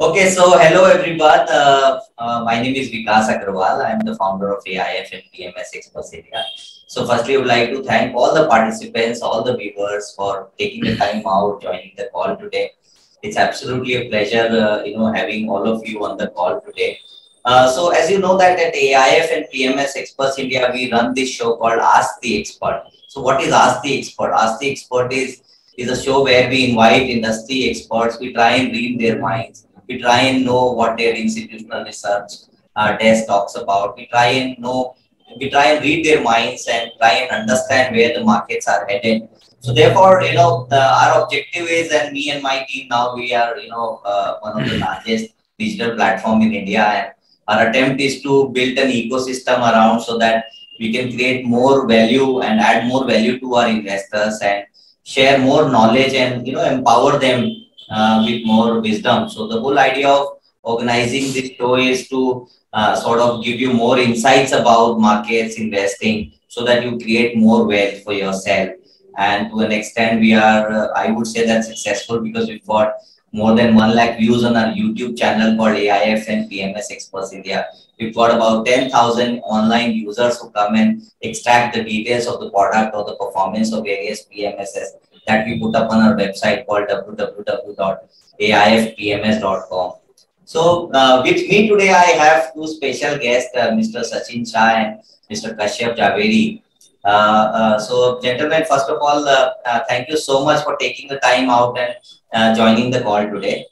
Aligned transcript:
Okay, 0.00 0.30
so 0.30 0.56
hello 0.56 0.84
everyone. 0.86 1.40
Uh, 1.46 2.00
uh, 2.16 2.42
my 2.42 2.58
name 2.58 2.74
is 2.74 2.88
Vikas 2.88 3.26
Agarwal. 3.28 3.84
I 3.84 3.90
am 3.90 4.00
the 4.00 4.16
founder 4.16 4.48
of 4.50 4.64
AIF 4.64 5.12
and 5.12 5.22
PMS 5.30 5.74
Experts 5.74 6.14
India. 6.14 6.42
So 6.86 7.06
firstly, 7.06 7.34
I 7.34 7.36
would 7.36 7.46
like 7.46 7.68
to 7.68 7.82
thank 7.82 8.16
all 8.16 8.32
the 8.32 8.48
participants, 8.48 9.20
all 9.20 9.44
the 9.44 9.54
viewers 9.58 10.14
for 10.16 10.52
taking 10.58 10.84
the 10.84 10.96
time 10.96 11.22
out, 11.26 11.60
joining 11.60 11.92
the 11.98 12.08
call 12.14 12.34
today. 12.34 12.70
It's 13.22 13.36
absolutely 13.36 13.96
a 13.96 14.08
pleasure, 14.08 14.48
uh, 14.48 14.84
you 14.84 14.96
know, 14.96 15.12
having 15.12 15.50
all 15.50 15.68
of 15.68 15.86
you 15.86 16.02
on 16.02 16.16
the 16.16 16.28
call 16.28 16.62
today. 16.62 16.98
Uh, 17.44 17.70
so 17.70 17.90
as 17.90 18.10
you 18.10 18.20
know 18.20 18.38
that 18.38 18.58
at 18.58 18.72
AIF 18.72 19.36
and 19.36 19.44
PMS 19.52 19.96
Experts 19.96 20.38
India, 20.38 20.70
we 20.72 20.90
run 20.90 21.12
this 21.12 21.28
show 21.28 21.56
called 21.56 21.78
Ask 21.78 22.22
the 22.22 22.40
Expert. 22.40 22.84
So 23.08 23.20
what 23.20 23.42
is 23.42 23.52
Ask 23.52 23.82
the 23.82 23.98
Expert? 23.98 24.32
Ask 24.32 24.60
the 24.60 24.70
Expert 24.70 25.12
is, 25.12 25.42
is 25.76 25.90
a 25.90 26.02
show 26.02 26.24
where 26.24 26.48
we 26.48 26.70
invite 26.70 27.02
industry 27.02 27.68
experts. 27.68 28.18
We 28.18 28.32
try 28.32 28.52
and 28.52 28.72
read 28.72 28.98
their 28.98 29.18
minds 29.18 29.66
we 29.90 29.98
try 29.98 30.20
and 30.30 30.44
know 30.46 30.72
what 30.78 30.96
their 30.96 31.14
institutional 31.14 31.84
research 31.84 32.30
uh, 32.76 32.96
desk 32.96 33.26
talks 33.26 33.56
about. 33.56 33.96
We 33.96 34.06
try 34.06 34.26
and 34.40 34.58
know, 34.58 34.94
we 35.38 35.50
try 35.50 35.66
and 35.72 35.84
read 35.84 36.06
their 36.06 36.22
minds 36.22 36.68
and 36.68 36.92
try 36.98 37.12
and 37.22 37.30
understand 37.40 37.96
where 37.96 38.14
the 38.14 38.24
markets 38.24 38.68
are 38.68 38.86
headed. 38.88 39.28
So 39.58 39.74
therefore, 39.74 40.22
you 40.22 40.34
know, 40.34 40.66
the, 40.70 40.80
our 40.80 41.22
objective 41.22 41.66
is, 41.68 41.92
and 41.92 42.12
me 42.12 42.30
and 42.30 42.42
my 42.42 42.64
team 42.68 42.86
now, 42.88 43.14
we 43.14 43.34
are, 43.34 43.58
you 43.58 43.68
know, 43.68 44.00
uh, 44.04 44.38
one 44.38 44.62
of 44.62 44.70
the 44.70 44.78
largest 44.86 45.34
digital 45.58 45.96
platform 45.96 46.40
in 46.42 46.54
India. 46.54 46.82
And 46.82 47.12
our 47.48 47.68
attempt 47.68 48.00
is 48.00 48.22
to 48.22 48.48
build 48.50 48.78
an 48.78 48.90
ecosystem 48.90 49.58
around 49.58 50.02
so 50.02 50.18
that 50.18 50.44
we 50.78 50.92
can 50.92 51.10
create 51.10 51.44
more 51.44 51.86
value 51.86 52.40
and 52.42 52.60
add 52.60 52.86
more 52.86 53.04
value 53.06 53.40
to 53.40 53.54
our 53.56 53.68
investors 53.68 54.38
and 54.40 54.64
share 55.02 55.38
more 55.38 55.68
knowledge 55.68 56.14
and, 56.14 56.46
you 56.46 56.54
know, 56.54 56.64
empower 56.64 57.18
them 57.18 57.66
uh, 57.90 58.24
with 58.26 58.44
more 58.44 58.80
wisdom. 58.80 59.28
So 59.28 59.46
the 59.46 59.60
whole 59.60 59.78
idea 59.78 60.08
of 60.08 60.38
organizing 60.62 61.32
this 61.32 61.50
show 61.56 61.76
is 61.76 62.08
to 62.08 62.48
uh, 62.72 62.94
sort 62.94 63.18
of 63.18 63.44
give 63.44 63.60
you 63.60 63.72
more 63.72 63.98
insights 63.98 64.52
about 64.52 65.00
markets, 65.00 65.56
investing, 65.56 66.32
so 66.48 66.64
that 66.64 66.84
you 66.84 66.98
create 66.98 67.36
more 67.36 67.66
wealth 67.66 68.02
for 68.04 68.12
yourself. 68.12 68.70
And 69.18 69.50
to 69.50 69.60
an 69.60 69.72
extent, 69.72 70.20
we 70.20 70.34
are, 70.34 70.70
uh, 70.70 70.88
I 70.94 71.10
would 71.10 71.26
say 71.26 71.44
that 71.46 71.64
successful 71.64 72.20
because 72.20 72.48
we've 72.48 72.66
got 72.66 72.94
more 73.32 73.54
than 73.54 73.74
1 73.74 73.94
lakh 73.94 74.18
views 74.18 74.44
on 74.44 74.56
our 74.56 74.72
YouTube 74.72 75.16
channel 75.16 75.56
called 75.56 75.76
AIF 75.76 76.28
and 76.28 76.50
PMS 76.50 76.90
Experts 76.90 77.32
India. 77.32 77.66
We've 77.98 78.14
got 78.14 78.34
about 78.34 78.66
10,000 78.66 79.40
online 79.40 79.92
users 79.92 80.40
who 80.40 80.50
come 80.50 80.74
and 80.74 81.02
extract 81.20 81.76
the 81.76 81.84
details 81.84 82.26
of 82.26 82.40
the 82.40 82.50
product 82.50 82.94
or 82.94 83.04
the 83.04 83.16
performance 83.16 83.72
of 83.72 83.84
various 83.84 84.26
PMSs 84.26 84.94
that 85.30 85.46
we 85.46 85.54
put 85.62 85.78
up 85.80 85.88
on 85.96 86.00
our 86.06 86.14
website 86.22 86.60
called 86.66 86.86
www.aifpms.com. 86.88 89.88
So 90.44 90.62
uh, 90.92 91.22
with 91.24 91.48
me 91.48 91.68
today, 91.68 91.90
I 91.90 92.10
have 92.22 92.52
two 92.54 92.66
special 92.66 93.18
guests, 93.18 93.50
uh, 93.56 93.70
Mr. 93.80 94.00
Sachin 94.10 94.44
Shah 94.52 94.70
and 94.80 94.90
Mr. 95.30 95.48
Kashyap 95.56 95.92
Javeri. 96.00 96.44
Uh, 97.04 97.08
uh, 97.08 97.78
so 97.78 98.20
gentlemen, 98.20 98.64
first 98.68 98.90
of 98.90 98.98
all, 99.00 99.26
uh, 99.26 99.52
uh, 99.64 99.80
thank 99.88 100.08
you 100.08 100.16
so 100.16 100.44
much 100.44 100.64
for 100.64 100.76
taking 100.76 101.08
the 101.08 101.20
time 101.20 101.48
out 101.48 101.78
and 101.78 101.94
joining 102.56 102.90
the 102.90 103.00
call 103.00 103.22
today. 103.30 103.64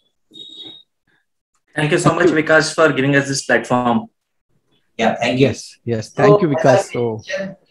Thank 1.75 1.91
you 1.92 1.98
so 1.98 2.14
much, 2.14 2.29
Vikas, 2.29 2.75
for 2.75 2.91
giving 2.92 3.17
us 3.17 3.29
this 3.29 3.45
platform. 3.45 4.08
Yeah, 4.97 5.17
thank 5.17 5.39
you. 5.39 5.47
Yes, 5.47 5.77
yes. 5.85 6.11
Thank 6.11 6.41
so, 6.41 6.42
you, 6.42 6.48
Vikas. 6.55 6.92
So, 6.92 7.23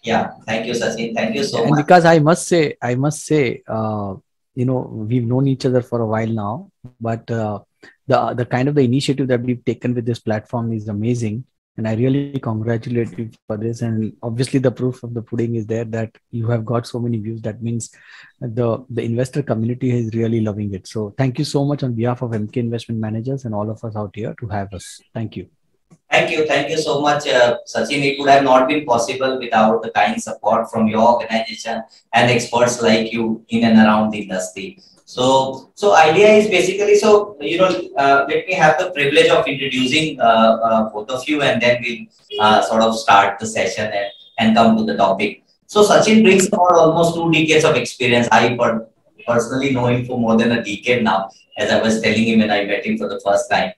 yeah, 0.07 0.31
thank 0.45 0.65
you, 0.67 0.73
Sachin. 0.73 1.13
Thank 1.13 1.35
you 1.35 1.43
so 1.43 1.61
and 1.61 1.71
much. 1.71 1.85
Because 1.85 2.05
I 2.05 2.19
must 2.19 2.47
say, 2.47 2.75
I 2.81 2.95
must 2.95 3.25
say, 3.25 3.63
uh, 3.67 4.15
you 4.55 4.65
know, 4.65 4.79
we've 5.09 5.25
known 5.25 5.47
each 5.47 5.65
other 5.65 5.81
for 5.81 6.01
a 6.01 6.07
while 6.07 6.27
now, 6.27 6.71
but 6.99 7.29
uh, 7.29 7.59
the 8.07 8.33
the 8.33 8.45
kind 8.45 8.67
of 8.69 8.75
the 8.75 8.81
initiative 8.81 9.27
that 9.27 9.41
we've 9.41 9.63
taken 9.65 9.93
with 9.93 10.05
this 10.05 10.19
platform 10.19 10.71
is 10.73 10.87
amazing, 10.87 11.43
and 11.77 11.87
I 11.87 11.93
really 11.95 12.39
congratulate 12.39 13.17
you 13.17 13.29
for 13.47 13.57
this. 13.57 13.81
And 13.81 14.13
obviously, 14.23 14.59
the 14.59 14.71
proof 14.71 15.03
of 15.03 15.13
the 15.13 15.21
pudding 15.21 15.55
is 15.55 15.65
there 15.65 15.85
that 15.97 16.17
you 16.31 16.47
have 16.47 16.65
got 16.65 16.87
so 16.87 16.99
many 16.99 17.19
views. 17.19 17.41
That 17.41 17.61
means 17.61 17.91
the 18.39 18.85
the 18.89 19.03
investor 19.03 19.43
community 19.43 19.91
is 19.91 20.15
really 20.15 20.41
loving 20.41 20.73
it. 20.73 20.87
So, 20.87 21.13
thank 21.17 21.37
you 21.37 21.45
so 21.45 21.65
much 21.65 21.83
on 21.83 21.93
behalf 21.93 22.21
of 22.21 22.31
Emkay 22.31 22.57
Investment 22.57 23.01
Managers 23.01 23.45
and 23.45 23.53
all 23.53 23.69
of 23.69 23.83
us 23.83 23.95
out 23.95 24.15
here 24.15 24.33
to 24.39 24.47
have 24.47 24.73
us. 24.73 24.99
Thank 25.13 25.37
you. 25.37 25.49
Thank 26.09 26.31
you. 26.31 26.45
Thank 26.47 26.69
you 26.69 26.77
so 26.77 27.01
much, 27.01 27.27
uh, 27.27 27.57
Sachin. 27.67 28.01
It 28.03 28.19
would 28.19 28.29
have 28.29 28.43
not 28.43 28.67
been 28.67 28.85
possible 28.85 29.39
without 29.39 29.81
the 29.83 29.91
kind 29.91 30.21
support 30.21 30.69
from 30.71 30.87
your 30.87 31.05
organization 31.05 31.83
and 32.13 32.31
experts 32.31 32.81
like 32.81 33.11
you 33.11 33.45
in 33.49 33.65
and 33.65 33.77
around 33.77 34.11
the 34.11 34.19
industry. 34.19 34.79
So, 35.03 35.71
so 35.75 35.95
idea 35.95 36.29
is 36.29 36.47
basically, 36.47 36.95
so, 36.95 37.37
you 37.39 37.57
know, 37.57 37.69
uh, 37.97 38.25
let 38.27 38.47
me 38.47 38.53
have 38.53 38.77
the 38.77 38.91
privilege 38.91 39.29
of 39.29 39.47
introducing 39.47 40.19
uh, 40.19 40.59
uh 40.67 40.89
both 40.89 41.09
of 41.09 41.27
you 41.27 41.41
and 41.41 41.61
then 41.61 41.81
we'll 41.81 42.05
uh, 42.41 42.61
sort 42.61 42.81
of 42.81 42.97
start 42.97 43.39
the 43.39 43.45
session 43.45 43.85
and, 43.85 44.07
and 44.39 44.55
come 44.55 44.75
to 44.77 44.83
the 44.83 44.97
topic. 44.97 45.43
So, 45.67 45.83
Sachin 45.83 46.23
brings 46.23 46.47
about 46.47 46.73
almost 46.73 47.15
two 47.15 47.31
decades 47.31 47.65
of 47.65 47.75
experience. 47.75 48.27
I 48.31 48.55
per 48.55 48.87
personally 49.27 49.73
know 49.73 49.87
him 49.87 50.05
for 50.05 50.17
more 50.17 50.37
than 50.37 50.51
a 50.53 50.63
decade 50.63 51.03
now, 51.03 51.29
as 51.57 51.69
I 51.69 51.81
was 51.81 52.01
telling 52.01 52.23
him 52.23 52.39
when 52.39 52.51
I 52.51 52.63
met 52.65 52.85
him 52.85 52.97
for 52.97 53.09
the 53.09 53.19
first 53.19 53.49
time. 53.49 53.73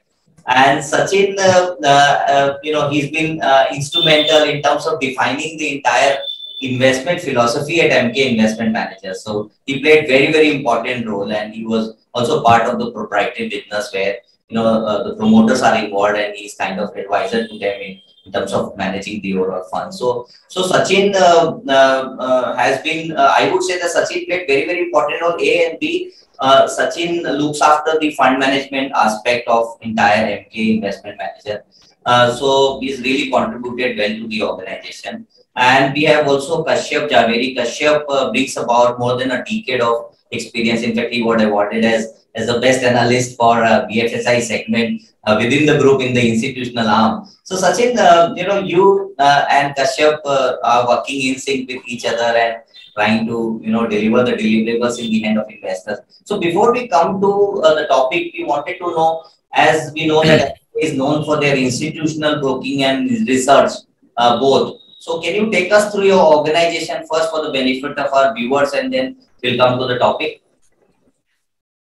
And 0.48 0.80
Sachin, 0.80 1.38
uh, 1.38 1.76
uh, 1.84 1.86
uh, 1.86 2.58
you 2.64 2.74
know, 2.74 2.90
he's 2.90 3.12
been 3.12 3.42
instrumental 3.74 4.44
in 4.44 4.62
terms 4.62 4.86
of 4.88 5.00
defining 5.00 5.58
the 5.58 5.78
entire 5.78 6.18
investment 6.62 7.22
philosophy 7.22 7.82
at 7.82 7.92
Emkay 7.92 8.32
Investment 8.32 8.72
Managers. 8.72 9.24
So 9.24 9.52
he 9.66 9.82
played 9.82 10.08
very, 10.08 10.32
very 10.32 10.56
important 10.56 11.08
role 11.08 11.32
and 11.32 11.54
he 11.54 11.66
was 11.66 11.96
also 12.14 12.44
part 12.44 12.64
of 12.64 12.80
the 12.80 12.92
proprietary 12.92 13.50
business 13.50 13.94
where, 13.94 14.18
you 14.50 14.56
know, 14.56 14.66
uh, 14.66 15.04
the 15.04 15.16
promoters 15.16 15.62
are 15.62 15.78
involved 15.78 16.18
and 16.18 16.36
he's 16.36 16.56
kind 16.56 16.80
of 16.80 16.96
advisor 16.96 17.48
to 17.48 17.60
them 17.60 17.82
in, 17.82 18.02
in 18.26 18.32
terms 18.32 18.52
of 18.52 18.76
managing 18.76 19.22
the 19.22 19.38
overall 19.38 19.64
fund. 19.72 19.94
So, 19.94 20.28
so 20.48 20.64
Sachin 20.64 21.16
uh, 21.16 21.60
uh, 21.70 22.56
has 22.58 22.82
been, 22.82 23.16
I 23.16 23.50
would 23.54 23.64
say 23.64 23.80
that 23.80 23.92
Sachin 23.92 24.28
played 24.28 24.48
very, 24.48 24.66
very 24.66 24.82
important 24.82 25.22
role 25.22 25.38
A 25.40 25.70
and 25.70 25.80
B 25.80 26.12
uh, 26.40 26.68
Sachin 26.68 27.24
looks 27.38 27.62
after 27.62 28.00
the 28.00 28.12
fund 28.12 28.40
management 28.40 28.92
aspect 28.94 29.48
of 29.48 29.78
entire 29.82 30.26
Emkay 30.26 30.76
investment 30.76 31.18
manager. 31.18 31.64
Uh, 32.06 32.34
so 32.34 32.80
he's 32.80 33.02
really 33.02 33.30
contributed 33.30 33.98
well 33.98 34.10
to 34.10 34.28
the 34.28 34.44
organization. 34.44 35.28
And 35.56 35.94
we 35.94 36.04
have 36.04 36.28
also 36.28 36.64
Kashyap 36.64 37.10
Javeri. 37.10 37.56
Kashyap 37.56 38.06
uh, 38.10 38.32
brings 38.32 38.56
about 38.56 39.00
more 39.00 39.18
than 39.18 39.32
a 39.32 39.44
decade 39.44 39.82
of 39.82 40.16
experience. 40.32 40.82
In 40.82 40.96
fact, 40.96 41.14
he 41.14 41.22
was 41.22 41.42
awarded 41.42 41.84
as, 41.84 42.26
as 42.36 42.48
the 42.48 42.60
best 42.60 42.84
analyst 42.84 43.38
for 43.38 43.64
uh, 43.64 43.86
BFSI 43.88 44.42
segment 44.42 45.02
uh, 45.26 45.36
within 45.38 45.66
the 45.66 45.78
group 45.78 46.02
in 46.02 46.14
the 46.14 46.30
institutional 46.30 46.88
arm. 46.88 47.28
So 47.44 47.56
Sachin, 47.56 47.98
uh, 47.98 48.34
you 48.36 48.48
know, 48.48 48.60
you 48.60 49.16
uh, 49.20 49.46
and 49.50 49.76
Kashyap 49.76 50.20
uh, 50.24 50.58
are 50.64 50.88
working 50.88 51.34
in 51.34 51.40
sync 51.40 51.70
with 51.70 51.82
each 51.86 52.06
other 52.06 52.38
and 52.38 52.62
trying 53.00 53.26
to 53.32 53.38
you 53.64 53.72
know 53.76 53.86
deliver 53.94 54.24
the 54.30 54.36
deliverables 54.44 55.00
in 55.04 55.10
the 55.14 55.20
hand 55.26 55.40
of 55.42 55.50
investors. 55.58 56.00
So 56.26 56.40
before 56.40 56.74
we 56.74 56.88
come 56.96 57.22
to 57.22 57.32
uh, 57.64 57.76
the 57.80 57.86
topic, 57.88 58.34
we 58.38 58.44
wanted 58.44 58.78
to 58.80 58.92
know, 58.98 59.24
as 59.54 59.92
we 59.94 60.08
know 60.08 60.24
that 60.24 60.60
is 60.88 60.94
known 61.02 61.24
for 61.30 61.40
their 61.40 61.56
institutional 61.56 62.40
broking 62.42 62.84
and 62.84 63.10
research 63.28 63.72
uh, 64.18 64.40
both. 64.40 64.82
So 65.00 65.22
can 65.22 65.36
you 65.36 65.50
take 65.50 65.72
us 65.72 65.94
through 65.94 66.08
your 66.12 66.24
organization 66.38 67.06
first 67.12 67.32
for 67.32 67.42
the 67.46 67.52
benefit 67.52 67.98
of 67.98 68.14
our 68.14 68.34
viewers, 68.36 68.74
and 68.74 68.94
then 68.94 69.18
we'll 69.42 69.58
come 69.58 69.80
to 69.80 69.88
the 69.88 69.98
topic. 69.98 70.42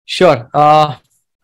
Sure. 0.06 0.50
Uh, 0.54 0.96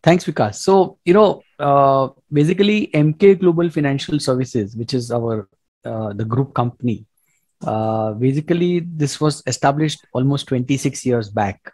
thanks, 0.04 0.26
Vikas. 0.26 0.56
So 0.56 0.98
you 1.04 1.14
know, 1.14 1.44
uh, 1.60 2.10
basically, 2.32 2.88
Emkay 2.94 3.40
Global 3.40 3.70
Financial 3.70 4.20
Services, 4.20 4.76
which 4.76 4.94
is 4.94 5.12
our 5.12 5.50
uh, 5.86 6.14
the 6.14 6.26
group 6.26 6.54
company, 6.54 7.07
uh, 7.66 8.14
basically, 8.14 8.80
this 8.80 9.20
was 9.20 9.42
established 9.48 10.06
almost 10.14 10.48
26 10.48 11.06
years 11.06 11.30
back 11.30 11.74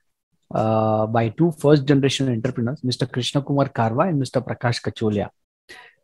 uh, 0.54 1.06
by 1.08 1.30
two 1.30 1.52
first 1.52 1.86
generation 1.86 2.30
entrepreneurs, 2.30 2.82
Mr. 2.82 3.12
Krishna 3.12 3.42
Kumar 3.42 3.70
Karwa 3.70 4.08
and 4.08 4.22
Mr. 4.22 4.46
Prakash 4.46 4.82
Kacholia, 4.82 5.30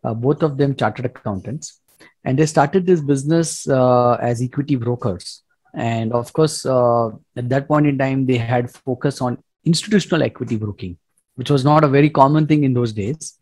uh, 0.04 0.14
both 0.14 0.44
of 0.44 0.58
them 0.58 0.76
chartered 0.76 1.06
accountants. 1.06 1.80
And 2.26 2.38
they 2.38 2.46
started 2.46 2.86
this 2.86 3.02
business 3.02 3.68
uh, 3.68 4.14
as 4.16 4.42
equity 4.42 4.76
brokers. 4.76 5.44
And 5.74 6.12
of 6.12 6.34
course, 6.34 6.66
uh, 6.66 7.10
at 7.36 7.48
that 7.50 7.68
point 7.68 7.88
in 7.88 7.98
time, 7.98 8.26
they 8.26 8.38
had 8.38 8.72
focus 8.72 9.22
on 9.22 9.42
institutional 9.64 10.24
equity 10.24 10.58
broking, 10.58 10.98
which 11.36 11.50
was 11.50 11.64
not 11.64 11.84
a 11.84 11.88
very 11.88 12.10
common 12.10 12.48
thing 12.48 12.64
in 12.64 12.74
those 12.74 12.92
days. 12.92 13.40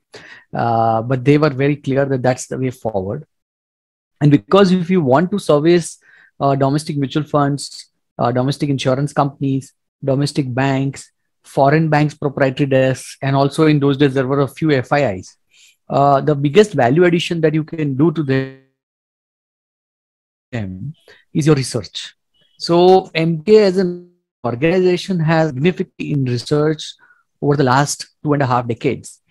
but 0.51 1.24
they 1.24 1.38
were 1.38 1.50
very 1.50 1.78
clear 1.78 2.06
that 2.06 2.22
that's 2.22 2.48
the 2.48 2.57
way 2.57 2.69
forward. 2.69 3.25
And 4.19 4.30
because 4.31 4.72
if 4.72 4.90
you 4.90 5.01
want 5.01 5.31
to 5.31 5.40
service 5.40 6.00
uh, 6.39 6.56
domestic 6.56 6.98
mutual 6.98 7.24
funds, 7.24 7.92
uh, 8.19 8.31
domestic 8.31 8.69
insurance 8.69 9.13
companies, 9.13 9.74
domestic 10.04 10.54
banks, 10.54 11.12
foreign 11.44 11.89
banks 11.89 12.13
proprietary 12.13 12.69
desks, 12.69 13.18
and 13.22 13.36
also 13.36 13.68
in 13.68 13.80
those 13.80 13.98
days 13.98 14.13
there 14.13 14.28
were 14.28 14.42
a 14.42 14.48
few 14.48 14.69
FIIs. 14.69 15.36
Uh, 15.89 16.22
the 16.22 16.36
biggest 16.36 16.74
value 16.74 17.06
addition 17.06 17.42
that 17.42 17.54
you 17.54 17.63
can 17.63 17.95
do 17.95 18.12
to 18.12 18.24
them 18.24 18.60
is 21.34 21.48
your 21.48 21.56
research. 21.56 22.13
So 22.57 23.10
Emkay 23.16 23.62
as 23.62 23.78
an 23.78 24.12
organization 24.45 25.19
has 25.19 25.50
significant 25.50 25.94
in 26.00 26.25
research 26.25 26.94
over 27.42 27.56
the 27.56 27.63
last 27.63 28.07
two 28.24 28.33
and 28.33 28.42
a 28.42 28.45
half 28.45 28.68
decades. 28.68 29.22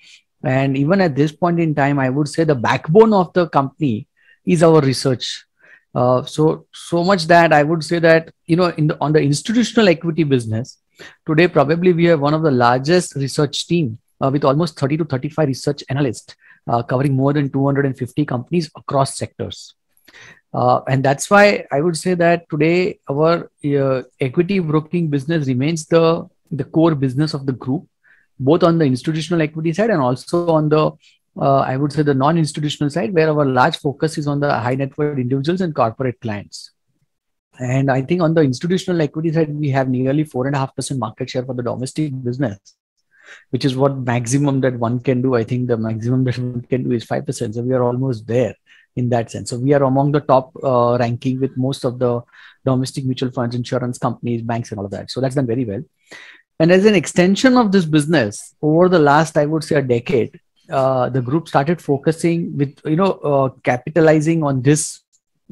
And 0.45 0.77
even 0.77 1.01
at 1.01 1.17
this 1.17 1.33
point 1.33 1.61
in 1.61 1.75
time, 1.75 1.99
I 1.99 2.09
would 2.09 2.29
say 2.29 2.45
the 2.45 2.55
backbone 2.55 3.13
of 3.13 3.33
the 3.33 3.49
company 3.49 4.07
is 4.45 4.63
our 4.63 4.81
research. 4.81 5.46
Uh, 6.01 6.23
so 6.37 6.67
so 6.75 7.03
much 7.11 7.23
that 7.27 7.53
I 7.59 7.63
would 7.69 7.83
say 7.83 7.99
that 8.07 8.33
you 8.47 8.57
know 8.57 8.67
in 8.81 8.89
the 8.89 8.97
on 9.01 9.13
the 9.17 9.21
institutional 9.29 9.89
equity 9.89 10.25
business 10.33 10.79
today 11.29 11.47
probably 11.49 11.93
we 12.01 12.05
have 12.11 12.21
one 12.21 12.35
of 12.35 12.43
the 12.43 12.51
largest 12.51 13.15
research 13.17 13.67
team 13.67 13.99
uh, 14.21 14.31
with 14.33 14.45
almost 14.45 14.79
30 14.79 14.99
to 14.99 15.05
35 15.05 15.49
research 15.49 15.85
analysts 15.89 16.37
uh, 16.69 16.83
covering 16.83 17.15
more 17.15 17.33
than 17.33 17.51
250 17.51 18.25
companies 18.25 18.71
across 18.77 19.17
sectors. 19.17 19.75
Uh, 20.53 20.81
and 20.89 21.05
that's 21.05 21.31
why 21.31 21.65
I 21.71 21.81
would 21.81 21.97
say 21.97 22.15
that 22.15 22.49
today 22.49 22.99
our 23.11 23.51
uh, 23.65 24.03
equity 24.21 24.59
broking 24.59 25.09
business 25.09 25.47
remains 25.47 25.87
the, 25.87 26.29
the 26.51 26.65
core 26.65 26.95
business 26.95 27.35
of 27.35 27.47
the 27.47 27.53
group, 27.53 27.87
both 28.39 28.63
on 28.63 28.79
the 28.79 28.85
institutional 28.85 29.43
equity 29.43 29.73
side 29.73 29.91
and 29.91 30.01
also 30.01 30.49
on 30.49 30.69
the, 30.69 30.93
uh, 31.41 31.59
I 31.59 31.77
would 31.77 31.93
say, 31.93 32.03
the 32.03 32.15
non 32.15 32.39
institutional 32.39 32.91
side, 32.91 33.13
where 33.13 33.31
our 33.31 33.45
large 33.45 33.77
focus 33.79 34.19
is 34.19 34.27
on 34.27 34.41
the 34.41 34.53
high 34.53 34.75
net 34.75 34.97
worth 34.97 35.19
individuals 35.19 35.61
and 35.61 35.75
corporate 35.75 36.21
clients. 36.21 36.73
And 37.59 37.91
I 37.91 38.03
think 38.03 38.21
on 38.21 38.35
the 38.35 38.43
institutional 38.43 39.01
equity 39.01 39.33
side, 39.33 39.55
we 39.55 39.71
have 39.71 39.89
nearly 39.89 40.25
four 40.25 40.47
and 40.47 40.55
a 40.55 40.59
half 40.59 40.75
percent 40.75 41.01
market 41.01 41.31
share 41.31 41.45
for 41.45 41.55
the 41.55 41.63
domestic 41.63 42.13
business 42.23 42.59
which 43.51 43.65
is 43.65 43.77
what 43.77 43.97
maximum 43.99 44.61
that 44.61 44.79
one 44.79 45.01
can 45.01 45.23
do. 45.23 45.35
I 45.35 45.45
think 45.45 45.69
the 45.69 45.77
maximum 45.77 46.25
that 46.25 46.39
one 46.39 46.63
can 46.63 46.85
do 46.85 46.93
is 46.93 47.05
5%. 47.05 47.55
So 47.55 47.63
we 47.63 47.73
are 47.73 47.83
almost 47.83 48.27
there 48.27 48.55
in 48.95 49.09
that 49.11 49.31
sense. 49.31 49.51
So 49.51 49.59
we 49.59 49.73
are 49.75 49.83
among 49.83 50.13
the 50.13 50.21
top 50.21 50.53
uh, 50.63 50.97
ranking 50.99 51.41
with 51.41 51.57
most 51.57 51.85
of 51.85 51.99
the 51.99 52.23
domestic 52.65 53.05
mutual 53.05 53.31
funds, 53.31 53.55
insurance 53.55 53.99
companies, 53.99 54.43
banks, 54.43 54.71
and 54.71 54.79
all 54.79 54.87
of 54.87 54.91
that. 54.93 55.11
So 55.11 55.21
that's 55.21 55.35
done 55.35 55.47
very 55.47 55.65
well. 55.65 55.83
And 56.59 56.73
as 56.73 56.87
an 56.87 56.95
extension 56.95 57.57
of 57.57 57.71
this 57.71 57.85
business, 57.85 58.55
over 58.63 58.89
the 58.89 58.99
last, 58.99 59.37
I 59.37 59.45
would 59.45 59.63
say, 59.63 59.77
a 59.77 59.83
decade, 59.83 60.41
uh, 60.71 61.09
the 61.09 61.23
group 61.23 61.49
started 61.49 61.81
focusing 61.81 62.57
with, 62.57 62.79
you 62.85 62.97
know, 62.97 63.13
uh, 63.13 63.49
capitalizing 63.63 64.43
on 64.43 64.63
this 64.63 65.01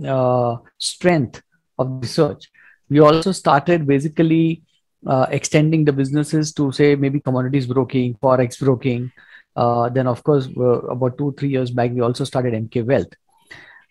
uh, 0.07 0.57
strength 0.79 1.43
of 1.79 2.03
research. 2.03 2.51
We 2.89 3.01
also 3.01 3.33
started 3.33 3.87
basically 3.87 4.63
uh, 5.07 5.27
extending 5.31 5.85
the 5.85 5.93
businesses 5.93 6.53
to 6.55 6.73
say 6.73 6.97
maybe 6.97 7.21
commodities 7.21 7.67
broking, 7.67 8.15
forex 8.15 8.59
broking. 8.59 9.13
Uh, 9.57 9.89
then, 9.89 10.07
of 10.07 10.23
course, 10.25 10.47
about 10.47 11.17
two 11.17 11.33
three 11.39 11.49
years 11.49 11.71
back, 11.71 11.93
we 11.93 12.01
also 12.01 12.25
started 12.25 12.55
Emkay 12.55 12.85
Wealth. 12.85 13.13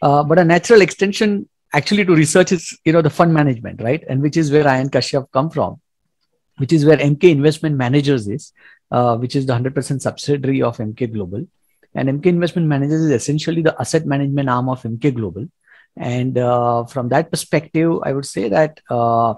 But 0.02 0.40
a 0.40 0.44
natural 0.44 0.82
extension 0.82 1.48
actually 1.74 2.06
to 2.06 2.16
research 2.16 2.52
is 2.52 2.78
you 2.86 2.94
know 2.94 3.02
the 3.02 3.10
fund 3.10 3.34
management, 3.34 3.82
right? 3.82 4.04
And 4.08 4.22
which 4.22 4.38
is 4.38 4.52
where 4.52 4.68
I 4.68 4.78
and 4.78 4.92
Kashyap 4.92 5.32
come 5.32 5.50
from, 5.50 5.80
which 6.58 6.74
is 6.74 6.86
where 6.86 6.98
Emkay 6.98 7.32
Investment 7.32 7.76
Managers 7.76 8.28
is, 8.28 8.52
uh, 8.94 9.18
which 9.18 9.36
is 9.36 9.46
the 9.48 9.54
hundred 9.54 9.76
percent 9.76 10.02
subsidiary 10.02 10.62
of 10.62 10.78
Emkay 10.78 11.12
Global. 11.12 11.46
And 11.96 12.10
Emkay 12.10 12.28
Investment 12.28 12.68
Managers 12.68 13.02
is 13.02 13.12
essentially 13.12 13.62
the 13.62 13.76
asset 13.80 14.06
management 14.06 14.50
arm 14.50 14.70
of 14.70 14.84
Emkay 14.84 15.14
Global. 15.14 15.48
And 15.96 16.38
uh, 16.40 16.86
from 16.86 17.10
that 17.10 17.30
perspective 17.30 18.00
i 18.04 18.12
would 18.12 18.26
say 18.26 18.50
that 18.50 18.80
uh, 18.90 19.36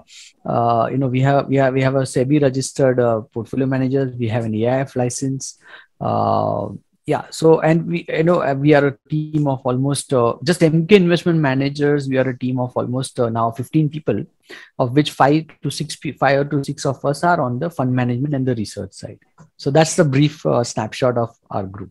uh, 0.52 0.88
you 0.90 0.96
know 0.96 1.08
we 1.16 1.20
have 1.20 1.48
we 1.48 1.56
have 1.56 1.74
we 1.74 1.82
have 1.82 1.96
a 1.96 2.04
sebi 2.12 2.40
registered 2.40 2.98
uh, 2.98 3.20
portfolio 3.34 3.66
manager 3.66 4.04
we 4.18 4.28
have 4.28 4.46
an 4.46 4.54
aif 4.54 4.96
license. 4.96 5.58
Uh, 6.00 6.68
yeah 7.06 7.24
so 7.30 7.60
and 7.60 7.86
we 7.86 8.04
you 8.08 8.22
know 8.22 8.42
uh, 8.42 8.54
we 8.54 8.74
are 8.74 8.86
a 8.88 8.98
team 9.08 9.46
of 9.46 9.60
almost 9.64 10.10
just 10.44 10.60
Emkay 10.60 10.92
investment 10.92 11.38
managers 11.38 12.08
we 12.08 12.18
are 12.18 12.28
a 12.28 12.38
team 12.38 12.58
of 12.58 12.76
almost 12.76 13.18
now 13.18 13.50
15 13.50 13.88
people 13.88 14.24
of 14.78 14.92
which 14.92 15.12
five 15.12 15.46
to 15.62 15.70
six 15.70 15.96
five 16.18 16.50
to 16.50 16.64
six 16.64 16.84
of 16.84 17.04
us 17.04 17.22
are 17.22 17.40
on 17.40 17.58
the 17.58 17.70
fund 17.70 17.94
management 17.94 18.34
and 18.34 18.46
the 18.46 18.54
research 18.54 18.92
side. 18.92 19.18
So 19.56 19.70
that's 19.70 19.96
the 19.96 20.04
brief 20.04 20.44
snapshot 20.62 21.16
of 21.16 21.36
our 21.50 21.64
group. 21.64 21.90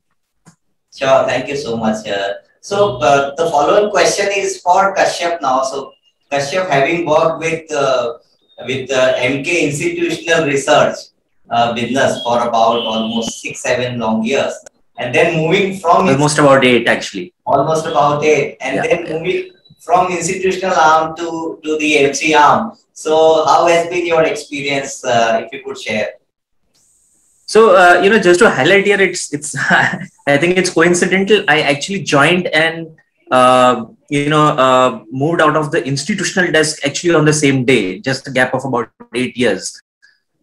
Sure 0.94 1.26
thank 1.26 1.48
you 1.48 1.56
so 1.56 1.78
much 1.78 2.06
so 2.66 2.98
uh, 2.98 3.36
the 3.36 3.46
following 3.52 3.92
question 3.92 4.26
is 4.34 4.60
for 4.60 4.96
Kashyap 4.96 5.40
now. 5.40 5.62
So 5.62 5.94
Kashyap, 6.32 6.68
having 6.68 7.06
worked 7.06 7.38
with 7.38 7.72
uh, 7.72 8.18
with 8.66 8.90
uh, 8.90 9.14
Emkay 9.22 9.70
institutional 9.70 10.48
research 10.48 10.96
uh, 11.52 11.76
business 11.76 12.24
for 12.24 12.42
about 12.42 12.82
almost 12.82 13.40
six 13.40 13.62
seven 13.62 14.00
long 14.00 14.24
years, 14.24 14.58
and 14.98 15.14
then 15.14 15.38
moving 15.38 15.78
from 15.80 16.08
almost 16.08 16.38
about 16.38 16.64
eight 16.64 16.88
actually. 16.88 17.34
Almost 17.46 17.86
about 17.86 18.24
eight, 18.24 18.58
and 18.62 18.76
yeah. 18.76 18.82
then 18.84 19.04
moving 19.12 19.52
from 19.80 20.12
institutional 20.12 20.76
arm 20.76 21.16
to 21.18 21.60
to 21.64 21.78
the 21.78 21.98
MC 22.00 22.34
arm. 22.34 22.74
So 22.94 23.46
how 23.46 23.68
has 23.68 23.88
been 23.88 24.06
your 24.06 24.24
experience? 24.24 25.04
Uh, 25.04 25.42
if 25.44 25.52
you 25.54 25.64
could 25.64 25.78
share. 25.78 26.10
So 27.46 27.76
uh, 27.76 28.02
you 28.02 28.10
know, 28.10 28.20
just 28.20 28.40
to 28.40 28.50
highlight 28.50 28.86
here, 28.86 29.02
it's 29.02 29.34
it's. 29.34 29.56
I 30.28 30.38
think 30.38 30.58
it's 30.58 30.72
coincidental. 30.72 31.44
I 31.48 31.62
actually 31.62 32.02
joined 32.04 32.48
and 32.48 32.88
uh, 33.32 33.86
you 34.10 34.30
know 34.30 34.48
uh, 34.48 35.04
moved 35.12 35.42
out 35.42 35.56
of 35.56 35.72
the 35.72 35.86
institutional 35.86 36.52
desk 36.52 36.86
actually 36.86 37.14
on 37.14 37.26
the 37.26 37.34
same 37.34 37.66
day, 37.66 38.00
just 38.00 38.28
a 38.28 38.32
gap 38.32 38.54
of 38.54 38.66
about 38.66 38.90
eight 39.14 39.38
years. 39.38 39.80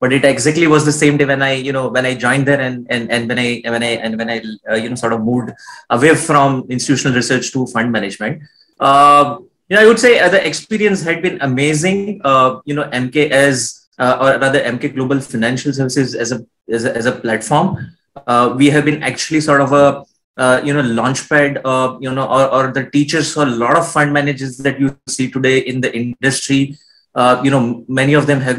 But 0.03 0.13
it 0.13 0.25
exactly 0.25 0.67
was 0.67 0.85
the 0.85 0.97
same 1.03 1.17
day 1.17 1.27
when 1.33 1.43
I 1.49 1.53
you 1.67 1.73
know 1.77 1.89
when 1.97 2.07
I 2.11 2.15
joined 2.15 2.47
there 2.51 2.61
and 2.61 2.87
and, 2.91 3.11
and 3.11 3.29
when 3.29 3.39
I 3.39 3.49
when 3.75 3.85
I 3.89 3.93
and 4.07 4.19
when 4.19 4.31
I 4.35 4.39
uh, 4.71 4.75
you 4.83 4.89
know 4.91 4.97
sort 5.05 5.15
of 5.17 5.21
moved 5.23 5.53
away 5.91 6.15
from 6.15 6.67
institutional 6.69 7.15
research 7.15 7.53
to 7.53 7.67
fund 7.75 7.93
management. 7.93 8.43
Uh, 8.81 9.39
you 9.69 9.77
know, 9.77 9.83
I 9.83 9.87
would 9.87 10.01
say 10.07 10.19
uh, 10.19 10.29
the 10.29 10.45
experience 10.47 11.03
had 11.03 11.23
been 11.23 11.39
amazing. 11.41 12.21
you 12.69 12.75
know, 12.79 12.87
Emkay 12.99 13.31
as 13.31 13.83
uh, 13.99 14.19
or 14.21 14.41
rather 14.41 14.61
Emkay 14.61 14.95
Global 14.95 15.21
Financial 15.21 15.73
Services 15.73 16.15
as 16.15 16.33
a 16.33 16.45
as 16.69 16.85
a, 16.85 16.97
as 16.97 17.07
a 17.07 17.13
platform. 17.13 17.79
Uh, 18.27 18.55
we 18.57 18.71
have 18.71 18.85
been 18.85 19.03
actually 19.03 19.41
sort 19.41 19.61
of 19.61 19.73
a 19.73 20.05
uh, 20.37 20.61
you 20.65 20.73
know 20.73 20.83
launchpad 20.83 21.61
uh, 21.65 21.99
you 22.01 22.11
know 22.11 22.27
or, 22.27 22.49
or 22.53 22.73
the 22.73 22.85
teachers 22.91 23.33
for 23.35 23.43
a 23.43 23.55
lot 23.65 23.77
of 23.77 23.91
fund 23.91 24.13
managers 24.13 24.59
that 24.59 24.81
you 24.81 24.97
see 25.09 25.31
today 25.31 25.59
in 25.59 25.81
the 25.81 25.95
industry 25.95 26.77
uh, 27.15 27.41
you 27.45 27.51
know 27.51 27.85
many 27.89 28.15
of 28.15 28.27
them 28.27 28.41
have 28.41 28.59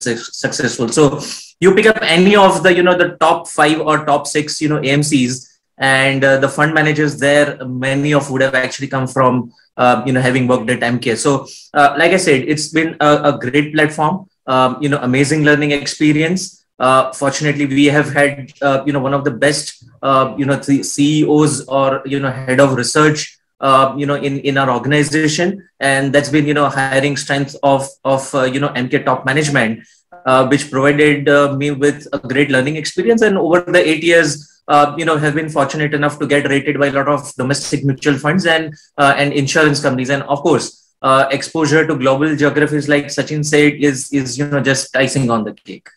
successful. 0.00 0.88
So 0.88 1.20
you 1.60 1.74
pick 1.74 1.86
up 1.86 1.98
any 2.02 2.36
of 2.36 2.62
the 2.62 2.74
you 2.74 2.82
know 2.82 2.96
the 2.96 3.16
top 3.18 3.48
five 3.48 3.80
or 3.80 4.04
top 4.04 4.26
six 4.26 4.60
you 4.60 4.68
know 4.68 4.80
amcs 4.80 5.48
and 5.78 6.22
uh, 6.22 6.38
the 6.38 6.48
fund 6.48 6.74
managers 6.74 7.18
there 7.18 7.64
many 7.66 8.12
of 8.14 8.30
would 8.30 8.42
have 8.42 8.54
actually 8.54 8.86
come 8.86 9.06
from 9.06 9.52
uh, 9.76 10.02
you 10.06 10.12
know 10.12 10.20
having 10.20 10.46
worked 10.46 10.70
at 10.70 10.80
Emkay 10.80 11.16
so 11.16 11.46
uh, 11.74 11.94
like 11.98 12.12
i 12.12 12.16
said 12.16 12.42
it's 12.42 12.68
been 12.68 12.96
a, 13.00 13.10
a 13.30 13.38
great 13.38 13.74
platform 13.74 14.26
um, 14.46 14.76
you 14.80 14.88
know 14.88 14.98
amazing 15.02 15.44
learning 15.44 15.70
experience. 15.70 16.60
Uh, 16.78 17.12
fortunately 17.12 17.66
we 17.66 17.84
have 17.86 18.12
had 18.12 18.52
uh, 18.60 18.82
you 18.84 18.92
know 18.92 18.98
one 18.98 19.14
of 19.14 19.24
the 19.24 19.30
best 19.30 19.84
uh, 20.02 20.34
you 20.36 20.44
know 20.44 20.60
ceos 20.60 21.64
or 21.66 22.02
you 22.04 22.18
know 22.18 22.30
head 22.30 22.60
of 22.60 22.74
research 22.74 23.38
uh, 23.68 23.94
you 23.96 24.06
know 24.06 24.18
in 24.28 24.38
in 24.50 24.58
our 24.58 24.70
organization. 24.70 25.68
And 25.80 26.12
that's 26.12 26.30
been 26.36 26.46
you 26.50 26.54
know 26.54 26.68
hiring 26.68 27.16
strength 27.16 27.56
of 27.62 27.88
of 28.04 28.34
uh, 28.34 28.44
you 28.54 28.60
know 28.60 28.70
Emkay 28.80 29.04
top 29.04 29.24
management 29.30 29.82
uh, 30.26 30.46
which 30.46 30.70
provided 30.70 31.26
me 31.62 31.70
with 31.72 32.06
a 32.12 32.18
great 32.32 32.50
learning 32.50 32.76
experience. 32.76 33.22
And 33.22 33.36
over 33.38 33.60
the 33.76 33.82
eight 33.92 34.04
years 34.04 34.50
you 35.00 35.04
know 35.08 35.16
have 35.24 35.34
been 35.34 35.50
fortunate 35.58 35.92
enough 36.00 36.18
to 36.20 36.26
get 36.26 36.48
rated 36.48 36.78
by 36.78 36.88
a 36.92 36.96
lot 37.00 37.08
of 37.08 37.34
domestic 37.42 37.84
mutual 37.84 38.18
funds 38.28 38.46
and 38.46 38.72
and 38.98 39.32
insurance 39.42 39.82
companies. 39.82 40.10
And 40.10 40.22
of 40.36 40.40
course 40.48 40.84
uh, 41.04 41.28
exposure 41.30 41.86
to 41.86 41.94
global 41.96 42.34
geographies, 42.34 42.88
like 42.88 43.06
Sachin 43.06 43.44
said, 43.44 43.74
is 43.74 44.10
is 44.12 44.38
you 44.38 44.48
know 44.48 44.60
just 44.60 44.96
icing 44.96 45.30
on 45.30 45.44
the 45.44 45.52
cake. 45.52 45.88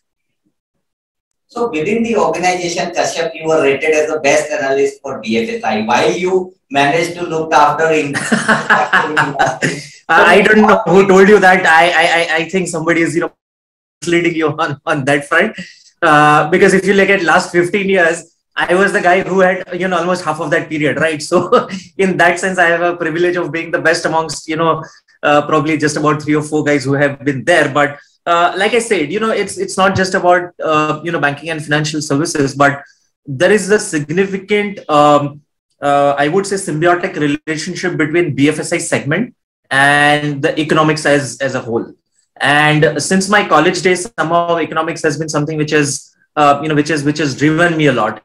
So 1.50 1.70
within 1.72 2.04
the 2.04 2.18
organization, 2.18 2.92
Kashyap, 2.92 3.32
you 3.34 3.48
were 3.48 3.62
rated 3.64 3.92
as 3.92 4.12
the 4.12 4.20
best 4.20 4.52
analyst 4.52 5.02
for 5.02 5.22
BFSI. 5.22 5.88
While 5.88 6.12
you 6.12 6.54
managed 6.70 7.16
to 7.16 7.24
look 7.24 7.54
after 7.54 7.90
in, 7.92 8.14
I 10.10 10.42
don't 10.46 10.62
know 10.62 10.82
who 10.86 11.08
told 11.08 11.30
you 11.30 11.40
that. 11.40 11.66
I 11.66 11.86
I 12.04 12.36
I 12.40 12.50
think 12.50 12.68
somebody 12.68 13.02
is 13.02 13.16
you 13.16 13.22
know 13.22 13.32
misleading 14.02 14.36
you 14.36 14.50
on 14.50 14.82
on 14.86 15.06
that 15.06 15.26
front. 15.26 15.56
Uh, 16.02 16.50
because 16.50 16.74
if 16.74 16.86
you 16.86 16.94
look 16.94 17.10
at 17.10 17.24
last 17.24 17.52
15 17.52 17.90
years, 17.90 18.36
I 18.56 18.76
was 18.76 18.92
the 18.92 19.02
guy 19.02 19.22
who 19.22 19.40
had 19.40 19.64
you 19.80 19.88
know 19.88 19.98
almost 19.98 20.26
half 20.26 20.42
of 20.42 20.52
that 20.52 20.68
period, 20.68 21.00
right? 21.00 21.22
So 21.22 21.70
in 21.98 22.18
that 22.18 22.40
sense, 22.40 22.58
I 22.58 22.68
have 22.68 22.82
a 22.82 22.96
privilege 22.98 23.38
of 23.38 23.52
being 23.52 23.72
the 23.72 23.82
best 23.82 24.06
amongst 24.06 24.48
you 24.50 24.58
know 24.58 24.84
uh, 25.24 25.48
probably 25.48 25.78
just 25.78 25.96
about 25.96 26.22
three 26.22 26.36
or 26.36 26.44
four 26.44 26.64
guys 26.64 26.84
who 26.84 26.94
have 26.94 27.24
been 27.24 27.46
there. 27.46 27.70
But 27.70 28.00
uh, 28.28 28.54
like 28.58 28.74
I 28.74 28.80
said, 28.80 29.12
you 29.12 29.20
know, 29.20 29.32
it's 29.32 29.58
it's 29.58 29.78
not 29.78 29.96
just 29.96 30.14
about 30.14 30.54
uh, 30.64 31.02
you 31.04 31.12
know 31.12 31.20
banking 31.20 31.50
and 31.50 31.64
financial 31.64 32.02
services, 32.02 32.56
but 32.56 32.84
there 33.26 33.52
is 33.52 33.70
a 33.70 33.80
significant, 33.80 34.80
um, 34.90 35.42
uh, 35.82 36.16
I 36.18 36.28
would 36.28 36.46
say, 36.46 36.58
symbiotic 36.58 37.16
relationship 37.16 37.98
between 37.98 38.36
BFSI 38.36 38.82
segment 38.82 39.36
and 39.72 40.42
the 40.42 40.60
economics 40.60 41.06
as 41.06 41.38
as 41.40 41.56
a 41.56 41.62
whole. 41.62 41.94
And 42.40 43.02
since 43.02 43.30
my 43.30 43.48
college 43.48 43.82
days, 43.82 44.12
somehow 44.20 44.58
economics 44.58 45.02
has 45.04 45.18
been 45.18 45.30
something 45.30 45.58
which 45.58 45.74
is 45.74 46.16
uh, 46.36 46.60
you 46.62 46.70
know 46.70 46.76
which 46.76 46.90
is 46.90 47.04
which 47.04 47.18
has 47.18 47.36
driven 47.38 47.78
me 47.78 47.88
a 47.88 47.94
lot 47.94 48.22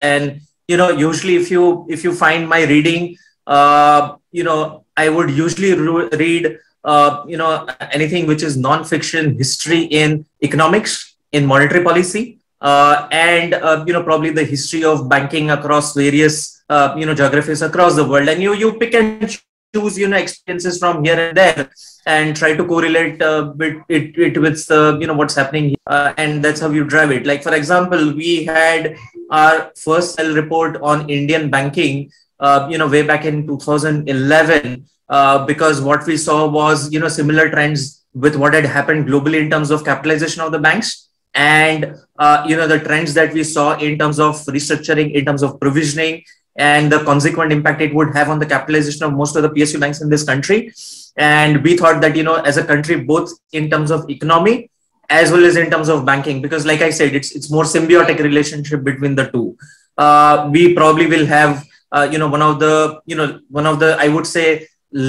and 0.00 0.40
you 0.68 0.76
know 0.76 0.90
usually 0.90 1.36
if 1.36 1.50
you 1.50 1.86
if 1.88 2.04
you 2.04 2.14
find 2.14 2.48
my 2.48 2.62
reading 2.64 3.16
uh, 3.46 4.16
you 4.32 4.44
know 4.44 4.84
i 4.96 5.08
would 5.08 5.30
usually 5.30 5.72
re- 5.74 6.08
read 6.22 6.58
uh, 6.84 7.24
you 7.26 7.36
know 7.36 7.66
anything 7.92 8.26
which 8.26 8.42
is 8.42 8.56
non-fiction 8.56 9.36
history 9.36 9.82
in 9.84 10.24
economics 10.42 11.16
in 11.32 11.44
monetary 11.44 11.82
policy 11.82 12.38
uh, 12.60 13.08
and 13.10 13.54
uh, 13.54 13.84
you 13.86 13.92
know 13.92 14.02
probably 14.02 14.30
the 14.30 14.44
history 14.44 14.84
of 14.84 15.08
banking 15.08 15.50
across 15.50 15.94
various 15.94 16.62
uh, 16.68 16.94
you 16.96 17.06
know 17.06 17.14
geographies 17.14 17.62
across 17.62 17.96
the 17.96 18.04
world. 18.04 18.28
And 18.28 18.42
you 18.42 18.54
you 18.54 18.78
pick 18.78 18.94
and 18.94 19.38
choose 19.74 19.98
you 19.98 20.08
know 20.08 20.16
experiences 20.16 20.78
from 20.78 21.04
here 21.04 21.18
and 21.18 21.36
there 21.36 21.70
and 22.06 22.36
try 22.36 22.54
to 22.56 22.64
correlate 22.64 23.20
uh, 23.20 23.52
it, 23.60 23.82
it, 23.88 24.18
it 24.18 24.40
with 24.40 24.64
you 25.00 25.06
know 25.06 25.14
what's 25.14 25.34
happening 25.34 25.74
uh, 25.86 26.14
and 26.16 26.42
that's 26.42 26.60
how 26.60 26.70
you 26.70 26.84
drive 26.84 27.10
it. 27.10 27.26
Like 27.26 27.42
for 27.42 27.54
example 27.54 28.14
we 28.14 28.44
had 28.44 28.96
our 29.30 29.72
first 29.76 30.14
cell 30.14 30.34
report 30.34 30.76
on 30.82 31.08
indian 31.10 31.50
banking 31.50 32.10
uh, 32.40 32.66
you 32.70 32.78
know 32.78 32.86
way 32.86 33.02
back 33.02 33.24
in 33.24 33.46
2011 33.46 34.86
uh, 35.08 35.44
because 35.46 35.80
what 35.80 36.06
we 36.06 36.16
saw 36.16 36.46
was 36.46 36.92
you 36.92 37.00
know 37.00 37.08
similar 37.08 37.48
trends 37.50 38.04
with 38.14 38.36
what 38.36 38.54
had 38.54 38.64
happened 38.64 39.06
globally 39.06 39.40
in 39.40 39.50
terms 39.50 39.70
of 39.70 39.84
capitalization 39.84 40.42
of 40.42 40.52
the 40.52 40.58
banks 40.58 41.08
and 41.34 41.94
uh, 42.18 42.44
you 42.48 42.56
know 42.56 42.66
the 42.66 42.80
trends 42.80 43.14
that 43.14 43.32
we 43.32 43.44
saw 43.44 43.76
in 43.78 43.98
terms 43.98 44.18
of 44.18 44.34
restructuring 44.46 45.12
in 45.12 45.24
terms 45.24 45.42
of 45.42 45.60
provisioning 45.60 46.22
and 46.56 46.90
the 46.90 47.04
consequent 47.04 47.52
impact 47.52 47.82
it 47.82 47.94
would 47.94 48.14
have 48.14 48.30
on 48.30 48.38
the 48.38 48.46
capitalization 48.46 49.02
of 49.04 49.12
most 49.12 49.36
of 49.36 49.42
the 49.42 49.50
psu 49.50 49.78
banks 49.78 50.00
in 50.00 50.08
this 50.08 50.24
country. 50.24 50.72
And 51.16 51.62
we 51.62 51.76
thought 51.76 52.00
that 52.00 52.16
you 52.16 52.22
know 52.22 52.36
as 52.36 52.56
a 52.56 52.64
country 52.64 52.96
both 53.00 53.30
in 53.52 53.70
terms 53.70 53.90
of 53.90 54.08
economy 54.10 54.70
as 55.08 55.30
well 55.30 55.44
as 55.44 55.56
in 55.56 55.70
terms 55.70 55.88
of 55.88 56.04
banking 56.04 56.42
because 56.42 56.66
like 56.66 56.80
i 56.82 56.90
said 56.90 57.14
it's 57.14 57.30
it's 57.36 57.50
more 57.50 57.62
symbiotic 57.62 58.18
relationship 58.18 58.82
between 58.82 59.14
the 59.14 59.30
two. 59.30 59.56
Uh, 59.96 60.48
we 60.52 60.74
probably 60.74 61.06
will 61.06 61.26
have 61.26 61.64
uh, 61.92 62.08
you 62.10 62.18
know 62.18 62.28
one 62.28 62.42
of 62.42 62.58
the 62.60 63.00
you 63.06 63.16
know 63.16 63.40
one 63.48 63.66
of 63.66 63.78
the 63.78 63.96
i 64.00 64.08
would 64.08 64.26
say 64.26 64.66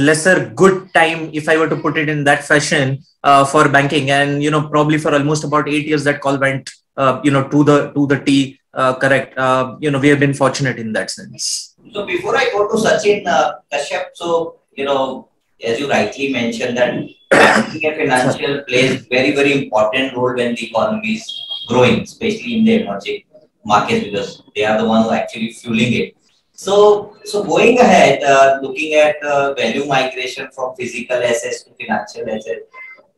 lesser 0.08 0.50
good 0.62 0.75
time 0.94 1.29
if 1.34 1.48
i 1.51 1.56
were 1.60 1.70
to 1.74 1.77
put 1.84 1.98
it 1.98 2.10
in 2.10 2.24
that 2.24 2.44
fashion 2.44 3.00
uh, 3.24 3.44
for 3.46 3.70
banking. 3.70 4.10
And 4.12 4.44
you 4.44 4.51
know 4.51 4.67
probably 4.67 4.98
for 4.98 5.13
almost 5.13 5.44
about 5.44 5.70
8 5.70 5.86
years 5.86 6.03
that 6.03 6.22
call 6.22 6.38
went 6.38 6.70
uh, 6.98 7.22
you 7.24 7.32
know 7.32 7.48
to 7.48 7.63
the 7.63 7.91
to 7.94 8.08
the 8.08 8.20
t 8.20 8.60
uh, 8.74 8.94
correct. 8.96 9.38
Uh, 9.38 9.75
you 9.79 9.91
know 9.91 10.00
we 10.00 10.10
have 10.10 10.20
been 10.20 10.34
fortunate 10.34 10.77
in 10.77 10.94
that 10.94 11.10
sense. 11.10 11.75
So 11.94 12.06
before 12.06 12.36
i 12.36 12.46
go 12.51 12.67
to 12.67 12.77
sachin 12.86 13.25
uh, 13.27 13.53
kashyap 13.72 14.13
so 14.13 14.60
you 14.75 14.86
know 14.86 15.29
as 15.63 15.79
you 15.79 15.89
rightly 15.89 16.32
mentioned, 16.32 16.77
that 16.77 16.94
banking 17.32 17.86
and 17.86 17.98
financial 17.98 18.63
plays 18.63 19.06
very, 19.08 19.34
very 19.36 19.63
important 19.63 20.15
role 20.15 20.36
when 20.36 20.53
the 20.56 20.67
economy 20.70 21.15
is 21.15 21.65
growing, 21.67 22.01
especially 22.01 22.60
in 22.60 22.65
the 22.65 22.84
emerging 22.84 23.24
markets, 23.65 24.06
because 24.06 24.44
they 24.56 24.63
are 24.63 24.77
the 24.77 24.88
one 24.88 25.03
who 25.03 25.10
are 25.10 25.15
actually 25.15 25.51
fueling 25.51 25.94
it. 25.94 26.15
So, 26.58 27.16
so 27.24 27.44
going 27.44 27.78
ahead, 27.78 28.24
uh, 28.24 28.58
looking 28.64 28.96
at 28.96 29.22
uh, 29.24 29.54
value 29.54 29.86
migration 29.86 30.50
from 30.52 30.76
physical 30.76 31.18
assets 31.18 31.64
to 31.64 31.72
financial 31.80 32.28
assets, 32.28 32.66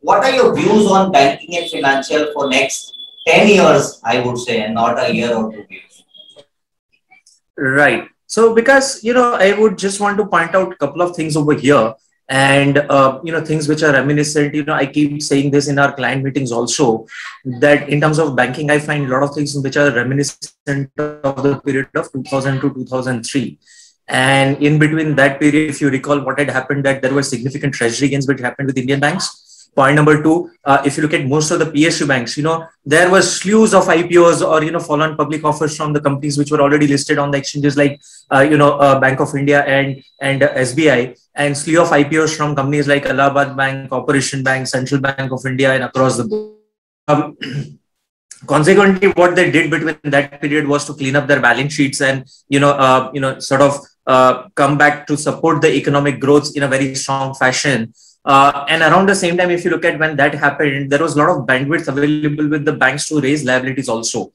what 0.02 0.26
are 0.26 0.32
your 0.32 0.54
views 0.54 0.86
on 0.92 1.14
banking 1.14 1.56
and 1.56 1.72
financial 1.72 2.34
for 2.34 2.50
next 2.50 3.00
10 3.28 3.48
years, 3.48 4.02
I 4.04 4.20
would 4.20 4.38
say, 4.38 4.64
and 4.64 4.74
not 4.74 5.00
a 5.00 5.16
year 5.16 5.34
or 5.34 5.54
two 5.54 5.66
years? 5.70 6.04
Right. 7.58 8.10
So, 8.28 8.54
because, 8.54 9.06
you 9.06 9.14
know, 9.14 9.34
I 9.36 9.58
would 9.58 9.78
just 9.78 10.02
want 10.02 10.18
to 10.18 10.26
point 10.26 10.54
out 10.54 10.74
a 10.74 10.76
couple 10.76 11.02
of 11.02 11.16
things 11.16 11.38
over 11.38 11.54
here 11.54 11.96
and 12.30 12.78
uh, 12.78 13.20
you 13.24 13.32
know 13.32 13.44
things 13.44 13.68
which 13.68 13.82
are 13.82 13.92
reminiscent 13.92 14.54
you 14.54 14.64
know 14.64 14.74
i 14.74 14.86
keep 14.86 15.22
saying 15.22 15.50
this 15.50 15.68
in 15.68 15.80
our 15.80 15.94
client 15.94 16.24
meetings 16.24 16.52
also 16.52 17.06
that 17.60 17.90
in 17.90 18.00
terms 18.00 18.20
of 18.20 18.36
banking 18.36 18.70
i 18.70 18.78
find 18.78 19.06
a 19.06 19.10
lot 19.10 19.24
of 19.24 19.34
things 19.34 19.58
which 19.58 19.78
are 19.78 19.92
reminiscent 19.92 20.92
of 20.98 21.44
the 21.44 21.60
period 21.66 21.88
of 21.96 22.12
2000 22.12 22.62
to 22.62 22.74
2003 22.74 23.58
and 24.08 24.62
in 24.62 24.78
between 24.78 25.16
that 25.16 25.40
period 25.40 25.70
if 25.70 25.82
you 25.82 25.90
recall 25.90 26.20
what 26.20 26.38
had 26.38 26.50
happened 26.50 26.86
that 26.86 27.02
there 27.02 27.14
were 27.14 27.24
significant 27.24 27.74
treasury 27.74 28.10
gains 28.10 28.28
which 28.28 28.40
happened 28.40 28.68
with 28.68 28.78
indian 28.78 29.00
banks 29.00 29.49
Point 29.76 29.96
number 29.96 30.22
two, 30.22 30.52
uh, 30.66 30.82
if 30.84 30.98
you 30.98 31.04
look 31.04 31.14
at 31.14 31.26
most 31.26 31.52
of 31.52 31.60
the 31.60 31.66
PSU 31.66 32.08
banks, 32.08 32.36
you 32.36 32.44
know, 32.44 32.66
there 32.84 33.10
were 33.10 33.22
slews 33.22 33.74
of 33.74 33.86
IPOs 33.86 34.46
or, 34.46 34.64
you 34.64 34.72
know, 34.72 34.80
follow-on 34.80 35.16
public 35.16 35.44
offers 35.44 35.78
from 35.78 35.94
the 35.94 36.02
companies 36.02 36.38
which 36.38 36.52
were 36.52 36.60
already 36.60 36.88
listed 36.88 37.18
on 37.18 37.32
the 37.32 37.38
exchanges 37.38 37.78
like, 37.78 38.02
uh, 38.34 38.42
you 38.42 38.58
know, 38.58 38.78
uh, 38.80 39.00
Bank 39.00 39.20
of 39.20 39.34
India 39.36 39.64
and, 39.64 40.04
and 40.20 40.42
SBI 40.42 41.18
and 41.36 41.58
slew 41.58 41.82
of 41.82 41.90
IPOs 41.90 42.36
from 42.36 42.56
companies 42.56 42.88
like 42.88 43.06
Allahabad 43.06 43.56
Bank, 43.56 43.90
Corporation 43.90 44.44
Bank, 44.44 44.68
Central 44.68 45.00
Bank 45.00 45.32
of 45.32 45.46
India 45.46 45.74
and 45.74 45.84
across 45.84 46.18
the 46.18 46.26
board. 46.26 46.58
Um, 47.08 47.38
consequently, 48.46 49.10
what 49.10 49.36
they 49.36 49.52
did 49.52 49.70
between 49.70 49.98
that 50.04 50.42
period 50.42 50.68
was 50.68 50.86
to 50.86 50.94
clean 50.94 51.16
up 51.16 51.28
their 51.28 51.42
balance 51.42 51.74
sheets 51.74 52.02
and, 52.02 52.28
you 52.50 52.60
know, 52.60 52.72
uh, 52.72 53.12
you 53.14 53.22
know, 53.22 53.40
sort 53.40 53.62
of 53.62 53.80
uh, 54.08 54.50
come 54.56 54.78
back 54.78 55.06
to 55.08 55.16
support 55.16 55.62
the 55.62 55.72
economic 55.74 56.20
growth 56.20 56.56
in 56.56 56.64
a 56.64 56.68
very 56.68 56.96
strong 56.96 57.34
fashion. 57.36 57.94
Uh, 58.26 58.66
and 58.68 58.82
around 58.82 59.08
the 59.08 59.16
same 59.16 59.38
time, 59.38 59.50
if 59.50 59.64
you 59.64 59.72
look 59.72 59.86
at 59.86 60.00
when 60.00 60.16
that 60.18 60.34
happened, 60.34 60.90
there 60.92 61.02
was 61.02 61.16
a 61.16 61.18
lot 61.18 61.30
of 61.30 61.46
bandwidth 61.48 61.88
available 61.88 62.48
with 62.50 62.66
the 62.66 62.74
banks 62.74 63.08
to 63.08 63.20
raise 63.22 63.46
liabilities 63.46 63.90
also. 63.90 64.32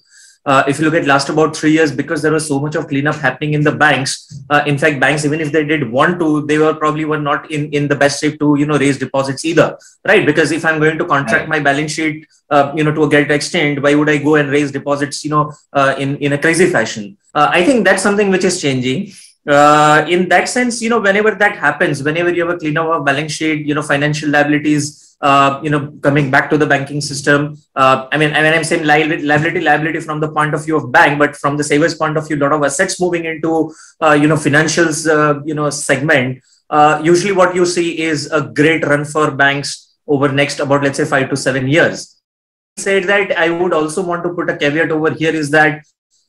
Uh, 0.46 0.62
if 0.68 0.78
you 0.78 0.84
look 0.84 0.94
at 0.94 1.06
last 1.06 1.30
about 1.30 1.56
three 1.56 1.72
years, 1.72 1.90
because 1.90 2.20
there 2.20 2.32
was 2.32 2.46
so 2.46 2.60
much 2.60 2.74
of 2.74 2.86
cleanup 2.86 3.14
happening 3.14 3.54
in 3.54 3.62
the 3.62 3.72
banks, 3.72 4.42
uh, 4.50 4.62
in 4.66 4.76
fact, 4.76 5.00
banks, 5.00 5.24
even 5.24 5.40
if 5.40 5.50
they 5.50 5.64
did 5.64 5.90
want 5.90 6.20
to, 6.20 6.44
they 6.46 6.58
were 6.58 6.74
probably 6.74 7.06
were 7.06 7.18
not 7.18 7.50
in, 7.50 7.72
in 7.72 7.88
the 7.88 7.94
best 7.94 8.20
shape 8.20 8.38
to, 8.40 8.54
you 8.58 8.66
know, 8.66 8.76
raise 8.76 8.98
deposits 8.98 9.44
either, 9.46 9.78
right? 10.04 10.26
Because 10.26 10.52
if 10.52 10.66
I'm 10.66 10.78
going 10.80 10.98
to 10.98 11.06
contract 11.06 11.48
my 11.48 11.60
balance 11.60 11.92
sheet, 11.92 12.26
uh, 12.50 12.72
you 12.76 12.84
know, 12.84 12.92
to 12.92 13.04
a 13.04 13.08
great 13.08 13.30
extent, 13.30 13.82
why 13.82 13.94
would 13.94 14.10
I 14.10 14.18
go 14.18 14.34
and 14.34 14.50
raise 14.50 14.70
deposits, 14.70 15.24
you 15.24 15.30
know, 15.30 15.52
uh, 15.72 15.94
in, 15.98 16.18
in 16.18 16.34
a 16.34 16.38
crazy 16.38 16.66
fashion? 16.66 17.16
Uh, 17.34 17.48
I 17.50 17.64
think 17.64 17.86
that's 17.86 18.02
something 18.02 18.28
which 18.28 18.44
is 18.44 18.60
changing 18.60 19.12
uh, 19.48 20.06
in 20.08 20.28
that 20.28 20.48
sense, 20.48 20.80
you 20.80 20.88
know, 20.88 21.00
whenever 21.00 21.32
that 21.32 21.56
happens, 21.56 22.02
whenever 22.02 22.32
you 22.32 22.46
have 22.46 22.56
a 22.56 22.58
cleanup 22.58 22.86
of 22.86 23.04
balance 23.04 23.32
sheet, 23.32 23.66
you 23.66 23.74
know, 23.74 23.82
financial 23.82 24.30
liabilities, 24.30 25.16
uh, 25.20 25.60
you 25.62 25.70
know, 25.70 25.92
coming 26.02 26.30
back 26.30 26.50
to 26.50 26.58
the 26.58 26.66
banking 26.66 27.00
system. 27.00 27.56
Uh, 27.74 28.08
I 28.12 28.16
mean, 28.16 28.32
I 28.32 28.42
mean, 28.42 28.52
I'm 28.52 28.64
saying 28.64 28.84
liability, 28.84 29.60
liability 29.60 30.00
from 30.00 30.20
the 30.20 30.28
point 30.28 30.54
of 30.54 30.64
view 30.64 30.76
of 30.76 30.90
bank, 30.92 31.18
but 31.18 31.36
from 31.36 31.56
the 31.56 31.64
savers 31.64 31.94
point 31.94 32.16
of 32.16 32.26
view, 32.26 32.36
a 32.36 32.42
lot 32.44 32.52
of 32.52 32.62
assets 32.62 33.00
moving 33.00 33.24
into, 33.24 33.74
uh, 34.00 34.12
you 34.12 34.28
know, 34.28 34.36
financials, 34.36 35.08
uh, 35.08 35.40
you 35.44 35.54
know, 35.54 35.70
segment. 35.70 36.42
Uh, 36.70 37.00
usually 37.04 37.32
what 37.32 37.54
you 37.54 37.66
see 37.66 38.00
is 38.00 38.30
a 38.32 38.40
great 38.40 38.84
run 38.84 39.04
for 39.04 39.30
banks 39.30 39.96
over 40.06 40.28
next 40.28 40.60
about, 40.60 40.82
let's 40.82 40.96
say, 40.96 41.04
five 41.04 41.30
to 41.30 41.36
seven 41.36 41.68
years. 41.68 42.20
Said 42.76 43.04
that 43.04 43.38
I 43.38 43.50
would 43.50 43.72
also 43.72 44.02
want 44.02 44.24
to 44.24 44.30
put 44.30 44.50
a 44.50 44.56
caveat 44.56 44.90
over 44.90 45.10
here 45.10 45.32
is 45.32 45.50
that 45.50 45.84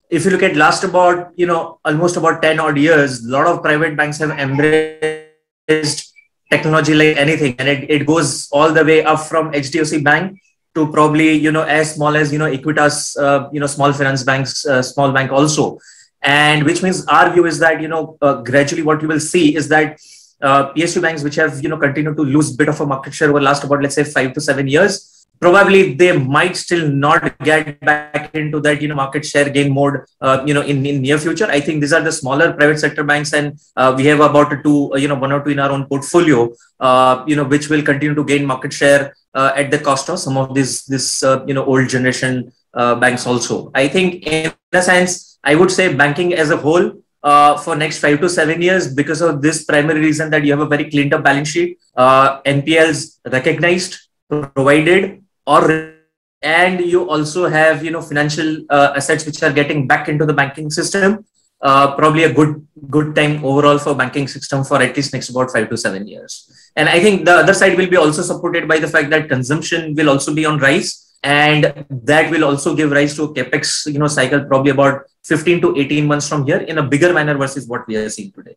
if 0.09 0.25
you 0.25 0.31
look 0.31 0.43
at 0.43 0.55
last 0.55 0.83
about 0.83 1.31
you 1.35 1.45
know 1.45 1.79
almost 1.83 2.17
about 2.17 2.41
10 2.41 2.59
odd 2.59 2.77
years 2.77 3.25
a 3.25 3.29
lot 3.29 3.47
of 3.47 3.61
private 3.61 3.95
banks 3.97 4.19
have 4.19 4.31
embraced 4.31 6.13
technology 6.49 6.93
like 6.93 7.17
anything. 7.17 7.55
And 7.59 7.67
it, 7.67 7.89
it 7.89 8.05
goes 8.05 8.49
all 8.51 8.71
the 8.71 8.83
way 8.83 9.03
up 9.03 9.19
from 9.21 9.51
hdfc 9.51 10.03
bank 10.03 10.39
to 10.75 10.91
probably 10.91 11.33
you 11.33 11.51
know 11.51 11.63
as 11.63 11.95
small 11.95 12.15
as 12.15 12.31
you 12.31 12.39
know 12.39 12.51
equitas 12.51 13.17
uh, 13.17 13.49
you 13.51 13.59
know 13.59 13.67
small 13.67 13.93
finance 13.93 14.23
banks 14.23 14.65
uh, 14.65 14.81
small 14.81 15.11
bank 15.11 15.31
also. 15.31 15.79
And 16.21 16.63
which 16.63 16.81
means 16.81 17.05
our 17.05 17.31
view 17.31 17.45
is 17.45 17.59
that 17.59 17.81
you 17.81 17.87
know 17.87 18.17
uh, 18.21 18.41
gradually 18.41 18.83
what 18.83 19.01
you 19.01 19.07
will 19.07 19.19
see 19.19 19.55
is 19.55 19.67
that 19.69 19.99
uh, 20.41 20.73
psu 20.73 21.01
banks 21.01 21.23
which 21.23 21.35
have 21.35 21.61
you 21.63 21.69
know 21.69 21.77
continued 21.77 22.17
to 22.17 22.23
lose 22.23 22.55
bit 22.55 22.67
of 22.67 22.79
a 22.81 22.85
market 22.85 23.13
share 23.13 23.29
over 23.29 23.41
last 23.41 23.63
about 23.63 23.81
let's 23.81 23.95
say 23.95 24.03
five 24.03 24.33
to 24.33 24.41
seven 24.41 24.67
years 24.67 25.14
probably 25.39 25.93
they 25.93 26.11
might 26.17 26.55
still 26.55 26.87
not 26.87 27.37
get 27.39 27.79
back 27.81 28.33
into 28.33 28.59
that 28.59 28.81
you 28.81 28.87
know 28.87 28.95
market 28.95 29.25
share 29.25 29.49
gain 29.49 29.71
mode 29.73 30.01
uh, 30.21 30.43
you 30.45 30.53
know 30.53 30.61
in, 30.61 30.85
in 30.85 31.01
near 31.01 31.17
future 31.17 31.47
i 31.57 31.59
think 31.59 31.81
these 31.81 31.93
are 31.93 32.01
the 32.01 32.11
smaller 32.11 32.53
private 32.53 32.79
sector 32.79 33.03
banks 33.03 33.33
and 33.33 33.59
uh, 33.77 33.93
we 33.97 34.05
have 34.05 34.19
about 34.19 34.51
two 34.63 34.93
uh, 34.93 34.97
you 34.97 35.07
know 35.07 35.15
one 35.15 35.31
or 35.31 35.43
two 35.43 35.51
in 35.51 35.59
our 35.59 35.71
own 35.71 35.85
portfolio 35.85 36.49
uh, 36.79 37.23
you 37.27 37.35
know 37.35 37.43
which 37.43 37.69
will 37.69 37.81
continue 37.81 38.15
to 38.15 38.23
gain 38.23 38.45
market 38.45 38.73
share 38.73 39.15
uh, 39.33 39.51
at 39.55 39.71
the 39.71 39.79
cost 39.79 40.09
of 40.09 40.19
some 40.19 40.37
of 40.37 40.53
these 40.53 40.85
this 40.85 41.23
uh, 41.23 41.43
you 41.45 41.53
know 41.53 41.65
old 41.65 41.87
generation 41.87 42.51
banks 42.99 43.25
also 43.25 43.71
i 43.73 43.87
think 43.87 44.27
in 44.27 44.51
a 44.73 44.81
sense 44.81 45.39
i 45.45 45.55
would 45.55 45.71
say 45.71 45.93
banking 45.93 46.33
as 46.33 46.49
a 46.51 46.57
whole 46.57 46.91
uh, 47.25 47.57
for 47.57 47.75
next 47.75 47.99
five 47.99 48.21
to 48.21 48.29
seven 48.29 48.61
years 48.61 48.93
because 48.93 49.21
of 49.21 49.41
this 49.41 49.65
primary 49.65 49.99
reason 49.99 50.29
that 50.29 50.45
you 50.45 50.51
have 50.51 50.61
a 50.61 50.71
very 50.73 50.89
cleaned 50.89 51.13
up 51.13 51.23
balance 51.23 51.49
sheet. 51.49 51.79
Uh, 51.95 52.39
NPLs 52.43 53.19
recognized, 53.25 53.97
provided, 54.29 55.24
or 55.45 55.93
and 56.41 56.81
you 56.81 57.09
also 57.09 57.47
have 57.47 57.83
you 57.83 57.91
know 57.91 58.01
financial 58.01 58.65
uh, 58.69 58.93
assets 58.95 59.25
which 59.25 59.41
are 59.43 59.51
getting 59.51 59.87
back 59.87 60.07
into 60.07 60.25
the 60.25 60.33
banking 60.33 60.69
system 60.69 61.25
uh, 61.61 61.95
probably 61.95 62.23
a 62.23 62.33
good 62.33 62.65
good 62.89 63.15
time 63.15 63.43
overall 63.43 63.77
for 63.77 63.95
banking 63.95 64.27
system 64.27 64.63
for 64.63 64.81
at 64.81 64.95
least 64.95 65.13
next 65.13 65.29
about 65.29 65.49
five 65.51 65.69
to 65.69 65.77
seven 65.77 66.07
years. 66.07 66.51
And 66.75 66.89
i 66.89 66.99
think 66.99 67.25
the 67.25 67.35
other 67.43 67.53
side 67.53 67.77
will 67.77 67.89
be 67.89 67.97
also 67.97 68.21
supported 68.21 68.67
by 68.67 68.79
the 68.79 68.87
fact 68.87 69.09
that 69.11 69.29
consumption 69.29 69.95
will 69.95 70.09
also 70.09 70.33
be 70.33 70.45
on 70.45 70.59
rise 70.59 71.05
and 71.23 71.85
that 71.89 72.29
will 72.29 72.43
also 72.43 72.75
give 72.75 72.91
rise 72.91 73.15
to 73.15 73.23
a 73.23 73.33
capex 73.33 73.91
you 73.91 73.97
know 73.97 74.07
cycle 74.07 74.43
probably 74.45 74.71
about 74.71 75.03
15 75.23 75.61
to 75.61 75.75
18 75.77 76.05
months 76.05 76.27
from 76.29 76.45
here 76.45 76.57
in 76.57 76.77
a 76.77 76.83
bigger 76.83 77.13
manner 77.13 77.35
versus 77.35 77.67
what 77.67 77.87
we 77.87 77.95
are 77.95 78.09
seeing 78.09 78.31
today 78.31 78.55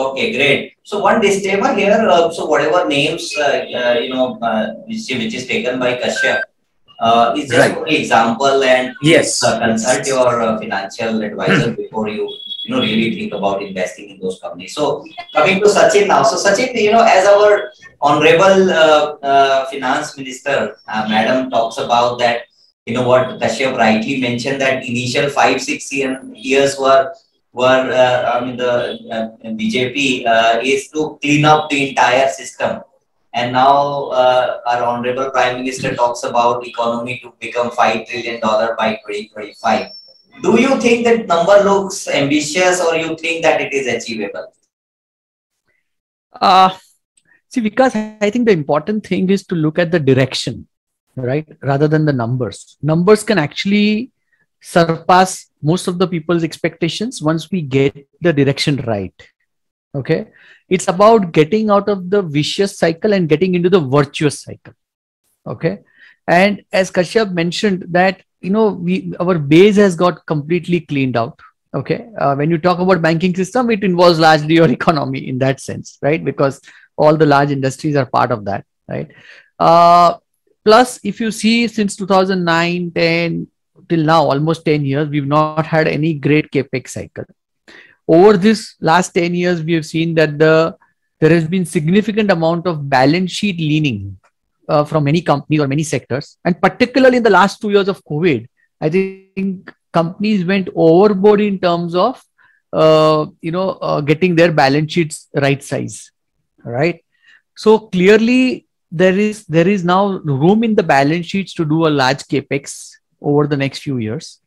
Okay, 0.00 0.32
great. 0.32 0.72
So 0.82 1.00
one 1.00 1.20
disclaimer 1.20 1.74
here. 1.74 2.00
Uh, 2.08 2.30
so 2.32 2.46
whatever 2.46 2.88
names 2.88 3.36
uh, 3.36 3.66
uh, 3.80 3.98
you 4.00 4.08
know 4.08 4.38
uh, 4.40 4.72
which, 4.88 5.04
which 5.10 5.34
is 5.34 5.46
taken 5.46 5.78
by 5.78 5.96
Kashyap 5.96 6.40
uh, 7.00 7.34
is 7.36 7.50
just 7.50 7.76
right. 7.76 7.92
example 7.92 8.64
and 8.64 8.94
yes, 9.02 9.44
uh, 9.44 9.58
consult 9.58 10.06
your 10.06 10.58
financial 10.58 11.22
advisor 11.22 11.72
before 11.76 12.08
you 12.08 12.32
you 12.64 12.74
know 12.74 12.80
really 12.80 13.14
think 13.14 13.34
about 13.34 13.62
investing 13.62 14.08
in 14.08 14.18
those 14.20 14.40
companies. 14.40 14.74
So 14.74 15.04
coming 15.34 15.60
to 15.60 15.68
Sachin 15.68 16.08
now. 16.08 16.22
So 16.22 16.36
Sachin, 16.36 16.74
you 16.80 16.92
know, 16.92 17.04
as 17.04 17.26
our 17.26 17.70
honorable 18.00 18.72
finance 19.70 20.16
minister, 20.16 20.78
madam 20.88 21.50
talks 21.50 21.76
about 21.76 22.18
that 22.20 22.44
you 22.86 22.94
know 22.94 23.06
what 23.06 23.38
Kashyap 23.38 23.76
rightly 23.76 24.18
mentioned 24.18 24.62
that 24.62 24.82
initial 24.82 25.28
five 25.28 25.60
six 25.60 25.92
years 25.92 26.78
were 26.78 27.12
were 27.52 27.90
uh, 27.92 28.30
I 28.32 28.44
mean 28.44 28.56
the 28.56 28.98
uh, 29.10 29.48
BJP 29.48 30.26
uh, 30.26 30.60
is 30.62 30.88
to 30.88 31.18
clean 31.20 31.44
up 31.44 31.68
the 31.70 31.90
entire 31.90 32.28
system, 32.28 32.82
and 33.34 33.52
now 33.52 34.08
uh, 34.10 34.60
our 34.66 34.82
honorable 34.84 35.30
Prime 35.30 35.56
Minister 35.58 35.94
talks 35.94 36.22
about 36.22 36.66
economy 36.66 37.20
to 37.22 37.32
become 37.40 37.70
five 37.70 38.06
trillion 38.06 38.40
dollar 38.40 38.74
by 38.78 38.94
2025. 39.06 39.90
Do 40.42 40.60
you 40.60 40.80
think 40.80 41.04
that 41.04 41.26
number 41.26 41.62
looks 41.64 42.08
ambitious, 42.08 42.80
or 42.80 42.96
you 42.96 43.16
think 43.16 43.42
that 43.42 43.60
it 43.60 43.72
is 43.72 43.86
achievable? 43.86 44.52
Uh, 46.32 46.70
see, 47.48 47.60
because 47.60 47.94
I 47.96 48.30
think 48.30 48.46
the 48.46 48.52
important 48.52 49.04
thing 49.04 49.28
is 49.28 49.44
to 49.48 49.54
look 49.54 49.78
at 49.78 49.90
the 49.90 49.98
direction 49.98 50.66
right 51.16 51.46
rather 51.62 51.88
than 51.88 52.04
the 52.04 52.12
numbers 52.12 52.76
numbers 52.82 53.22
can 53.24 53.36
actually 53.36 54.12
surpass 54.60 55.46
most 55.62 55.88
of 55.88 55.98
the 55.98 56.06
people's 56.06 56.44
expectations 56.44 57.22
once 57.22 57.50
we 57.50 57.62
get 57.62 58.08
the 58.20 58.32
direction 58.32 58.76
right. 58.86 59.14
Okay? 59.94 60.28
It's 60.68 60.88
about 60.88 61.32
getting 61.32 61.70
out 61.70 61.88
of 61.88 62.10
the 62.10 62.22
vicious 62.22 62.78
cycle 62.78 63.12
and 63.12 63.28
getting 63.28 63.54
into 63.54 63.70
the 63.70 63.80
virtuous 63.80 64.40
cycle. 64.40 64.74
Okay? 65.46 65.80
And 66.26 66.64
as 66.72 66.90
kashyap 66.90 67.32
mentioned 67.32 67.86
that 67.90 68.22
you 68.40 68.50
know 68.50 68.68
we 68.68 69.12
our 69.20 69.38
base 69.38 69.76
has 69.76 69.96
got 69.96 70.24
completely 70.26 70.80
cleaned 70.80 71.16
out. 71.16 71.38
Okay? 71.74 72.08
Uh, 72.18 72.34
when 72.34 72.50
you 72.50 72.58
talk 72.58 72.78
about 72.78 73.02
banking 73.02 73.34
system 73.34 73.70
it 73.70 73.82
involves 73.82 74.18
largely 74.18 74.54
your 74.54 74.70
economy 74.78 75.28
in 75.28 75.38
that 75.38 75.60
sense 75.60 75.98
right? 76.02 76.24
Because 76.24 76.60
all 76.96 77.16
the 77.16 77.26
large 77.26 77.50
industries 77.50 77.96
are 77.96 78.06
part 78.06 78.30
of 78.30 78.44
that 78.44 78.64
right? 78.88 79.10
Uh, 79.58 80.16
Plus, 80.64 81.00
if 81.02 81.20
you 81.20 81.30
see 81.30 81.66
since 81.68 81.96
2009, 81.96 82.90
10 82.90 83.46
till 83.90 84.04
now, 84.04 84.22
almost 84.24 84.64
10 84.64 84.84
years, 84.84 85.08
we've 85.08 85.26
not 85.26 85.66
had 85.66 85.86
any 85.86 86.14
great 86.14 86.50
capex 86.50 86.88
cycle. 86.88 87.24
Over 88.08 88.36
this 88.36 88.76
last 88.80 89.12
10 89.12 89.34
years, 89.34 89.62
we 89.62 89.74
have 89.74 89.84
seen 89.84 90.14
that 90.14 90.38
the 90.38 90.76
there 91.20 91.30
has 91.30 91.46
been 91.46 91.66
significant 91.66 92.30
amount 92.30 92.66
of 92.66 92.88
balance 92.88 93.30
sheet 93.30 93.58
leaning 93.58 94.16
uh, 94.68 94.84
from 94.84 95.04
many 95.04 95.20
companies 95.20 95.60
or 95.60 95.68
many 95.68 95.82
sectors, 95.82 96.38
and 96.46 96.60
particularly 96.60 97.18
in 97.18 97.22
the 97.22 97.36
last 97.38 97.60
two 97.60 97.70
years 97.70 97.88
of 97.88 98.02
COVID, 98.04 98.46
I 98.80 98.88
think 98.88 99.70
companies 99.92 100.46
went 100.46 100.70
overboard 100.74 101.42
in 101.42 101.58
terms 101.58 101.94
of 101.94 102.24
uh, 102.72 103.26
you 103.42 103.52
know 103.52 103.70
uh, 103.82 104.00
getting 104.00 104.34
their 104.34 104.50
balance 104.50 104.92
sheets 104.92 105.28
right 105.34 105.62
size, 105.62 106.10
right? 106.64 107.04
So 107.54 107.78
clearly, 107.78 108.66
there 108.90 109.18
is 109.18 109.44
there 109.44 109.68
is 109.68 109.84
now 109.84 110.06
room 110.24 110.64
in 110.64 110.74
the 110.74 110.82
balance 110.82 111.26
sheets 111.26 111.52
to 111.54 111.66
do 111.66 111.86
a 111.86 111.94
large 112.02 112.22
capex 112.24 112.89
over 113.20 113.46
the 113.46 113.56
next 113.56 113.80
few 113.80 113.98
years. 113.98 114.40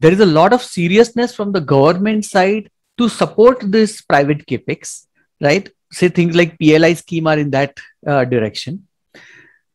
There 0.00 0.12
is 0.12 0.20
a 0.20 0.26
lot 0.26 0.52
of 0.52 0.62
seriousness 0.62 1.34
from 1.34 1.52
the 1.52 1.60
government 1.60 2.24
side 2.24 2.70
to 2.98 3.08
support 3.08 3.60
this 3.60 4.00
private 4.02 4.46
capex 4.46 5.06
right? 5.40 5.68
Say 5.92 6.08
things 6.08 6.34
like 6.34 6.58
pli 6.58 6.94
scheme 6.94 7.26
are 7.26 7.38
in 7.38 7.50
that 7.50 7.78
uh, 8.06 8.24
direction. 8.24 8.86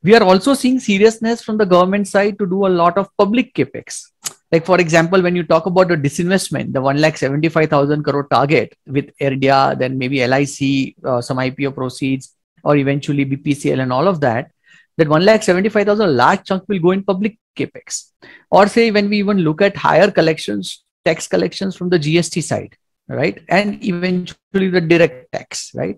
We 0.02 0.16
are 0.16 0.24
also 0.24 0.54
seeing 0.54 0.80
seriousness 0.80 1.42
from 1.42 1.58
the 1.58 1.66
government 1.66 2.08
side 2.08 2.40
to 2.40 2.46
do 2.46 2.66
a 2.66 2.74
lot 2.82 2.98
of 2.98 3.10
public 3.18 3.54
capex. 3.54 4.06
Like 4.52 4.66
for 4.66 4.80
example 4.80 5.22
when 5.22 5.36
you 5.36 5.44
talk 5.44 5.66
about 5.68 5.90
the 5.90 5.96
disinvestment 5.96 6.74
the 6.74 6.82
1 6.82 7.00
lakh 7.02 7.18
75000 7.18 8.04
crore 8.04 8.28
target 8.32 8.76
with 8.88 9.12
Air 9.20 9.34
India 9.34 9.76
then 9.78 9.98
maybe 9.98 10.26
lic 10.26 10.96
uh, 11.06 11.22
some 11.22 11.38
ipo 11.38 11.74
proceeds 11.76 12.34
or 12.64 12.76
eventually 12.76 13.26
BPCL 13.26 13.82
and 13.82 13.94
all 13.94 14.08
of 14.08 14.20
that, 14.22 14.52
that 15.00 15.08
1 15.08 15.26
lakh 15.26 15.44
75,000 15.44 16.16
large 16.16 16.44
chunk 16.44 16.64
will 16.68 16.80
go 16.80 16.92
in 16.92 17.04
public 17.04 17.38
capex. 17.58 18.12
Or 18.52 18.68
say 18.68 18.92
when 18.92 19.10
we 19.10 19.18
even 19.20 19.40
look 19.40 19.62
at 19.62 19.76
higher 19.76 20.12
collections, 20.12 20.84
tax 21.06 21.28
collections 21.28 21.76
from 21.76 21.90
the 21.90 22.00
GST 22.00 22.44
side, 22.44 22.76
right? 23.08 23.42
And 23.48 23.84
eventually 23.84 24.70
the 24.70 24.82
direct 24.82 25.32
tax, 25.32 25.72
right? 25.74 25.98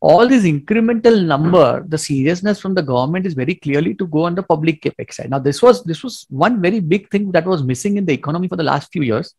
All 0.00 0.28
this 0.28 0.44
incremental 0.44 1.24
number, 1.24 1.84
the 1.86 1.98
seriousness 1.98 2.60
from 2.60 2.74
the 2.74 2.82
government 2.82 3.24
is 3.24 3.34
very 3.34 3.54
clearly 3.54 3.94
to 3.94 4.06
go 4.06 4.24
on 4.24 4.34
the 4.34 4.42
public 4.42 4.82
capex 4.82 5.14
side. 5.14 5.30
Now, 5.30 5.38
this 5.38 5.62
was 5.62 5.84
this 5.84 6.02
was 6.02 6.26
one 6.28 6.60
very 6.60 6.80
big 6.80 7.08
thing 7.08 7.30
that 7.32 7.46
was 7.46 7.62
missing 7.62 7.96
in 7.98 8.04
the 8.04 8.12
economy 8.12 8.48
for 8.48 8.56
the 8.56 8.64
last 8.64 8.90
few 8.92 9.02
years 9.02 9.34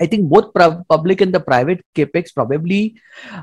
I 0.00 0.06
think 0.06 0.28
both 0.28 0.52
public 0.88 1.20
and 1.20 1.32
the 1.32 1.40
private 1.40 1.84
capex 1.94 2.34
probably 2.34 2.96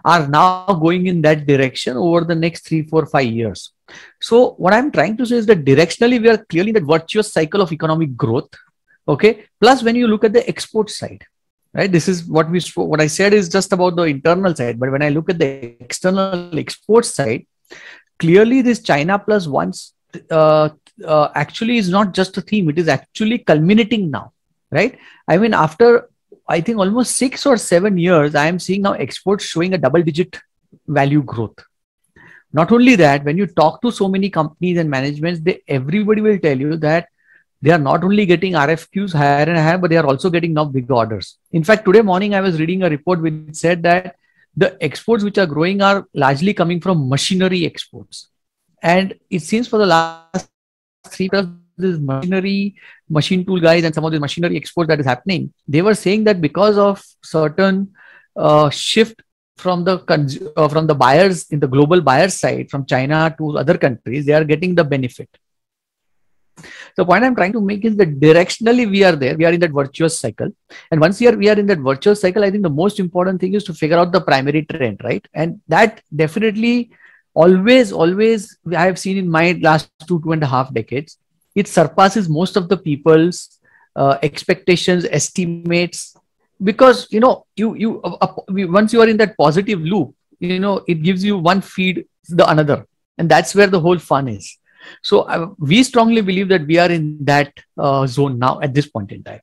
are 0.03 0.27
now 0.27 0.65
going 0.73 1.07
in 1.07 1.21
that 1.21 1.47
direction 1.47 1.97
over 1.97 2.21
the 2.25 2.35
next 2.35 2.67
three, 2.67 2.83
four, 2.83 3.05
five 3.05 3.27
years. 3.27 3.71
So 4.19 4.51
what 4.51 4.73
I'm 4.73 4.91
trying 4.91 5.17
to 5.17 5.25
say 5.25 5.37
is 5.37 5.45
that 5.47 5.65
directionally 5.65 6.21
we 6.21 6.29
are 6.29 6.37
clearly 6.37 6.69
in 6.69 6.75
that 6.75 6.83
virtuous 6.83 7.31
cycle 7.31 7.61
of 7.61 7.71
economic 7.71 8.15
growth. 8.15 8.49
Okay. 9.07 9.45
Plus, 9.59 9.83
when 9.83 9.95
you 9.95 10.07
look 10.07 10.23
at 10.23 10.33
the 10.33 10.47
export 10.47 10.89
side, 10.89 11.23
right, 11.73 11.91
this 11.91 12.07
is 12.07 12.25
what 12.25 12.49
we 12.49 12.61
what 12.75 13.01
I 13.01 13.07
said 13.07 13.33
is 13.33 13.49
just 13.49 13.73
about 13.73 13.95
the 13.95 14.03
internal 14.03 14.55
side. 14.55 14.79
But 14.79 14.91
when 14.91 15.01
I 15.01 15.09
look 15.09 15.29
at 15.29 15.39
the 15.39 15.75
external 15.79 16.57
export 16.57 17.05
side, 17.05 17.45
clearly 18.19 18.61
this 18.61 18.81
China 18.81 19.17
plus 19.17 19.47
once 19.47 19.93
uh, 20.29 20.69
uh, 21.05 21.29
actually 21.35 21.77
is 21.77 21.89
not 21.89 22.13
just 22.13 22.37
a 22.37 22.41
theme; 22.41 22.69
it 22.69 22.77
is 22.77 22.87
actually 22.87 23.39
culminating 23.39 24.11
now 24.11 24.33
right 24.73 24.97
i 25.27 25.37
mean 25.37 25.53
after 25.53 26.09
I 26.51 26.59
think 26.59 26.79
almost 26.79 27.15
six 27.15 27.45
or 27.45 27.55
seven 27.57 27.97
years, 27.97 28.35
I 28.35 28.47
am 28.47 28.59
seeing 28.59 28.81
now 28.81 28.93
exports 28.93 29.45
showing 29.45 29.73
a 29.73 29.77
double 29.77 30.01
digit 30.01 30.37
value 30.87 31.23
growth. 31.23 31.55
Not 32.53 32.71
only 32.71 32.95
that, 32.97 33.23
when 33.23 33.37
you 33.37 33.47
talk 33.47 33.81
to 33.81 33.91
so 33.91 34.07
many 34.07 34.29
companies 34.29 34.77
and 34.77 34.89
managements, 34.89 35.39
they 35.39 35.61
everybody 35.67 36.21
will 36.21 36.39
tell 36.39 36.57
you 36.57 36.75
that 36.77 37.07
they 37.61 37.71
are 37.71 37.77
not 37.77 38.03
only 38.03 38.25
getting 38.25 38.53
RFQs 38.53 39.13
higher 39.13 39.45
and 39.45 39.57
higher, 39.57 39.77
but 39.77 39.89
they 39.89 39.97
are 39.97 40.05
also 40.05 40.29
getting 40.29 40.53
now 40.53 40.65
big 40.65 40.89
orders. 40.89 41.37
In 41.51 41.63
fact, 41.63 41.85
today 41.85 42.01
morning 42.01 42.33
I 42.33 42.41
was 42.41 42.59
reading 42.59 42.83
a 42.83 42.89
report 42.89 43.21
which 43.21 43.55
said 43.55 43.83
that 43.83 44.15
the 44.57 44.75
exports 44.81 45.23
which 45.23 45.37
are 45.37 45.45
growing 45.45 45.81
are 45.81 46.07
largely 46.13 46.53
coming 46.53 46.81
from 46.81 47.07
machinery 47.07 47.65
exports. 47.65 48.29
And 48.81 49.13
it 49.29 49.41
seems 49.43 49.67
for 49.67 49.77
the 49.77 49.85
last 49.85 50.49
three 51.07 51.29
plus 51.29 51.45
this 51.77 51.99
machinery, 51.99 52.75
machine 53.09 53.45
tool 53.45 53.59
guys, 53.59 53.83
and 53.83 53.93
some 53.93 54.05
of 54.05 54.11
the 54.11 54.19
machinery 54.19 54.57
exports 54.57 54.87
that 54.89 54.99
is 54.99 55.05
happening, 55.05 55.53
they 55.67 55.81
were 55.81 55.95
saying 55.95 56.25
that 56.25 56.41
because 56.41 56.77
of 56.77 57.03
certain 57.23 57.93
uh, 58.35 58.69
shift 58.69 59.21
from 59.61 59.83
the 59.83 59.95
uh, 60.57 60.67
from 60.67 60.87
the 60.87 60.95
buyers 60.95 61.47
in 61.49 61.59
the 61.59 61.67
global 61.67 62.01
buyers 62.01 62.35
side 62.43 62.69
from 62.69 62.85
China 62.85 63.33
to 63.37 63.57
other 63.57 63.77
countries, 63.77 64.25
they 64.25 64.33
are 64.33 64.43
getting 64.43 64.75
the 64.75 64.83
benefit. 64.83 65.29
The 66.97 67.05
point 67.05 67.23
I'm 67.23 67.35
trying 67.35 67.53
to 67.53 67.61
make 67.61 67.85
is 67.85 67.95
that 67.97 68.19
directionally 68.19 68.89
we 68.89 69.03
are 69.03 69.15
there. 69.15 69.35
We 69.37 69.45
are 69.45 69.53
in 69.53 69.61
that 69.61 69.71
virtuous 69.71 70.19
cycle, 70.19 70.49
and 70.91 70.99
once 70.99 71.19
we 71.19 71.27
are 71.27 71.37
we 71.43 71.49
are 71.49 71.59
in 71.59 71.67
that 71.67 71.79
virtuous 71.79 72.21
cycle, 72.21 72.43
I 72.43 72.51
think 72.51 72.63
the 72.63 72.77
most 72.83 72.99
important 72.99 73.39
thing 73.39 73.53
is 73.53 73.63
to 73.65 73.73
figure 73.73 73.97
out 73.97 74.11
the 74.11 74.21
primary 74.21 74.63
trend, 74.63 75.01
right? 75.03 75.25
And 75.33 75.61
that 75.67 76.01
definitely 76.15 76.91
always 77.33 77.91
always 77.91 78.57
i 78.75 78.85
have 78.85 78.99
seen 78.99 79.17
in 79.17 79.29
my 79.29 79.57
last 79.61 79.89
two 80.07 80.21
two 80.21 80.33
and 80.33 80.43
a 80.43 80.47
half 80.47 80.73
decades 80.73 81.17
it 81.55 81.67
surpasses 81.67 82.27
most 82.27 82.57
of 82.57 82.67
the 82.67 82.77
people's 82.77 83.59
uh, 83.95 84.17
expectations 84.21 85.05
estimates 85.05 86.15
because 86.63 87.07
you 87.11 87.19
know 87.19 87.45
you 87.55 87.75
you 87.75 88.01
uh, 88.01 88.17
uh, 88.21 88.33
once 88.47 88.93
you 88.93 89.01
are 89.01 89.07
in 89.07 89.17
that 89.17 89.37
positive 89.37 89.79
loop 89.79 90.13
you 90.39 90.59
know 90.59 90.83
it 90.87 91.01
gives 91.03 91.23
you 91.23 91.37
one 91.37 91.61
feed 91.61 92.05
the 92.29 92.49
another. 92.49 92.85
And 93.17 93.29
that's 93.29 93.53
where 93.53 93.67
the 93.67 93.79
whole 93.79 93.99
fun 93.99 94.27
is. 94.27 94.57
So 95.03 95.21
uh, 95.21 95.49
we 95.59 95.83
strongly 95.83 96.21
believe 96.21 96.47
that 96.49 96.65
we 96.65 96.77
are 96.77 96.89
in 96.89 97.23
that 97.25 97.53
uh, 97.77 98.07
zone 98.07 98.39
now 98.39 98.59
at 98.61 98.73
this 98.73 98.87
point 98.87 99.11
in 99.11 99.23
time. 99.23 99.41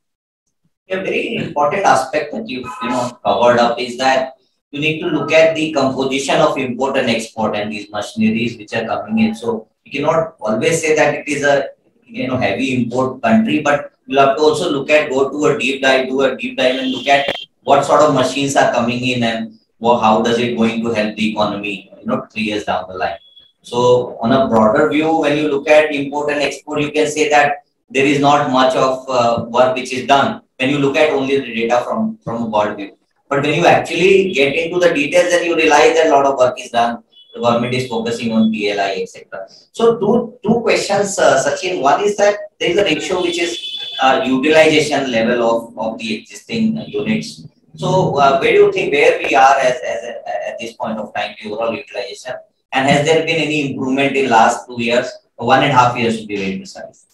A 0.91 0.97
very 0.97 1.37
important 1.37 1.85
aspect 1.85 2.33
that 2.33 2.49
you 2.49 2.61
you 2.83 2.89
know 2.89 3.19
covered 3.25 3.59
up 3.59 3.79
is 3.79 3.99
that 3.99 4.35
you 4.71 4.81
need 4.81 5.01
to 5.01 5.07
look 5.07 5.31
at 5.33 5.55
the 5.55 5.73
composition 5.73 6.41
of 6.41 6.57
import 6.59 6.97
and 6.97 7.11
export 7.11 7.55
and 7.55 7.71
these 7.71 7.91
machineries 7.91 8.57
which 8.57 8.75
are 8.75 8.87
coming 8.87 9.27
in. 9.27 9.35
So 9.35 9.69
you 9.85 9.93
cannot 9.93 10.35
always 10.41 10.81
say 10.81 10.97
that 10.97 11.15
it 11.15 11.29
is 11.29 11.45
a 11.45 11.69
you 12.05 12.27
know 12.27 12.37
heavy 12.37 12.83
import 12.83 13.23
country, 13.23 13.61
but 13.61 13.93
you 14.09 14.19
have 14.19 14.37
to 14.37 14.43
also 14.43 14.71
look 14.71 14.91
at 14.91 15.11
go 15.11 15.29
to 15.31 15.45
a 15.47 15.59
deep 15.59 15.83
dive, 15.83 16.09
do 16.09 16.23
a 16.23 16.37
deep 16.37 16.57
dive, 16.57 16.77
and 16.81 16.91
look 16.91 17.07
at 17.07 17.27
what 17.63 17.85
sort 17.85 18.01
of 18.01 18.15
machines 18.15 18.57
are 18.57 18.73
coming 18.73 19.01
in 19.07 19.23
and 19.23 19.53
how 19.83 20.23
does 20.23 20.39
it 20.39 20.57
going 20.57 20.83
to 20.83 20.93
help 20.93 21.15
the 21.17 21.31
economy, 21.33 21.93
you 22.01 22.07
know, 22.07 22.27
three 22.33 22.43
years 22.43 22.65
down 22.65 22.87
the 22.89 22.95
line. 22.95 23.19
So 23.63 24.19
on 24.23 24.33
a 24.33 24.49
broader 24.49 24.89
view, 24.89 25.19
when 25.19 25.37
you 25.37 25.49
look 25.49 25.69
at 25.69 25.95
import 25.95 26.31
and 26.33 26.43
export, 26.43 26.81
you 26.81 26.91
can 26.91 27.07
say 27.07 27.29
that 27.29 27.65
there 27.91 28.07
is 28.07 28.19
not 28.19 28.51
much 28.51 28.75
of 28.75 29.09
uh, 29.09 29.45
work 29.49 29.77
which 29.77 29.93
is 29.93 30.07
done 30.07 30.43
when 30.59 30.71
you 30.71 30.79
look 30.79 30.97
at 30.97 31.11
only 31.11 31.39
the 31.39 31.55
data 31.55 31.83
from 31.85 32.19
from 32.25 32.45
a 32.45 32.49
broad 32.49 32.77
view. 32.77 32.97
But 33.29 33.43
when 33.43 33.55
you 33.55 33.67
actually 33.67 34.33
get 34.33 34.55
into 34.55 34.79
the 34.79 34.95
details, 34.95 35.31
then 35.31 35.45
you 35.45 35.55
realize 35.55 35.95
that 35.97 36.07
a 36.07 36.11
lot 36.11 36.25
of 36.25 36.39
work 36.39 36.59
is 36.59 36.71
done 36.71 37.03
the 37.35 37.41
government 37.41 37.75
is 37.75 37.89
focusing 37.89 38.33
on 38.33 38.51
PLI, 38.53 39.03
etc. 39.03 39.47
So 39.73 39.99
two 39.99 40.39
two 40.43 40.61
questions, 40.61 41.19
uh, 41.19 41.43
Sachin. 41.45 41.81
One 41.81 42.03
is 42.03 42.17
that 42.17 42.39
there 42.59 42.71
is 42.71 42.79
a 42.79 42.85
ratio 42.85 43.23
which 43.23 43.39
is 43.39 43.78
uh, 44.01 44.23
utilization 44.25 45.11
level 45.11 45.43
of, 45.43 45.79
of 45.79 45.99
the 45.99 46.15
existing 46.15 46.79
uh, 46.79 46.85
units. 46.87 47.45
So 47.77 48.17
uh, 48.17 48.39
where 48.41 48.53
do 48.53 48.59
you 48.59 48.73
think 48.73 48.93
where 48.93 49.19
we 49.19 49.35
are 49.35 49.57
as, 49.59 49.77
as 49.81 50.03
a, 50.05 50.49
at 50.49 50.59
this 50.59 50.73
point 50.73 50.99
of 50.99 51.15
time, 51.15 51.35
the 51.41 51.51
overall 51.51 51.75
utilization? 51.75 52.35
And 52.73 52.89
has 52.89 53.07
there 53.07 53.25
been 53.25 53.37
any 53.37 53.71
improvement 53.71 54.17
in 54.17 54.29
last 54.29 54.67
two 54.67 54.83
years, 54.83 55.11
one 55.37 55.63
and 55.63 55.73
a 55.73 55.75
half 55.75 55.97
years 55.97 56.21
to 56.21 56.27
be 56.27 56.37
very 56.37 56.57
precise? 56.59 57.07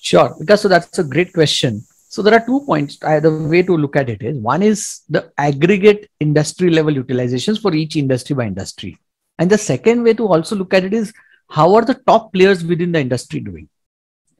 Sure, 0.00 0.34
because 0.38 0.62
so 0.62 0.68
that's 0.68 0.98
a 0.98 1.04
great 1.04 1.32
question. 1.32 1.84
So 2.08 2.22
there 2.22 2.34
are 2.34 2.44
two 2.44 2.60
points. 2.60 2.98
Uh, 3.02 3.20
the 3.20 3.30
way 3.30 3.62
to 3.62 3.76
look 3.76 3.96
at 3.96 4.08
it 4.08 4.22
is 4.22 4.36
one 4.38 4.62
is 4.62 5.02
the 5.08 5.30
aggregate 5.38 6.10
industry 6.20 6.70
level 6.70 6.92
utilizations 6.92 7.60
for 7.60 7.74
each 7.74 7.96
industry 7.96 8.34
by 8.34 8.46
industry, 8.46 8.98
and 9.38 9.50
the 9.50 9.58
second 9.58 10.02
way 10.02 10.14
to 10.14 10.26
also 10.26 10.56
look 10.56 10.74
at 10.74 10.84
it 10.84 10.94
is 10.94 11.12
how 11.48 11.74
are 11.74 11.84
the 11.84 11.94
top 11.94 12.32
players 12.32 12.64
within 12.64 12.92
the 12.92 13.00
industry 13.00 13.40
doing, 13.40 13.68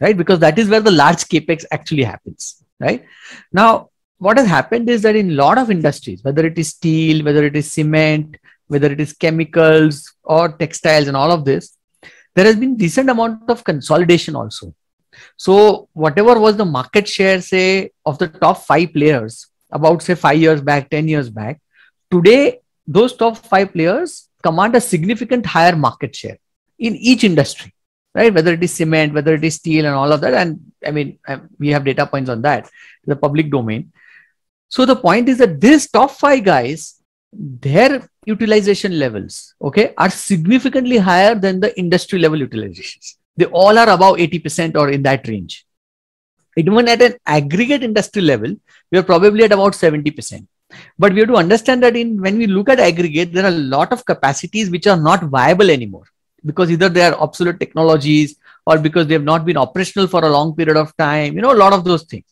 right? 0.01 0.17
Because 0.17 0.39
that 0.41 0.59
is 0.59 0.69
where 0.69 0.81
the 0.81 0.91
large 0.91 1.25
capex 1.25 1.65
actually 1.71 2.05
happens, 2.05 2.63
right? 2.79 3.05
Now, 3.53 3.91
what 4.19 4.37
has 4.37 4.47
happened 4.47 4.91
is 4.91 5.03
that 5.03 5.17
in 5.17 5.31
a 5.31 5.35
lot 5.35 5.59
of 5.59 5.71
industries, 5.71 6.23
whether 6.23 6.47
it 6.47 6.59
is 6.59 6.69
steel, 6.69 7.25
whether 7.25 7.45
it 7.45 7.57
is 7.57 7.71
cement, 7.71 8.37
whether 8.69 8.91
it 8.91 9.01
is 9.01 9.13
chemicals 9.13 10.13
or 10.23 10.53
textiles, 10.53 11.09
and 11.09 11.17
all 11.17 11.33
of 11.33 11.45
this, 11.45 11.77
there 12.35 12.45
has 12.45 12.57
been 12.57 12.77
decent 12.77 13.11
amount 13.11 13.49
of 13.49 13.65
consolidation 13.65 14.37
also 14.37 14.75
so 15.37 15.89
whatever 15.93 16.39
was 16.39 16.57
the 16.57 16.65
market 16.65 17.09
share, 17.09 17.41
say, 17.41 17.91
of 18.05 18.19
the 18.19 18.29
top 18.29 18.59
five 18.65 18.93
players 18.93 19.47
about 19.71 20.03
say 20.03 20.15
five 20.15 20.39
years 20.39 20.61
back, 20.61 20.91
10 20.91 21.09
years 21.09 21.31
back, 21.31 21.61
today 22.11 22.61
those 22.87 23.17
top 23.17 23.37
five 23.37 23.73
players 23.73 24.29
command 24.43 24.75
a 24.75 24.81
significant 24.81 25.47
higher 25.47 25.77
market 25.77 26.15
share 26.15 26.39
in 26.79 26.97
each 26.97 27.25
industry, 27.25 27.73
right? 28.15 28.33
Whether 28.33 28.55
it 28.55 28.63
is 28.63 28.73
cement, 28.73 29.15
whether 29.15 29.35
it 29.35 29.45
is 29.45 29.55
steel, 29.57 29.87
and 29.87 29.95
all 29.95 30.13
of 30.13 30.21
that. 30.21 30.35
And 30.35 30.61
I 30.85 30.91
mean, 30.91 31.19
we 31.59 31.69
have 31.69 31.85
data 31.85 32.07
points 32.07 32.31
on 32.31 32.43
that, 32.43 32.71
the 33.07 33.17
public 33.17 33.51
domain. 33.51 33.93
So 34.69 34.87
the 34.87 34.97
point 34.97 35.29
is 35.29 35.39
that 35.39 35.61
these 35.61 35.91
top 35.91 36.13
five 36.13 36.45
guys, 36.45 37.01
their 37.33 38.09
utilization 38.25 38.99
levels, 38.99 39.55
okay, 39.63 39.95
are 39.97 40.11
significantly 40.11 40.97
higher 40.97 41.35
than 41.35 41.61
the 41.61 41.77
industry 41.79 42.19
level 42.19 42.39
utilizations 42.39 43.17
they 43.41 43.47
all 43.47 43.79
are 43.79 43.89
above 43.89 44.17
80% 44.17 44.77
or 44.77 44.91
in 44.91 45.03
that 45.03 45.27
range. 45.27 45.67
Even 46.57 46.89
at 46.89 47.01
an 47.01 47.15
aggregate 47.27 47.83
industry 47.83 48.23
level, 48.23 48.55
we 48.91 48.99
are 48.99 49.03
probably 49.03 49.45
at 49.45 49.53
about 49.53 49.73
70%. 49.73 50.47
But 50.99 51.13
we 51.13 51.21
have 51.21 51.29
to 51.29 51.37
understand 51.37 51.83
that 51.83 51.97
in 51.97 52.21
when 52.21 52.37
we 52.37 52.47
look 52.47 52.69
at 52.69 52.79
aggregate, 52.79 53.33
there 53.33 53.45
are 53.45 53.49
a 53.49 53.65
lot 53.77 53.93
of 53.93 54.05
capacities 54.05 54.71
which 54.71 54.87
are 54.87 54.97
not 54.97 55.25
viable 55.25 55.71
anymore 55.71 56.05
because 56.45 56.71
either 56.71 56.89
they 56.89 57.03
are 57.03 57.15
obsolete 57.15 57.61
technologies 57.61 58.37
or 58.67 58.79
because 58.79 59.07
they 59.07 59.15
have 59.15 59.25
not 59.25 59.45
been 59.45 59.57
operational 59.57 60.07
for 60.07 60.25
a 60.25 60.29
long 60.29 60.55
period 60.55 60.77
of 60.77 60.97
time, 60.97 61.35
you 61.35 61.43
know, 61.43 61.53
a 61.53 61.63
lot 61.65 61.73
of 61.73 61.85
those 61.85 62.05
things. 62.05 62.25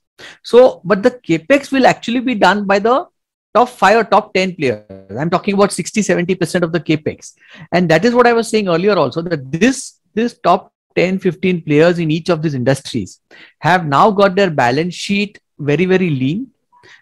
So, 0.42 0.80
but 0.84 1.02
the 1.02 1.12
capex 1.12 1.70
will 1.70 1.86
actually 1.86 2.20
be 2.20 2.34
done 2.34 2.66
by 2.66 2.78
the 2.78 3.06
top 3.54 3.68
five 3.68 3.96
or 3.96 4.04
top 4.04 4.34
10 4.34 4.56
players. 4.56 4.82
I'm 5.18 5.30
talking 5.30 5.54
about 5.54 5.72
60, 5.72 6.00
70% 6.00 6.62
of 6.62 6.72
the 6.72 6.80
capex. 6.80 7.34
And 7.72 7.88
that 7.90 8.04
is 8.04 8.14
what 8.14 8.26
I 8.26 8.32
was 8.32 8.48
saying 8.48 8.68
earlier 8.68 8.96
also 8.96 9.22
that 9.22 9.50
this, 9.50 10.00
this 10.14 10.38
top 10.38 10.72
10 10.98 11.18
15 11.18 11.62
players 11.62 11.98
in 11.98 12.10
each 12.10 12.28
of 12.28 12.42
these 12.42 12.54
industries 12.54 13.20
have 13.60 13.86
now 13.86 14.10
got 14.10 14.34
their 14.34 14.50
balance 14.50 14.94
sheet 14.94 15.38
very 15.70 15.86
very 15.92 16.10
lean 16.10 16.40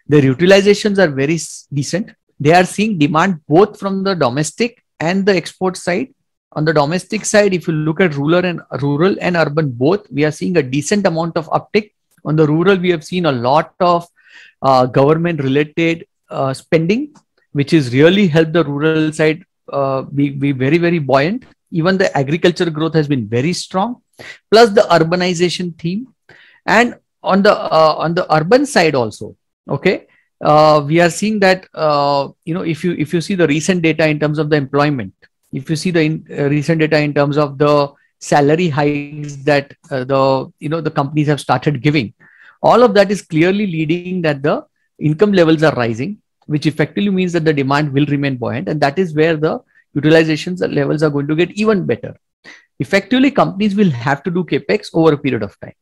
their 0.07 0.25
utilizations 0.33 0.99
are 1.05 1.13
very 1.23 1.39
decent 1.79 2.11
they 2.39 2.53
are 2.59 2.67
seeing 2.75 2.99
demand 3.05 3.41
both 3.55 3.79
from 3.83 4.03
the 4.09 4.15
domestic 4.25 4.83
and 5.01 5.25
the 5.29 5.35
export 5.43 5.77
side 5.77 6.09
on 6.57 6.65
the 6.65 6.73
domestic 6.73 7.25
side 7.25 7.53
if 7.55 7.69
you 7.69 7.75
look 7.75 8.01
at 8.01 8.15
rural 8.15 8.45
and 8.51 8.61
rural 8.81 9.15
and 9.21 9.37
urban 9.37 9.71
both 9.71 10.11
we 10.11 10.25
are 10.25 10.35
seeing 10.39 10.57
a 10.57 10.63
decent 10.63 11.07
amount 11.07 11.37
of 11.37 11.47
uptick. 11.51 11.93
On 12.25 12.35
the 12.35 12.47
rural 12.47 12.77
we 12.77 12.91
have 12.91 13.05
seen 13.05 13.27
a 13.27 13.33
lot 13.33 13.75
of 13.79 14.09
uh, 14.63 14.87
government 14.87 15.43
related 15.43 16.07
uh, 16.31 16.53
spending 16.55 17.15
which 17.53 17.71
has 17.71 17.93
really 17.93 18.27
helped 18.27 18.55
the 18.55 18.65
rural 18.65 19.13
side 19.13 19.45
uh, 19.73 20.03
be, 20.03 20.31
be 20.31 20.53
very 20.53 20.79
very 20.79 20.99
buoyant. 20.99 21.45
Even 21.71 21.99
the 21.99 22.17
agriculture 22.17 22.71
growth 22.71 22.95
has 22.95 23.07
been 23.07 23.29
very 23.29 23.53
strong 23.53 24.03
plus 24.51 24.71
the 24.71 24.87
urbanization 24.99 25.79
theme. 25.79 26.09
And 26.65 26.97
on 27.23 27.43
the 27.43 27.53
uh, 27.53 27.95
on 27.99 28.15
the 28.15 28.25
urban 28.35 28.65
side 28.65 28.95
also 28.95 29.37
okay 29.69 30.07
uh, 30.41 30.83
we 30.87 31.01
are 31.01 31.11
seeing 31.11 31.39
that 31.41 31.67
uh, 31.75 32.29
you 32.45 32.55
know 32.55 32.63
if 32.63 32.85
you 32.85 32.93
if 32.93 33.13
you 33.13 33.21
see 33.21 33.35
the 33.35 33.47
recent 33.47 33.83
data 33.83 34.07
in 34.07 34.19
terms 34.19 34.39
of 34.39 34.49
the 34.51 34.57
employment 34.57 35.13
if 35.53 35.71
you 35.71 35.77
see 35.77 35.91
the 35.91 36.03
in, 36.03 36.27
uh, 36.31 36.45
recent 36.45 36.81
data 36.81 36.99
in 36.99 37.15
terms 37.15 37.37
of 37.37 37.59
the 37.59 37.93
salary 38.19 38.69
hikes 38.69 39.37
that 39.37 39.75
uh, 39.91 40.05
the 40.05 40.53
you 40.59 40.69
know 40.69 40.81
the 40.81 40.91
companies 40.91 41.27
have 41.27 41.41
started 41.41 41.83
giving 41.83 42.13
all 42.63 42.83
of 42.83 42.95
that 42.95 43.11
is 43.11 43.23
clearly 43.23 43.67
leading 43.67 44.23
that 44.23 44.43
the 44.43 44.65
income 44.99 45.33
levels 45.33 45.63
are 45.63 45.75
rising 45.75 46.19
which 46.47 46.67
effectively 46.67 47.11
means 47.11 47.33
that 47.33 47.45
the 47.45 47.53
demand 47.53 47.93
will 47.93 48.07
remain 48.07 48.37
buoyant 48.37 48.69
and 48.69 48.81
that 48.81 48.99
is 48.99 49.15
where 49.15 49.37
the 49.37 49.61
utilizations 49.97 50.61
levels 50.75 51.03
are 51.03 51.11
going 51.11 51.27
to 51.27 51.35
get 51.35 51.51
even 51.53 51.85
better. 51.87 52.17
Effectively, 52.79 53.31
companies 53.31 53.75
will 53.75 53.91
have 53.91 54.23
to 54.23 54.31
do 54.31 54.45
capex 54.45 54.91
over 54.93 55.15
a 55.15 55.19
period 55.19 55.43
of 55.43 55.59
time. 55.61 55.73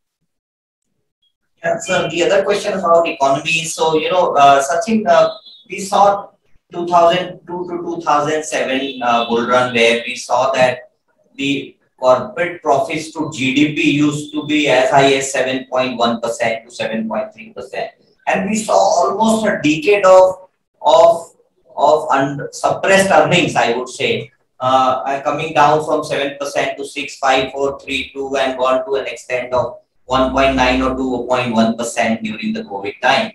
Yeah, 1.64 2.08
the 2.08 2.22
other 2.24 2.44
question 2.44 2.74
about 2.74 3.08
economy. 3.08 3.64
So, 3.64 3.98
you 3.98 4.10
know, 4.10 4.36
uh, 4.36 4.62
Sachin, 4.62 5.06
uh, 5.06 5.30
we 5.68 5.80
saw 5.80 6.28
2002 6.74 7.46
to 7.46 7.96
2007 7.96 9.00
uh, 9.02 9.28
bull 9.28 9.46
run 9.46 9.74
where 9.74 10.02
we 10.06 10.16
saw 10.16 10.50
that 10.52 10.90
the 11.36 11.76
corporate 11.98 12.62
profits 12.62 13.12
to 13.12 13.30
GDP 13.30 13.84
used 13.94 14.32
to 14.32 14.46
be 14.46 14.68
as 14.68 14.90
high 14.90 15.14
as 15.14 15.32
7.1% 15.32 15.96
to 15.96 16.68
7.3%. 16.68 17.88
And 18.26 18.50
we 18.50 18.56
saw 18.56 18.74
almost 18.74 19.46
a 19.46 19.60
decade 19.62 20.04
of, 20.04 20.48
of 20.82 21.34
of 21.76 22.08
suppressed 22.54 23.10
earnings, 23.10 23.56
I 23.56 23.76
would 23.76 23.88
say, 23.88 24.30
uh, 24.60 25.20
coming 25.22 25.54
down 25.54 25.84
from 25.84 26.02
7% 26.02 26.38
to 26.38 26.82
6.5432 26.82 28.38
and 28.38 28.58
gone 28.58 28.84
to 28.86 28.94
an 28.94 29.06
extent 29.06 29.52
of 29.52 29.78
1.9 30.08 30.54
or 30.84 30.94
2.1% 31.28 32.22
during 32.22 32.52
the 32.52 32.62
COVID 32.62 33.00
time. 33.00 33.32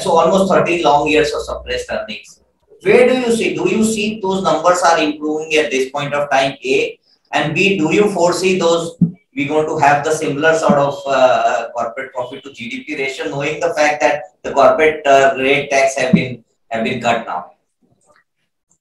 So 0.00 0.12
almost 0.12 0.52
13 0.52 0.82
long 0.82 1.08
years 1.08 1.32
of 1.34 1.42
suppressed 1.42 1.90
earnings. 1.90 2.40
Where 2.82 3.08
do 3.08 3.18
you 3.18 3.34
see? 3.34 3.54
Do 3.54 3.68
you 3.68 3.84
see 3.84 4.20
those 4.20 4.42
numbers 4.42 4.80
are 4.82 4.98
improving 4.98 5.54
at 5.54 5.70
this 5.70 5.90
point 5.90 6.14
of 6.14 6.30
time? 6.30 6.56
A 6.64 6.98
and 7.32 7.54
B. 7.54 7.76
Do 7.78 7.92
you 7.92 8.10
foresee 8.10 8.58
those 8.58 8.96
we're 9.38 9.48
going 9.48 9.68
to 9.68 9.78
have 9.78 10.04
the 10.04 10.10
similar 10.10 10.54
sort 10.58 10.78
of 10.78 11.00
uh, 11.06 11.68
corporate 11.74 12.12
profit 12.12 12.42
to 12.42 12.50
GDP 12.50 12.98
ratio, 12.98 13.28
knowing 13.28 13.60
the 13.60 13.72
fact 13.74 14.00
that 14.00 14.24
the 14.42 14.52
corporate 14.52 15.06
uh, 15.06 15.34
rate 15.38 15.70
tax 15.70 15.96
have 15.96 16.12
been 16.12 16.44
have 16.70 16.84
been 16.84 17.00
cut 17.00 17.24
now? 17.26 17.52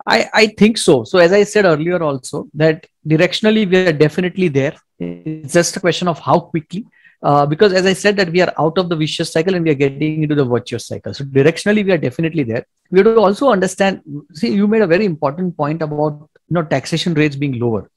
I, 0.05 0.29
I 0.33 0.47
think 0.47 0.77
so. 0.77 1.03
So 1.03 1.19
as 1.19 1.31
I 1.31 1.43
said 1.43 1.65
earlier 1.65 2.01
also 2.01 2.47
that 2.53 2.87
directionally 3.07 3.69
we 3.69 3.77
are 3.87 3.93
definitely 3.93 4.47
there. 4.47 4.75
It's 4.99 5.53
just 5.53 5.77
a 5.77 5.79
question 5.79 6.07
of 6.07 6.19
how 6.19 6.39
quickly. 6.39 6.85
Uh, 7.23 7.45
because 7.45 7.73
as 7.73 7.85
I 7.85 7.93
said 7.93 8.15
that 8.17 8.31
we 8.31 8.41
are 8.41 8.53
out 8.59 8.77
of 8.77 8.89
the 8.89 8.95
vicious 8.95 9.31
cycle 9.31 9.55
and 9.55 9.65
we 9.65 9.71
are 9.71 9.75
getting 9.75 10.23
into 10.23 10.35
the 10.35 10.45
virtuous 10.45 10.85
cycle. 10.85 11.13
So 11.13 11.23
directionally 11.23 11.83
we 11.83 11.91
are 11.91 11.97
definitely 11.97 12.43
there. 12.43 12.65
We 12.91 12.99
have 12.99 13.07
to 13.07 13.19
also 13.19 13.49
understand. 13.49 14.01
See, 14.33 14.53
you 14.53 14.67
made 14.67 14.83
a 14.83 14.87
very 14.87 15.05
important 15.05 15.57
point 15.57 15.81
about 15.81 16.29
you 16.47 16.53
know 16.53 16.63
taxation 16.63 17.15
rates 17.15 17.35
being 17.35 17.59
lower 17.59 17.89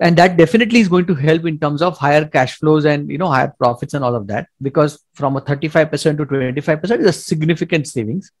and 0.00 0.16
that 0.16 0.36
definitely 0.36 0.80
is 0.80 0.88
going 0.88 1.06
to 1.06 1.14
help 1.14 1.44
in 1.44 1.58
terms 1.58 1.82
of 1.82 1.96
higher 1.98 2.24
cash 2.24 2.58
flows 2.58 2.86
and 2.86 3.10
you 3.10 3.18
know 3.18 3.28
higher 3.28 3.52
profits 3.58 3.94
and 3.94 4.04
all 4.04 4.14
of 4.14 4.26
that 4.26 4.48
because 4.62 4.98
from 5.14 5.36
a 5.36 5.40
35% 5.40 6.16
to 6.16 6.26
25% 6.26 7.00
is 7.00 7.06
a 7.06 7.12
significant 7.12 7.86
savings 7.86 8.32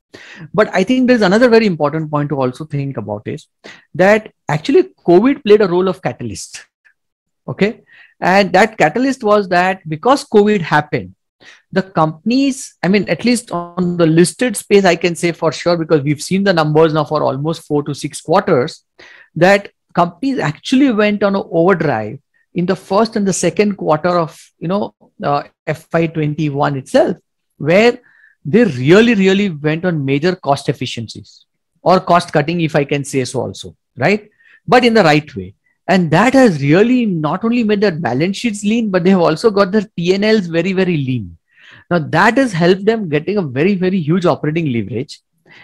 but 0.54 0.74
i 0.74 0.82
think 0.82 1.06
there's 1.06 1.28
another 1.30 1.48
very 1.48 1.66
important 1.66 2.10
point 2.10 2.30
to 2.30 2.40
also 2.40 2.64
think 2.64 2.96
about 2.96 3.22
is 3.26 3.46
that 3.94 4.32
actually 4.48 4.84
covid 5.06 5.44
played 5.44 5.60
a 5.60 5.68
role 5.68 5.88
of 5.88 6.02
catalyst 6.02 6.66
okay 7.46 7.82
and 8.20 8.52
that 8.52 8.76
catalyst 8.76 9.24
was 9.24 9.48
that 9.48 9.88
because 9.88 10.24
covid 10.24 10.60
happened 10.60 11.14
the 11.72 11.82
companies 11.82 12.74
i 12.82 12.88
mean 12.88 13.08
at 13.08 13.24
least 13.24 13.50
on 13.50 13.96
the 13.96 14.06
listed 14.06 14.56
space 14.56 14.84
i 14.84 14.94
can 14.94 15.14
say 15.14 15.32
for 15.32 15.52
sure 15.52 15.76
because 15.76 16.02
we've 16.02 16.22
seen 16.22 16.44
the 16.44 16.52
numbers 16.52 16.92
now 16.92 17.04
for 17.04 17.22
almost 17.22 17.66
4 17.66 17.82
to 17.84 17.94
6 17.94 18.20
quarters 18.20 18.84
that 19.34 19.70
companies 19.94 20.38
actually 20.38 20.90
went 20.92 21.22
on 21.22 21.36
an 21.36 21.42
overdrive 21.50 22.18
in 22.54 22.66
the 22.66 22.76
first 22.76 23.16
and 23.16 23.26
the 23.26 23.32
second 23.32 23.76
quarter 23.76 24.18
of 24.18 24.38
you 24.58 24.68
know 24.68 24.94
uh, 25.22 25.42
FY21 25.66 26.76
itself, 26.78 27.16
where 27.58 27.98
they 28.44 28.64
really 28.64 29.14
really 29.14 29.50
went 29.50 29.84
on 29.84 30.04
major 30.04 30.34
cost 30.34 30.68
efficiencies 30.68 31.46
or 31.82 32.00
cost 32.00 32.32
cutting, 32.32 32.60
if 32.60 32.76
I 32.76 32.84
can 32.84 33.04
say 33.04 33.24
so, 33.24 33.40
also 33.40 33.76
right, 33.96 34.28
but 34.66 34.84
in 34.84 34.94
the 34.94 35.04
right 35.04 35.34
way. 35.36 35.54
And 35.92 36.10
that 36.12 36.34
has 36.34 36.62
really 36.62 37.04
not 37.04 37.44
only 37.44 37.62
made 37.64 37.80
their 37.80 37.98
balance 38.08 38.36
sheets 38.38 38.64
lean, 38.64 38.90
but 38.90 39.04
they 39.04 39.10
have 39.10 39.26
also 39.28 39.50
got 39.50 39.72
their 39.72 39.86
PNLs 39.98 40.50
very, 40.58 40.72
very 40.72 40.96
lean. 40.96 41.36
Now 41.90 41.98
that 41.98 42.36
has 42.38 42.52
helped 42.52 42.84
them 42.84 43.08
getting 43.08 43.38
a 43.38 43.42
very, 43.42 43.74
very 43.74 43.98
huge 43.98 44.24
operating 44.24 44.72
leverage. 44.72 45.20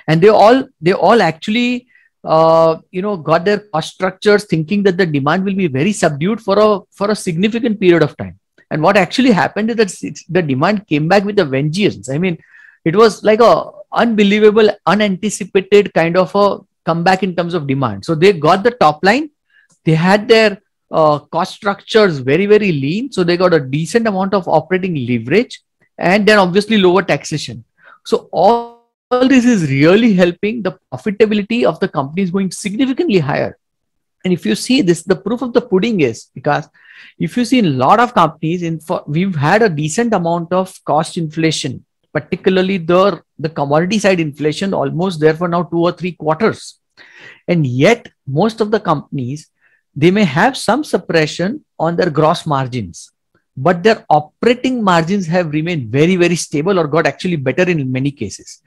And 0.09 0.21
they 0.21 0.29
all 0.29 0.65
they 0.81 0.93
all 0.93 1.23
actually 1.23 1.87
uh, 2.27 2.79
you 2.91 3.03
know 3.03 3.17
got 3.17 3.45
their 3.45 3.61
cost 3.73 3.95
structures 3.95 4.45
thinking 4.45 4.83
that 4.83 4.97
the 4.97 5.07
demand 5.07 5.45
will 5.45 5.55
be 5.55 5.69
very 5.69 5.93
subdued 5.93 6.41
for 6.41 6.59
a 6.59 6.81
for 6.91 7.11
a 7.11 7.17
significant 7.27 7.79
period 7.79 8.03
of 8.03 8.17
time 8.17 8.39
and 8.71 8.83
what 8.83 8.97
actually 8.97 9.31
happened 9.31 9.71
is 9.71 9.77
that 9.77 10.19
the 10.29 10.43
demand 10.43 10.87
came 10.89 11.07
back 11.13 11.25
with 11.25 11.39
a 11.39 11.45
vengeance 11.45 12.09
i 12.11 12.19
mean 12.19 12.37
it 12.85 12.97
was 12.97 13.23
like 13.23 13.41
a 13.41 13.53
unbelievable 13.93 14.69
unanticipated 14.87 15.93
kind 15.95 16.17
of 16.17 16.35
a 16.35 16.59
comeback 16.85 17.23
in 17.23 17.35
terms 17.37 17.55
of 17.55 17.67
demand 17.67 18.05
so 18.05 18.15
they 18.15 18.33
got 18.33 18.65
the 18.65 18.73
top 18.73 18.99
line 19.05 19.31
they 19.87 19.95
had 19.95 20.29
their 20.29 20.61
uh, 20.91 21.19
cost 21.19 21.55
structures 21.55 22.19
very, 22.19 22.47
very 22.47 22.73
lean. 22.73 23.11
So 23.11 23.25
they 23.25 23.37
got 23.37 23.55
a 23.55 23.61
decent 23.61 24.07
amount 24.07 24.35
of 24.35 24.47
operating 24.49 25.07
leverage 25.07 25.63
and 25.99 26.27
then 26.27 26.39
obviously 26.39 26.79
lower 26.79 27.03
taxation. 27.03 27.65
So 28.05 28.29
all, 28.33 28.91
all 29.11 29.29
this 29.29 29.45
is 29.45 29.71
really 29.71 30.13
helping 30.13 30.63
the 30.63 30.79
profitability 30.93 31.65
of 31.65 31.81
the 31.81 31.89
companies 31.89 32.31
going 32.31 32.51
significantly 32.51 33.19
higher. 33.19 33.57
And 34.25 34.33
if 34.33 34.45
you 34.45 34.57
see 34.57 34.83
this, 34.83 35.03
the 35.05 35.15
proof 35.15 35.43
of 35.43 35.53
the 35.53 35.61
pudding 35.61 36.01
is 36.01 36.31
because 36.35 36.69
if 37.19 37.37
you 37.37 37.45
see 37.45 37.61
a 37.61 37.71
lot 37.85 38.01
of 38.01 38.13
companies, 38.13 38.63
in 38.63 38.81
for, 38.81 39.05
we've 39.07 39.37
had 39.37 39.63
a 39.63 39.69
decent 39.69 40.13
amount 40.13 40.53
of 40.53 40.77
cost 40.85 41.17
inflation, 41.17 41.85
particularly 42.13 42.79
the, 42.79 43.23
the 43.39 43.49
commodity 43.49 44.01
side 44.01 44.19
inflation, 44.19 44.75
almost 44.75 45.21
there 45.21 45.35
for 45.35 45.47
now 45.47 45.63
two 45.63 45.79
or 45.79 45.93
three 45.93 46.13
quarters. 46.13 46.81
And 47.47 47.65
yet, 47.65 48.09
most 48.27 48.61
of 48.61 48.73
the 48.73 48.81
companies, 48.81 49.49
they 49.97 50.11
may 50.11 50.25
have 50.25 50.57
some 50.57 50.85
suppression 50.85 51.65
on 51.79 51.97
their 51.97 52.11
gross 52.11 52.47
margins, 52.47 53.11
but 53.57 53.83
their 53.83 54.05
operating 54.11 54.85
margins 54.85 55.27
have 55.27 55.53
remained 55.53 55.91
very, 55.91 56.17
very 56.17 56.37
stable 56.37 56.79
or 56.79 56.87
got 56.87 57.07
actually 57.07 57.37
better 57.37 57.63
in 57.63 57.91
many 57.91 58.11
cases. 58.11 58.63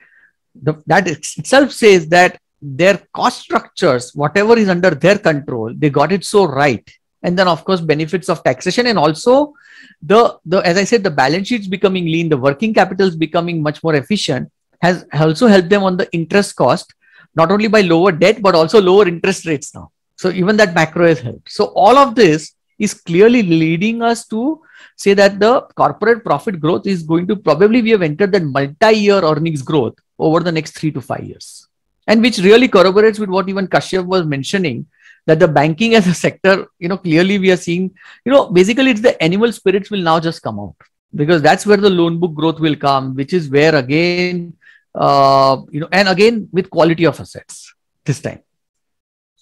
The, 0.60 0.82
that 0.86 1.06
itself 1.06 1.70
says 1.70 2.08
that 2.08 2.40
their 2.60 3.00
cost 3.14 3.40
structures, 3.40 4.12
whatever 4.14 4.58
is 4.58 4.68
under 4.68 4.90
their 4.90 5.18
control, 5.18 5.72
they 5.74 5.88
got 5.88 6.10
it 6.10 6.24
so 6.24 6.44
right 6.44 6.86
and 7.22 7.38
then 7.38 7.48
of 7.48 7.64
course 7.64 7.80
benefits 7.80 8.28
of 8.28 8.42
taxation 8.42 8.86
and 8.86 8.98
also 8.98 9.54
the 10.02 10.38
the 10.44 10.58
as 10.58 10.76
i 10.76 10.84
said 10.84 11.02
the 11.04 11.10
balance 11.10 11.48
sheets 11.48 11.66
becoming 11.66 12.04
lean 12.04 12.28
the 12.28 12.36
working 12.36 12.72
capital 12.72 13.06
is 13.06 13.16
becoming 13.16 13.62
much 13.62 13.82
more 13.82 13.94
efficient 13.94 14.50
has 14.80 15.04
also 15.12 15.46
helped 15.46 15.68
them 15.68 15.82
on 15.82 15.96
the 15.96 16.10
interest 16.12 16.56
cost 16.56 16.94
not 17.34 17.50
only 17.50 17.68
by 17.68 17.80
lower 17.80 18.12
debt 18.12 18.40
but 18.40 18.54
also 18.54 18.80
lower 18.80 19.06
interest 19.06 19.46
rates 19.46 19.74
now 19.74 19.90
so 20.20 20.30
even 20.40 20.54
that 20.60 20.74
macro 20.74 21.06
has 21.08 21.20
helped. 21.20 21.50
So 21.50 21.64
all 21.84 21.96
of 21.96 22.14
this 22.14 22.52
is 22.78 22.92
clearly 22.92 23.42
leading 23.42 24.02
us 24.02 24.26
to 24.32 24.60
say 24.94 25.14
that 25.14 25.40
the 25.40 25.52
corporate 25.80 26.22
profit 26.24 26.60
growth 26.64 26.86
is 26.86 27.02
going 27.02 27.26
to 27.28 27.36
probably 27.36 27.80
we 27.80 27.92
have 27.94 28.02
entered 28.02 28.32
that 28.32 28.44
multi-year 28.56 29.20
earnings 29.30 29.62
growth 29.62 29.94
over 30.18 30.40
the 30.40 30.52
next 30.52 30.72
three 30.78 30.92
to 30.96 31.00
five 31.00 31.24
years. 31.24 31.66
And 32.06 32.20
which 32.20 32.36
really 32.48 32.68
corroborates 32.68 33.18
with 33.18 33.30
what 33.30 33.48
even 33.48 33.66
Kashyap 33.66 34.04
was 34.04 34.26
mentioning 34.26 34.86
that 35.24 35.38
the 35.38 35.48
banking 35.48 35.94
as 35.94 36.06
a 36.06 36.12
sector, 36.12 36.66
you 36.78 36.88
know, 36.88 36.98
clearly 36.98 37.38
we 37.38 37.50
are 37.50 37.56
seeing, 37.56 37.90
you 38.26 38.32
know, 38.32 38.50
basically 38.50 38.90
it's 38.90 39.00
the 39.00 39.22
animal 39.22 39.52
spirits 39.52 39.90
will 39.90 40.02
now 40.10 40.20
just 40.20 40.42
come 40.42 40.60
out. 40.60 40.76
Because 41.14 41.40
that's 41.40 41.64
where 41.64 41.78
the 41.78 41.88
loan 41.88 42.20
book 42.20 42.34
growth 42.34 42.60
will 42.60 42.76
come, 42.76 43.14
which 43.14 43.32
is 43.32 43.48
where 43.48 43.74
again, 43.74 44.52
uh, 44.94 45.56
you 45.70 45.80
know, 45.80 45.88
and 45.90 46.08
again 46.08 46.46
with 46.52 46.68
quality 46.68 47.04
of 47.04 47.18
assets 47.18 47.72
this 48.04 48.20
time. 48.20 48.40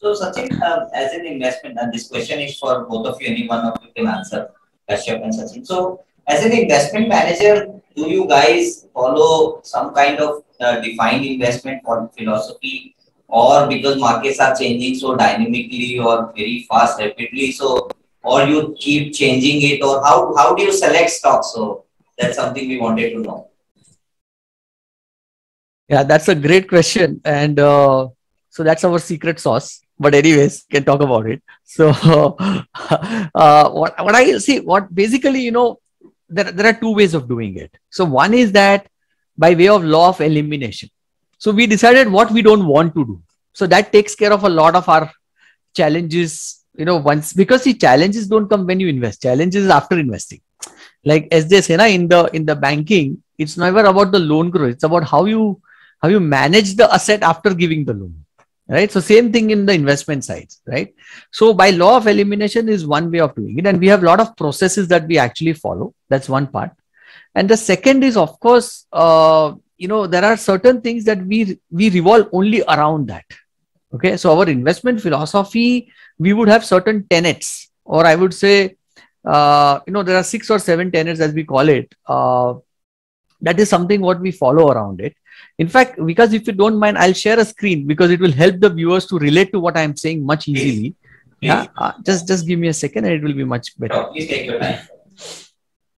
So 0.00 0.14
Sachin, 0.14 0.46
uh, 0.62 0.86
as 0.94 1.12
an 1.12 1.26
investment, 1.26 1.76
and 1.80 1.92
this 1.92 2.06
question 2.06 2.38
is 2.38 2.56
for 2.56 2.84
both 2.84 3.04
of 3.04 3.20
you, 3.20 3.26
any 3.26 3.48
one 3.48 3.66
of 3.66 3.82
you 3.82 3.90
can 3.96 4.06
answer, 4.06 4.48
Kashyap 4.88 5.24
and 5.24 5.34
Sachin. 5.34 5.66
So 5.66 6.04
as 6.28 6.44
an 6.44 6.52
investment 6.52 7.08
manager, 7.08 7.66
do 7.96 8.08
you 8.08 8.28
guys 8.28 8.86
follow 8.94 9.60
some 9.64 9.92
kind 9.92 10.20
of 10.20 10.44
uh, 10.60 10.78
defined 10.82 11.24
investment 11.24 11.82
philosophy? 12.16 12.94
Or 13.26 13.66
because 13.66 13.98
markets 13.98 14.38
are 14.38 14.54
changing 14.54 14.94
so 14.94 15.16
dynamically 15.16 15.98
or 15.98 16.32
very 16.34 16.64
fast 16.70 17.00
rapidly 17.00 17.50
so 17.52 17.90
or 18.22 18.44
you 18.44 18.74
keep 18.78 19.12
changing 19.12 19.60
it 19.62 19.82
or 19.82 20.02
how 20.02 20.34
how 20.34 20.54
do 20.54 20.62
you 20.62 20.72
select 20.72 21.10
stocks? 21.10 21.52
So 21.54 21.84
that's 22.16 22.36
something 22.36 22.68
we 22.68 22.78
wanted 22.80 23.10
to 23.10 23.18
know. 23.18 23.48
Yeah 25.88 26.04
that's 26.04 26.28
a 26.28 26.36
great 26.36 26.68
question. 26.68 27.20
And 27.24 27.58
uh, 27.58 28.08
so 28.48 28.62
that's 28.62 28.84
our 28.84 28.98
secret 28.98 29.40
sauce 29.40 29.82
but 29.98 30.14
anyways 30.14 30.64
can 30.70 30.84
talk 30.84 31.00
about 31.00 31.26
it 31.26 31.42
so 31.64 31.88
uh, 33.34 33.68
what, 33.70 34.04
what 34.04 34.14
i 34.14 34.38
see 34.38 34.60
what 34.60 34.94
basically 34.94 35.40
you 35.40 35.50
know 35.50 35.78
there, 36.28 36.50
there 36.52 36.66
are 36.66 36.80
two 36.84 36.94
ways 36.94 37.14
of 37.14 37.28
doing 37.28 37.56
it 37.56 37.76
so 37.90 38.04
one 38.04 38.34
is 38.34 38.52
that 38.52 38.86
by 39.36 39.54
way 39.54 39.68
of 39.68 39.84
law 39.84 40.08
of 40.08 40.20
elimination 40.20 40.88
so 41.38 41.52
we 41.52 41.66
decided 41.66 42.10
what 42.10 42.32
we 42.32 42.42
don't 42.42 42.66
want 42.66 42.94
to 42.94 43.04
do. 43.04 43.22
So 43.52 43.66
that 43.68 43.92
takes 43.92 44.14
care 44.14 44.32
of 44.32 44.42
a 44.44 44.48
lot 44.48 44.74
of 44.74 44.88
our 44.88 45.10
challenges, 45.74 46.64
you 46.76 46.84
know, 46.84 46.96
once 46.96 47.32
because 47.32 47.62
the 47.62 47.74
challenges 47.74 48.26
don't 48.26 48.48
come 48.48 48.66
when 48.66 48.80
you 48.80 48.88
invest. 48.88 49.22
Challenges 49.22 49.70
after 49.70 49.98
investing. 49.98 50.40
Like 51.04 51.28
as 51.30 51.48
they 51.48 51.60
say, 51.60 51.76
na, 51.76 51.84
in 51.84 52.08
the 52.08 52.24
in 52.32 52.44
the 52.44 52.56
banking, 52.56 53.22
it's 53.38 53.56
never 53.56 53.84
about 53.84 54.10
the 54.10 54.18
loan 54.18 54.50
growth. 54.50 54.72
It's 54.72 54.84
about 54.84 55.04
how 55.04 55.26
you 55.26 55.62
how 56.02 56.08
you 56.08 56.18
manage 56.18 56.74
the 56.74 56.92
asset 56.92 57.22
after 57.22 57.54
giving 57.54 57.84
the 57.84 57.94
loan. 57.94 58.24
Right. 58.70 58.92
So 58.92 59.00
same 59.00 59.32
thing 59.32 59.48
in 59.48 59.64
the 59.64 59.72
investment 59.72 60.24
side, 60.24 60.48
right? 60.66 60.94
So 61.30 61.54
by 61.54 61.70
law 61.70 61.96
of 61.96 62.06
elimination 62.06 62.68
is 62.68 62.86
one 62.86 63.10
way 63.10 63.20
of 63.20 63.34
doing 63.34 63.58
it. 63.58 63.66
And 63.66 63.80
we 63.80 63.86
have 63.86 64.02
a 64.02 64.06
lot 64.06 64.20
of 64.20 64.36
processes 64.36 64.88
that 64.88 65.06
we 65.06 65.16
actually 65.16 65.54
follow. 65.54 65.94
That's 66.10 66.28
one 66.28 66.48
part. 66.48 66.72
And 67.34 67.48
the 67.48 67.56
second 67.56 68.04
is, 68.04 68.18
of 68.18 68.38
course, 68.40 68.86
uh, 68.92 69.54
you 69.78 69.88
know 69.88 70.06
there 70.06 70.24
are 70.24 70.36
certain 70.36 70.80
things 70.80 71.04
that 71.04 71.24
we 71.24 71.58
we 71.70 71.88
revolve 71.90 72.28
only 72.32 72.62
around 72.74 73.06
that 73.06 73.24
okay 73.94 74.16
so 74.16 74.36
our 74.36 74.48
investment 74.48 75.00
philosophy 75.00 75.90
we 76.18 76.32
would 76.32 76.48
have 76.48 76.64
certain 76.64 77.06
tenets 77.08 77.70
or 77.84 78.04
i 78.04 78.14
would 78.14 78.34
say 78.34 78.76
uh, 79.24 79.78
you 79.86 79.92
know 79.92 80.02
there 80.02 80.16
are 80.16 80.24
six 80.24 80.50
or 80.50 80.58
seven 80.58 80.90
tenets 80.90 81.20
as 81.20 81.32
we 81.32 81.44
call 81.44 81.68
it 81.68 81.94
uh, 82.06 82.54
that 83.40 83.58
is 83.60 83.68
something 83.68 84.00
what 84.00 84.20
we 84.20 84.30
follow 84.30 84.70
around 84.70 85.00
it 85.00 85.14
in 85.58 85.68
fact 85.68 86.04
because 86.04 86.32
if 86.32 86.46
you 86.46 86.52
don't 86.52 86.78
mind 86.78 86.98
i'll 86.98 87.12
share 87.12 87.38
a 87.38 87.44
screen 87.44 87.86
because 87.86 88.10
it 88.10 88.20
will 88.20 88.32
help 88.32 88.58
the 88.60 88.70
viewers 88.70 89.06
to 89.06 89.18
relate 89.18 89.52
to 89.52 89.60
what 89.60 89.76
i'm 89.76 89.96
saying 89.96 90.24
much 90.24 90.48
easily 90.48 90.94
please. 90.94 90.94
yeah 91.40 91.66
uh, 91.76 91.92
just 92.02 92.26
just 92.26 92.46
give 92.46 92.58
me 92.58 92.68
a 92.68 92.78
second 92.84 93.04
and 93.04 93.14
it 93.14 93.22
will 93.22 93.34
be 93.42 93.44
much 93.44 93.78
better 93.78 94.04
please 94.12 94.28
take 94.28 94.46
your 94.46 94.58
time 94.58 94.80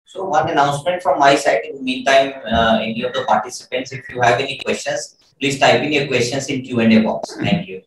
so 0.09 0.25
one 0.25 0.49
announcement 0.49 1.03
from 1.03 1.19
my 1.19 1.35
side. 1.35 1.61
In 1.65 1.75
the 1.75 1.83
meantime, 1.83 2.41
uh, 2.43 2.79
any 2.81 3.03
of 3.03 3.13
the 3.13 3.25
participants, 3.25 3.91
if 3.91 4.09
you 4.09 4.19
have 4.21 4.39
any 4.39 4.57
questions, 4.57 5.15
please 5.39 5.59
type 5.59 5.83
in 5.83 5.93
your 5.93 6.07
questions 6.07 6.49
in 6.49 6.63
Q&A 6.63 6.97
box. 7.03 7.37
Thank 7.37 7.67
you. 7.67 7.83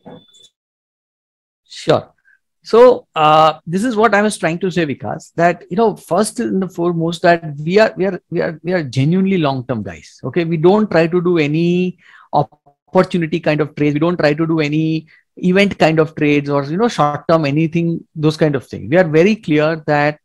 Sure. 1.67 2.13
So 2.63 3.07
uh, 3.13 3.59
this 3.67 3.83
is 3.83 3.95
what 3.95 4.15
I 4.15 4.21
was 4.21 4.37
trying 4.37 4.59
to 4.59 4.71
say, 4.71 4.85
Vikas. 4.85 5.33
That 5.35 5.65
you 5.69 5.75
know, 5.75 5.95
first 5.95 6.39
and 6.39 6.73
foremost, 6.73 7.21
that 7.23 7.43
we 7.57 7.77
are 7.77 7.93
we 7.97 8.05
are 8.05 8.21
we 8.29 8.41
are 8.41 8.59
we 8.63 8.73
are 8.73 8.83
genuinely 8.83 9.37
long-term 9.37 9.83
guys. 9.83 10.21
Okay, 10.23 10.45
we 10.45 10.57
don't 10.57 10.89
try 10.89 11.07
to 11.07 11.21
do 11.21 11.37
any 11.37 11.97
opportunity 12.31 13.41
kind 13.41 13.59
of 13.59 13.75
trades. 13.75 13.93
We 13.93 13.99
don't 13.99 14.17
try 14.17 14.33
to 14.33 14.47
do 14.47 14.61
any 14.61 15.07
event 15.37 15.77
kind 15.77 15.99
of 15.99 16.15
trades 16.15 16.49
or 16.49 16.63
you 16.63 16.77
know 16.77 16.87
short-term 16.87 17.45
anything 17.45 18.07
those 18.15 18.37
kind 18.37 18.55
of 18.55 18.65
things. 18.65 18.89
We 18.89 18.97
are 18.97 19.07
very 19.07 19.35
clear 19.35 19.83
that 19.87 20.19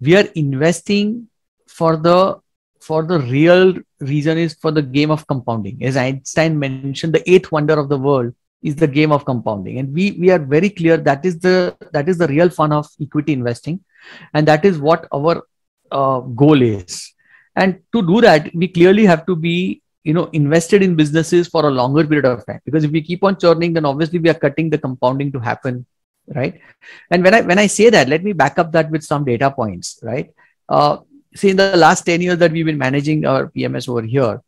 we 0.00 0.16
are 0.16 0.28
investing 0.34 1.28
for 1.66 1.96
the 1.96 2.40
for 2.80 3.04
the 3.04 3.20
real 3.20 3.74
reason 4.00 4.36
is 4.36 4.54
for 4.54 4.70
the 4.70 4.82
game 4.82 5.10
of 5.10 5.26
compounding. 5.26 5.82
As 5.82 5.96
Einstein 5.96 6.58
mentioned, 6.58 7.14
the 7.14 7.30
eighth 7.30 7.52
wonder 7.52 7.78
of 7.78 7.88
the 7.88 7.98
world 7.98 8.34
is 8.62 8.76
the 8.76 8.86
game 8.86 9.12
of 9.12 9.24
compounding, 9.24 9.78
and 9.78 9.92
we 9.92 10.12
we 10.12 10.30
are 10.30 10.38
very 10.38 10.70
clear 10.70 10.96
that 10.96 11.24
is 11.24 11.38
the 11.38 11.76
that 11.92 12.08
is 12.08 12.18
the 12.18 12.28
real 12.28 12.50
fun 12.50 12.72
of 12.72 12.88
equity 13.00 13.32
investing, 13.32 13.80
and 14.34 14.46
that 14.46 14.64
is 14.64 14.78
what 14.78 15.06
our 15.12 15.42
uh, 15.90 16.20
goal 16.20 16.62
is. 16.62 17.12
And 17.56 17.80
to 17.92 18.02
do 18.02 18.20
that, 18.20 18.54
we 18.54 18.68
clearly 18.68 19.06
have 19.06 19.26
to 19.26 19.36
be 19.36 19.82
you 20.04 20.14
know 20.14 20.26
invested 20.32 20.82
in 20.82 20.96
businesses 20.96 21.48
for 21.48 21.66
a 21.66 21.70
longer 21.70 22.06
period 22.06 22.24
of 22.24 22.44
time. 22.46 22.60
Because 22.64 22.84
if 22.84 22.90
we 22.90 23.02
keep 23.02 23.24
on 23.24 23.38
churning 23.38 23.72
then 23.72 23.84
obviously 23.84 24.18
we 24.18 24.30
are 24.30 24.34
cutting 24.34 24.70
the 24.70 24.78
compounding 24.78 25.32
to 25.32 25.38
happen 25.38 25.86
right? 26.34 26.60
And 27.10 27.22
when 27.22 27.34
i 27.34 27.40
when 27.42 27.58
i 27.58 27.66
say 27.66 27.90
that 27.90 28.08
let 28.08 28.24
me 28.24 28.32
back 28.32 28.58
up 28.58 28.72
that 28.72 28.90
with 28.90 29.02
some 29.02 29.24
data 29.24 29.50
points 29.50 29.98
right? 30.02 30.30
Uh, 30.68 30.98
see 31.34 31.50
in 31.50 31.56
the 31.56 31.76
last 31.76 32.02
10 32.04 32.20
years 32.20 32.38
that 32.38 32.52
we've 32.52 32.66
been 32.66 32.78
managing 32.78 33.24
our 33.24 33.48
PMS 33.48 33.88
over 33.88 34.02
here, 34.02 34.42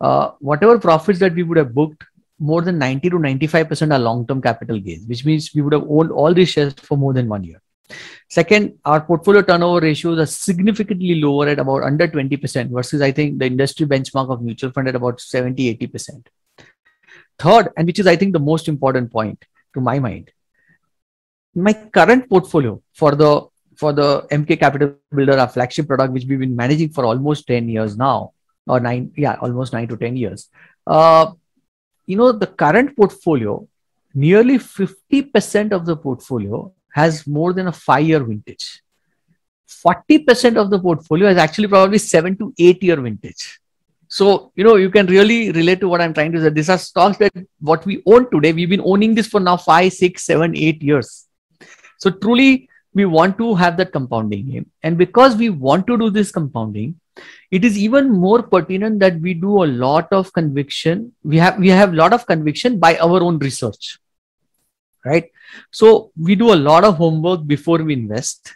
uh, 0.00 0.30
whatever 0.38 0.78
profits 0.78 1.18
that 1.20 1.34
we 1.34 1.42
would 1.42 1.56
have 1.56 1.74
booked, 1.74 2.04
more 2.38 2.62
than 2.62 2.78
90 2.78 3.10
to 3.10 3.16
95% 3.16 3.92
are 3.92 3.98
long-term 3.98 4.42
capital 4.42 4.78
gains, 4.78 5.06
which 5.06 5.24
means 5.24 5.54
we 5.54 5.62
would 5.62 5.72
have 5.72 5.86
owned 5.88 6.10
all 6.10 6.34
these 6.34 6.50
shares 6.50 6.74
for 6.74 6.96
more 6.96 7.12
than 7.12 7.28
one 7.28 7.44
year. 7.44 7.60
Second, 8.28 8.78
our 8.84 9.00
portfolio 9.00 9.42
turnover 9.42 9.80
ratios 9.80 10.18
are 10.18 10.26
significantly 10.26 11.20
lower 11.20 11.48
at 11.48 11.58
about 11.58 11.84
under 11.84 12.08
20% 12.08 12.70
versus 12.70 13.00
I 13.00 13.12
think 13.12 13.38
the 13.38 13.46
industry 13.46 13.86
benchmark 13.86 14.30
of 14.30 14.42
mutual 14.42 14.72
fund 14.72 14.88
at 14.88 14.96
about 14.96 15.20
70, 15.20 15.76
80%. 15.76 16.26
Third, 17.38 17.68
and 17.76 17.86
which 17.86 17.98
is 17.98 18.06
I 18.06 18.16
think 18.16 18.32
the 18.32 18.40
most 18.40 18.66
important 18.66 19.12
point 19.12 19.44
to 19.74 19.80
my 19.80 19.98
mind, 19.98 20.32
my 21.54 21.72
current 21.72 22.28
portfolio 22.28 22.82
for 22.92 23.14
the 23.14 23.46
for 23.76 23.92
the 23.92 24.26
Emkay 24.30 24.58
Capital 24.58 24.94
Builder, 25.14 25.38
our 25.38 25.48
flagship 25.48 25.86
product, 25.86 26.12
which 26.12 26.24
we've 26.26 26.40
been 26.40 26.56
managing 26.56 26.88
for 26.88 27.04
almost 27.04 27.46
10 27.46 27.68
years 27.68 27.96
now, 27.96 28.32
or 28.66 28.80
nine, 28.80 29.12
yeah, 29.16 29.36
almost 29.40 29.74
nine 29.74 29.86
to 29.88 29.98
10 29.98 30.16
years. 30.16 30.48
Uh, 30.86 31.32
you 32.06 32.16
know, 32.16 32.32
the 32.32 32.46
current 32.46 32.96
portfolio, 32.96 33.66
nearly 34.14 34.58
50% 34.58 35.72
of 35.72 35.84
the 35.84 35.96
portfolio 35.96 36.72
has 36.92 37.26
more 37.26 37.52
than 37.52 37.66
a 37.66 37.72
five 37.72 38.06
year 38.06 38.22
vintage. 38.22 38.82
40% 39.68 40.56
of 40.56 40.70
the 40.70 40.78
portfolio 40.78 41.28
is 41.28 41.36
actually 41.36 41.68
probably 41.68 41.98
seven 41.98 42.36
to 42.38 42.54
eight 42.58 42.82
year 42.82 43.00
vintage. 43.00 43.60
So, 44.08 44.52
you 44.54 44.62
know, 44.62 44.76
you 44.76 44.88
can 44.90 45.06
really 45.06 45.50
relate 45.50 45.80
to 45.80 45.88
what 45.88 46.00
I'm 46.00 46.14
trying 46.14 46.32
to 46.32 46.40
say. 46.40 46.50
These 46.50 46.70
are 46.70 46.78
stocks 46.78 47.18
that 47.18 47.32
what 47.60 47.84
we 47.84 48.02
own 48.06 48.30
today, 48.30 48.52
we've 48.52 48.70
been 48.70 48.80
owning 48.84 49.14
this 49.14 49.26
for 49.26 49.40
now 49.40 49.56
five, 49.56 49.92
six, 49.92 50.24
seven, 50.24 50.56
eight 50.56 50.80
years. 50.80 51.26
So, 51.98 52.10
truly, 52.10 52.68
we 52.94 53.04
want 53.04 53.36
to 53.38 53.54
have 53.56 53.76
that 53.78 53.92
compounding 53.92 54.50
game. 54.50 54.70
And 54.82 54.96
because 54.96 55.36
we 55.36 55.50
want 55.50 55.86
to 55.88 55.98
do 55.98 56.10
this 56.10 56.30
compounding, 56.30 57.00
it 57.50 57.64
is 57.64 57.78
even 57.78 58.10
more 58.10 58.42
pertinent 58.42 59.00
that 59.00 59.20
we 59.20 59.34
do 59.34 59.64
a 59.64 59.66
lot 59.66 60.12
of 60.12 60.32
conviction. 60.32 61.12
We 61.22 61.38
have 61.38 61.58
we 61.58 61.68
have 61.68 61.92
a 61.92 61.96
lot 61.96 62.12
of 62.12 62.26
conviction 62.26 62.78
by 62.78 62.96
our 62.98 63.22
own 63.22 63.38
research. 63.38 63.98
Right. 65.04 65.30
So 65.70 66.10
we 66.20 66.34
do 66.34 66.52
a 66.52 66.58
lot 66.68 66.84
of 66.84 66.96
homework 66.96 67.46
before 67.46 67.78
we 67.78 67.92
invest. 67.92 68.54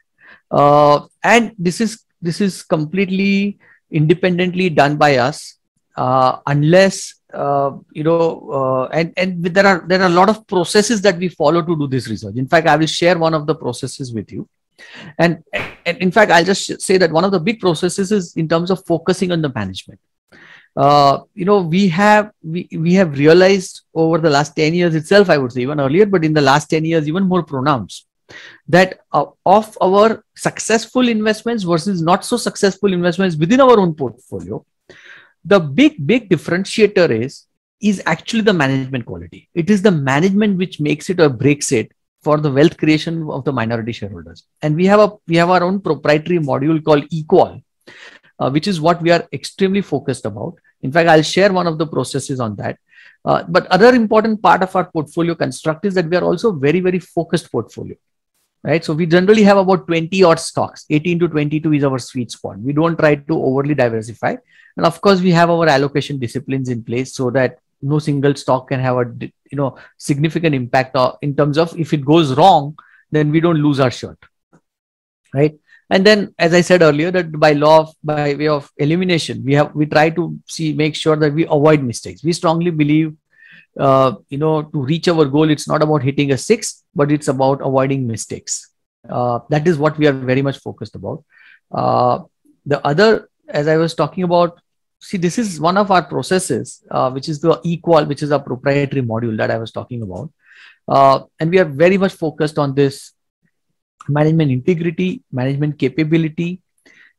Uh, 0.50 1.06
and 1.22 1.52
this 1.58 1.80
is 1.80 2.04
this 2.20 2.40
is 2.40 2.62
completely 2.62 3.58
independently 3.90 4.68
done 4.70 4.96
by 4.96 5.16
us 5.16 5.58
uh, 5.96 6.38
unless 6.46 7.14
uh, 7.32 7.72
you 7.92 8.04
know 8.04 8.50
uh, 8.50 8.84
and 8.92 9.12
and 9.16 9.44
there 9.44 9.66
are 9.66 9.84
there 9.86 10.00
are 10.02 10.06
a 10.06 10.16
lot 10.20 10.28
of 10.28 10.46
processes 10.46 11.00
that 11.02 11.16
we 11.16 11.28
follow 11.28 11.62
to 11.62 11.76
do 11.76 11.86
this 11.86 12.08
research 12.08 12.36
in 12.36 12.48
fact 12.48 12.66
i 12.66 12.76
will 12.76 12.86
share 12.86 13.18
one 13.18 13.34
of 13.34 13.46
the 13.46 13.54
processes 13.54 14.12
with 14.12 14.30
you 14.32 14.48
and, 15.18 15.42
and 15.86 15.98
in 15.98 16.10
fact 16.10 16.30
i'll 16.30 16.44
just 16.44 16.80
say 16.80 16.96
that 16.98 17.12
one 17.12 17.24
of 17.24 17.32
the 17.32 17.40
big 17.40 17.60
processes 17.60 18.12
is 18.12 18.36
in 18.36 18.48
terms 18.48 18.70
of 18.70 18.84
focusing 18.86 19.32
on 19.32 19.42
the 19.42 19.52
management. 19.54 20.00
Uh, 20.76 21.18
you 21.34 21.44
know 21.44 21.62
we 21.62 21.88
have 21.88 22.30
we, 22.44 22.68
we 22.78 22.94
have 22.94 23.18
realized 23.18 23.82
over 23.92 24.18
the 24.18 24.30
last 24.30 24.54
10 24.54 24.72
years 24.72 24.94
itself 24.94 25.28
i 25.28 25.36
would 25.36 25.50
say 25.50 25.62
even 25.62 25.80
earlier 25.80 26.06
but 26.06 26.24
in 26.24 26.32
the 26.32 26.40
last 26.40 26.70
10 26.70 26.84
years 26.84 27.08
even 27.08 27.24
more 27.24 27.42
pronounced 27.42 28.06
that 28.68 29.00
uh, 29.12 29.24
of 29.44 29.76
our 29.82 30.24
successful 30.36 31.08
investments 31.08 31.64
versus 31.64 32.00
not 32.00 32.24
so 32.24 32.36
successful 32.36 32.92
investments 32.92 33.34
within 33.34 33.60
our 33.60 33.80
own 33.80 33.92
portfolio 33.94 34.64
the 35.44 35.58
big 35.58 36.06
big 36.06 36.30
differentiator 36.30 37.10
is 37.24 37.46
is 37.80 38.02
actually 38.06 38.42
the 38.42 38.52
management 38.52 39.06
quality. 39.06 39.48
It 39.54 39.70
is 39.70 39.82
the 39.82 39.90
management 39.90 40.58
which 40.58 40.80
makes 40.80 41.08
it 41.10 41.20
or 41.20 41.28
breaks 41.28 41.72
it 41.72 41.92
for 42.22 42.38
the 42.38 42.50
wealth 42.50 42.76
creation 42.76 43.28
of 43.30 43.44
the 43.44 43.52
minority 43.52 43.92
shareholders. 43.92 44.44
And 44.62 44.76
we 44.76 44.87
have 44.87 45.00
a 45.00 45.12
we 45.26 45.37
have 45.37 45.50
our 45.50 45.62
own 45.62 45.80
proprietary 45.80 46.38
module 46.38 46.83
called 46.85 47.04
equal 47.11 47.62
uh, 48.38 48.50
which 48.50 48.66
is 48.66 48.80
what 48.80 49.00
we 49.02 49.11
are 49.11 49.26
extremely 49.33 49.83
focused 49.83 50.24
about. 50.24 50.54
In 50.83 50.92
fact 50.92 51.09
i'll 51.09 51.22
share 51.22 51.52
one 51.52 51.66
of 51.66 51.78
the 51.78 51.87
processes 51.87 52.40
on 52.40 52.56
that. 52.56 52.78
Uh, 53.24 53.42
but 53.46 53.66
other 53.66 53.94
important 53.94 54.40
part 54.42 54.62
of 54.62 54.74
our 54.74 54.85
portfolio 54.85 55.35
construct 55.35 55.85
is 55.85 55.94
that 55.94 56.09
we 56.09 56.16
are 56.16 56.24
also 56.24 56.52
very 56.52 56.80
very 56.80 56.98
focused 56.98 57.52
portfolio 57.52 57.96
right? 58.62 58.85
So 58.85 58.92
we 58.92 59.06
generally 59.06 59.42
have 59.42 59.56
about 59.56 59.87
20 59.87 60.22
odd 60.22 60.38
stocks. 60.38 60.85
18 60.90 61.18
to 61.20 61.28
22 61.28 61.72
is 61.72 61.85
our 61.85 61.98
sweet 61.98 62.30
spot. 62.30 62.59
We 62.59 62.72
don't 62.72 62.98
try 62.98 63.14
to 63.14 63.42
overly 63.42 63.74
diversify. 63.74 64.37
And 64.76 64.87
of 64.87 65.00
course 65.00 65.20
we 65.20 65.30
have 65.30 65.50
our 65.50 65.66
allocation 65.68 66.18
disciplines 66.18 66.68
in 66.68 66.85
place 66.85 67.14
so 67.14 67.30
that 67.30 67.59
no 67.82 67.98
single 67.98 68.34
stock 68.34 68.68
can 68.68 68.80
have 68.80 68.96
a 68.96 69.06
you 69.20 69.56
know 69.56 69.76
significant 69.98 70.54
impact 70.54 70.96
in 71.22 71.34
terms 71.34 71.58
of 71.58 71.78
if 71.78 71.92
it 71.92 72.04
goes 72.04 72.34
wrong 72.36 72.76
then 73.10 73.30
we 73.30 73.40
don't 73.40 73.62
lose 73.62 73.80
our 73.80 73.90
shirt 73.90 74.18
right? 75.34 75.54
And 75.92 76.06
then 76.06 76.34
as 76.38 76.54
i 76.54 76.60
said 76.60 76.82
earlier 76.82 77.10
that 77.10 77.32
by 77.32 77.52
law 77.52 77.80
of 77.80 77.94
by 78.04 78.34
way 78.34 78.46
of 78.46 78.70
elimination 78.76 79.42
we 79.44 79.54
have 79.54 79.74
we 79.74 79.86
try 79.86 80.08
to 80.10 80.38
see 80.46 80.72
make 80.72 80.94
sure 80.94 81.16
that 81.16 81.32
we 81.32 81.44
avoid 81.46 81.82
mistakes. 81.82 82.22
We 82.22 82.32
strongly 82.32 82.70
believe 82.70 83.16
uh, 83.78 84.14
you 84.28 84.38
know 84.38 84.62
to 84.62 84.82
reach 84.82 85.08
our 85.08 85.24
goal 85.24 85.50
it's 85.50 85.66
not 85.66 85.82
about 85.82 86.02
hitting 86.02 86.30
a 86.32 86.38
six 86.38 86.84
but 86.94 87.10
it's 87.10 87.28
about 87.28 87.60
avoiding 87.60 88.06
mistakes. 88.06 88.70
Uh, 89.08 89.40
that 89.48 89.66
is 89.66 89.78
what 89.78 89.98
we 89.98 90.06
are 90.06 90.12
very 90.12 90.42
much 90.42 90.58
focused 90.58 90.94
about. 90.94 91.24
Uh, 91.72 92.20
the 92.66 92.84
other 92.86 93.28
as 93.48 93.66
i 93.66 93.76
was 93.76 93.94
talking 93.94 94.22
about 94.22 94.60
see 95.00 95.18
this 95.18 95.38
is 95.38 95.60
one 95.60 95.76
of 95.76 95.90
our 95.90 96.02
processes 96.02 96.82
uh, 96.90 97.10
which 97.10 97.28
is 97.28 97.40
the 97.40 97.58
equal 97.64 98.04
which 98.04 98.22
is 98.22 98.30
a 98.30 98.38
proprietary 98.38 99.02
module 99.02 99.36
that 99.36 99.50
i 99.50 99.58
was 99.58 99.72
talking 99.72 100.02
about 100.02 100.30
uh, 100.88 101.20
and 101.38 101.50
we 101.50 101.58
are 101.58 101.70
very 101.84 101.98
much 101.98 102.12
focused 102.12 102.58
on 102.58 102.74
this 102.74 103.12
management 104.08 104.50
integrity 104.50 105.22
management 105.32 105.78
capability 105.78 106.60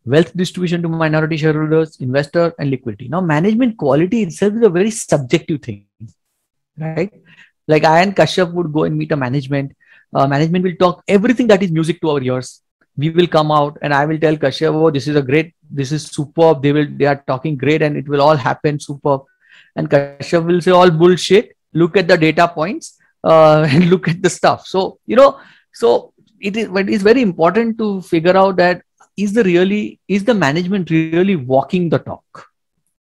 wealth 0.05 0.35
distribution 0.35 0.81
to 0.81 0.89
minority 0.89 1.37
shareholders 1.37 1.99
investor 1.99 2.53
and 2.59 2.69
liquidity 2.69 3.07
now 3.07 3.21
management 3.21 3.77
quality 3.77 4.23
itself 4.23 4.53
is 4.53 4.63
a 4.63 4.75
very 4.79 4.91
subjective 4.91 5.61
thing 5.61 5.85
right? 6.81 7.11
Like 7.67 7.83
I 7.83 8.01
and 8.01 8.15
Kashyap 8.15 8.51
would 8.53 8.73
go 8.73 8.83
and 8.83 8.97
meet 8.97 9.11
a 9.11 9.15
management. 9.15 9.75
Uh, 10.13 10.27
management 10.27 10.63
will 10.63 10.75
talk 10.75 11.03
everything 11.07 11.47
that 11.47 11.63
is 11.63 11.71
music 11.71 12.01
to 12.01 12.09
our 12.09 12.21
ears. 12.21 12.61
We 12.97 13.09
will 13.09 13.27
come 13.27 13.51
out 13.51 13.77
and 13.81 13.93
I 13.93 14.05
will 14.05 14.19
tell 14.19 14.35
Kashyap, 14.35 14.73
oh, 14.73 14.91
this 14.91 15.07
is 15.07 15.15
a 15.15 15.21
great, 15.21 15.53
this 15.69 15.91
is 15.91 16.05
superb. 16.05 16.61
They 16.61 16.71
will, 16.71 16.87
they 16.89 17.05
are 17.05 17.23
talking 17.27 17.57
great 17.57 17.81
and 17.81 17.97
it 17.97 18.07
will 18.07 18.21
all 18.21 18.35
happen 18.35 18.79
superb. 18.79 19.23
And 19.75 19.89
Kashyap 19.89 20.45
will 20.45 20.61
say 20.61 20.71
all 20.71 20.91
bullshit. 20.91 21.55
Look 21.73 21.95
at 21.95 22.07
the 22.07 22.17
data 22.17 22.47
points 22.47 22.97
uh, 23.23 23.65
and 23.69 23.89
look 23.89 24.07
at 24.07 24.21
the 24.21 24.29
stuff. 24.29 24.67
So, 24.67 24.99
you 25.05 25.15
know, 25.15 25.39
so 25.73 26.13
it 26.39 26.57
is, 26.57 26.67
but 26.67 26.89
it's 26.89 27.03
very 27.03 27.21
important 27.21 27.77
to 27.77 28.01
figure 28.01 28.35
out 28.35 28.57
that 28.57 28.83
is 29.15 29.33
the 29.33 29.43
really, 29.43 29.99
is 30.07 30.23
the 30.23 30.33
management 30.33 30.89
really 30.89 31.35
walking 31.35 31.89
the 31.89 31.99
talk? 31.99 32.47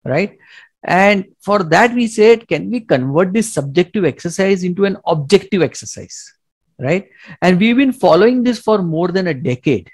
Right 0.04 0.38
and 0.84 1.26
for 1.42 1.64
that, 1.64 1.94
we 1.94 2.08
said, 2.08 2.48
can 2.48 2.72
we 2.72 2.80
convert 2.80 3.34
this 3.34 3.52
subjective 3.52 4.06
exercise 4.06 4.64
into 4.64 4.86
an 4.86 4.98
objective 5.06 5.62
exercise? 5.62 6.34
Right. 6.80 7.10
And 7.42 7.60
we've 7.60 7.78
been 7.78 7.92
following 7.92 8.44
this 8.44 8.60
for 8.60 8.82
more 8.82 9.08
than 9.08 9.28
a 9.28 9.34
decade. 9.34 9.92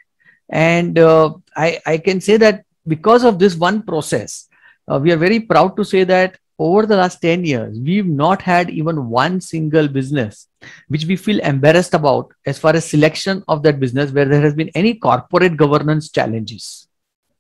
And 0.50 1.00
uh, 1.00 1.36
I, 1.56 1.80
I 1.86 1.98
can 1.98 2.20
say 2.20 2.38
that 2.38 2.66
because 2.86 3.24
of 3.24 3.40
this 3.40 3.56
one 3.56 3.84
process, 3.84 4.50
uh, 4.92 5.00
we 5.02 5.12
are 5.12 5.18
very 5.18 5.40
proud 5.40 5.78
to 5.78 5.86
say 5.86 6.04
that 6.04 6.38
over 6.60 6.86
the 6.86 6.98
last 6.98 7.22
10 7.22 7.46
years, 7.46 7.80
we've 7.80 8.06
not 8.06 8.42
had 8.42 8.70
even 8.70 9.10
one 9.10 9.40
single 9.40 9.88
business 9.88 10.48
which 10.88 11.06
we 11.06 11.16
feel 11.16 11.40
embarrassed 11.40 11.94
about 11.94 12.32
as 12.46 12.60
far 12.60 12.76
as 12.76 12.90
selection 12.90 13.44
of 13.48 13.64
that 13.64 13.80
business 13.80 14.12
where 14.12 14.26
there 14.26 14.42
has 14.42 14.54
been 14.54 14.70
any 14.76 14.94
corporate 14.94 15.58
governance 15.58 16.10
challenges. 16.10 16.88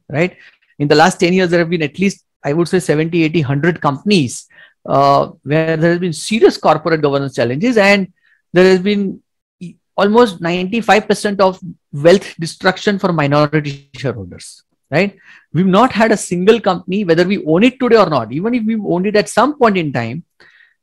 Right. 0.09 0.37
In 0.79 0.87
the 0.87 0.95
last 0.95 1.19
10 1.19 1.33
years, 1.33 1.49
there 1.49 1.59
have 1.59 1.69
been 1.69 1.83
at 1.83 1.99
least 1.99 2.25
I 2.43 2.53
would 2.53 2.67
say 2.67 2.79
70, 2.79 3.23
80, 3.23 3.41
100 3.41 3.81
companies 3.81 4.47
uh, 4.85 5.31
where 5.43 5.77
there 5.77 5.91
has 5.91 5.99
been 5.99 6.13
serious 6.13 6.57
corporate 6.57 7.01
governance 7.01 7.35
challenges 7.35 7.77
and 7.77 8.11
there 8.51 8.65
has 8.65 8.79
been 8.79 9.22
almost 9.95 10.41
95% 10.41 11.39
of 11.39 11.59
wealth 11.91 12.35
destruction 12.39 12.99
for 12.99 13.13
minority 13.13 13.89
shareholders 13.95 14.63
right? 14.91 15.17
We've 15.53 15.65
not 15.65 15.91
had 15.91 16.11
a 16.11 16.17
single 16.17 16.59
company 16.59 17.03
whether 17.03 17.25
we 17.25 17.43
own 17.45 17.63
it 17.63 17.79
today 17.79 17.97
or 17.97 18.09
not 18.09 18.31
even 18.31 18.53
if 18.53 18.63
we 18.65 18.75
owned 18.75 19.07
it 19.07 19.15
at 19.15 19.29
some 19.29 19.57
point 19.57 19.77
in 19.77 19.91
time 19.91 20.23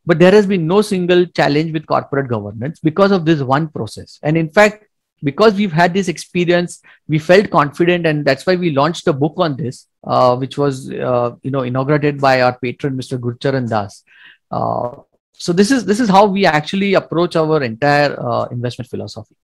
but 0.06 0.18
there 0.18 0.32
has 0.32 0.46
been 0.46 0.66
no 0.66 0.82
single 0.82 1.26
challenge 1.26 1.72
with 1.72 1.86
corporate 1.86 2.28
governance 2.28 2.80
because 2.80 3.12
of 3.12 3.24
this 3.24 3.42
one 3.42 3.68
process. 3.68 4.18
And 4.22 4.36
in 4.36 4.48
fact 4.48 4.86
because 5.22 5.54
we've 5.54 5.72
had 5.72 5.92
this 5.92 6.08
experience 6.08 6.80
we 7.06 7.18
felt 7.18 7.50
confident 7.50 8.06
and 8.06 8.24
that's 8.24 8.46
why 8.46 8.56
we 8.56 8.70
launched 8.70 9.06
a 9.06 9.12
book 9.12 9.34
on 9.36 9.56
this 9.56 9.86
uh, 10.04 10.34
which 10.36 10.56
was 10.56 10.90
uh, 10.90 11.32
you 11.42 11.50
know 11.50 11.62
inaugurated 11.62 12.20
by 12.20 12.40
our 12.42 12.58
patron 12.58 12.96
mr 12.96 13.18
gurcharan 13.18 13.68
das. 13.68 14.02
Uh, 14.50 14.96
so 15.44 15.52
this 15.60 15.70
is 15.74 15.84
this 15.90 16.00
is 16.04 16.08
how 16.16 16.24
we 16.36 16.42
actually 16.46 16.90
approach 17.02 17.36
our 17.42 17.62
entire 17.62 18.12
uh, 18.28 18.44
investment 18.56 18.88
philosophy 18.92 19.36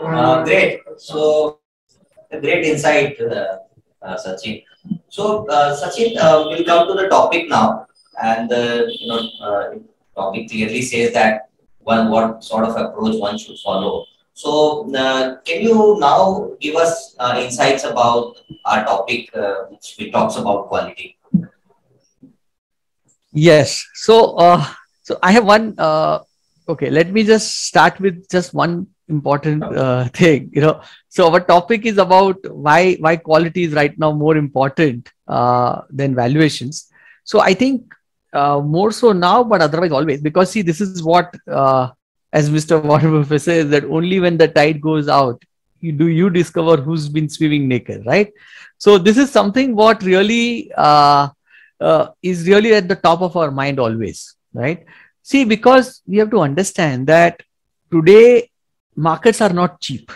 uh, 0.00 0.44
great 0.44 0.80
so 0.96 1.20
a 2.30 2.40
great 2.44 2.64
insight 2.72 3.20
uh, 3.20 4.16
sachin 4.24 4.56
so 5.08 5.22
sachin 5.82 6.10
we'll 6.48 6.66
come 6.72 6.82
to 6.90 6.94
the 7.02 7.08
topic 7.16 7.48
now 7.56 7.66
and 8.32 8.50
you 9.00 9.06
know 9.10 9.20
topic 10.20 10.50
clearly 10.50 10.82
says 10.82 11.12
that 11.20 11.50
one 11.82 12.10
what 12.10 12.44
sort 12.44 12.64
of 12.64 12.76
approach 12.76 13.16
one 13.18 13.38
should 13.38 13.58
follow. 13.58 14.04
So, 14.34 14.50
uh, 14.94 15.36
can 15.44 15.62
you 15.62 15.98
now 16.00 16.52
give 16.60 16.76
us 16.76 17.14
uh, 17.18 17.40
insights 17.42 17.84
about 17.84 18.36
our 18.64 18.84
topic, 18.84 19.28
uh, 19.34 19.64
which 19.70 19.96
we 19.98 20.10
talks 20.10 20.36
about 20.36 20.68
quality? 20.68 21.16
Yes. 23.32 23.86
So, 23.94 24.36
uh, 24.36 24.64
so 25.02 25.18
I 25.22 25.32
have 25.32 25.44
one. 25.44 25.74
Uh, 25.78 26.20
okay, 26.68 26.90
let 26.90 27.10
me 27.10 27.24
just 27.24 27.66
start 27.66 27.98
with 28.00 28.28
just 28.28 28.54
one 28.54 28.86
important 29.08 29.62
uh, 29.64 30.08
thing. 30.14 30.50
You 30.52 30.62
know, 30.62 30.82
so 31.08 31.32
our 31.32 31.40
topic 31.40 31.86
is 31.86 31.98
about 31.98 32.38
why 32.50 32.94
why 32.96 33.16
quality 33.16 33.64
is 33.64 33.72
right 33.72 33.96
now 33.98 34.12
more 34.12 34.36
important 34.36 35.10
than 35.26 36.14
valuations. 36.14 36.90
So, 37.24 37.40
I 37.40 37.54
think 37.54 37.94
uh, 38.32 38.60
more 38.60 38.92
so 38.92 39.12
now, 39.12 39.42
but 39.44 39.60
otherwise 39.60 39.92
always. 39.92 40.20
Because 40.20 40.50
see, 40.50 40.62
this 40.62 40.80
is 40.80 41.02
what, 41.02 41.34
uh, 41.50 41.90
as 42.32 42.50
Mr. 42.50 42.80
Warren 42.84 43.12
Buffett 43.12 43.42
says, 43.42 43.70
that 43.70 43.84
only 43.84 44.20
when 44.20 44.36
the 44.36 44.48
tide 44.48 44.80
goes 44.80 45.08
out, 45.08 45.42
you, 45.80 45.92
do 45.92 46.08
you 46.08 46.30
discover 46.30 46.80
who's 46.80 47.08
been 47.08 47.28
swimming 47.28 47.66
naked, 47.66 48.04
right? 48.06 48.32
So 48.78 48.98
this 48.98 49.16
is 49.16 49.30
something 49.30 49.74
what 49.74 50.02
really 50.02 50.70
uh, 50.76 51.28
uh, 51.80 52.08
is 52.22 52.46
really 52.48 52.74
at 52.74 52.88
the 52.88 52.96
top 52.96 53.22
of 53.22 53.36
our 53.36 53.50
mind 53.50 53.78
always, 53.78 54.36
right? 54.52 54.84
See, 55.22 55.44
because 55.44 56.02
we 56.06 56.18
have 56.18 56.30
to 56.30 56.40
understand 56.40 57.06
that 57.06 57.42
today 57.92 58.50
markets 58.96 59.40
are 59.40 59.52
not 59.52 59.80
cheap. 59.80 60.10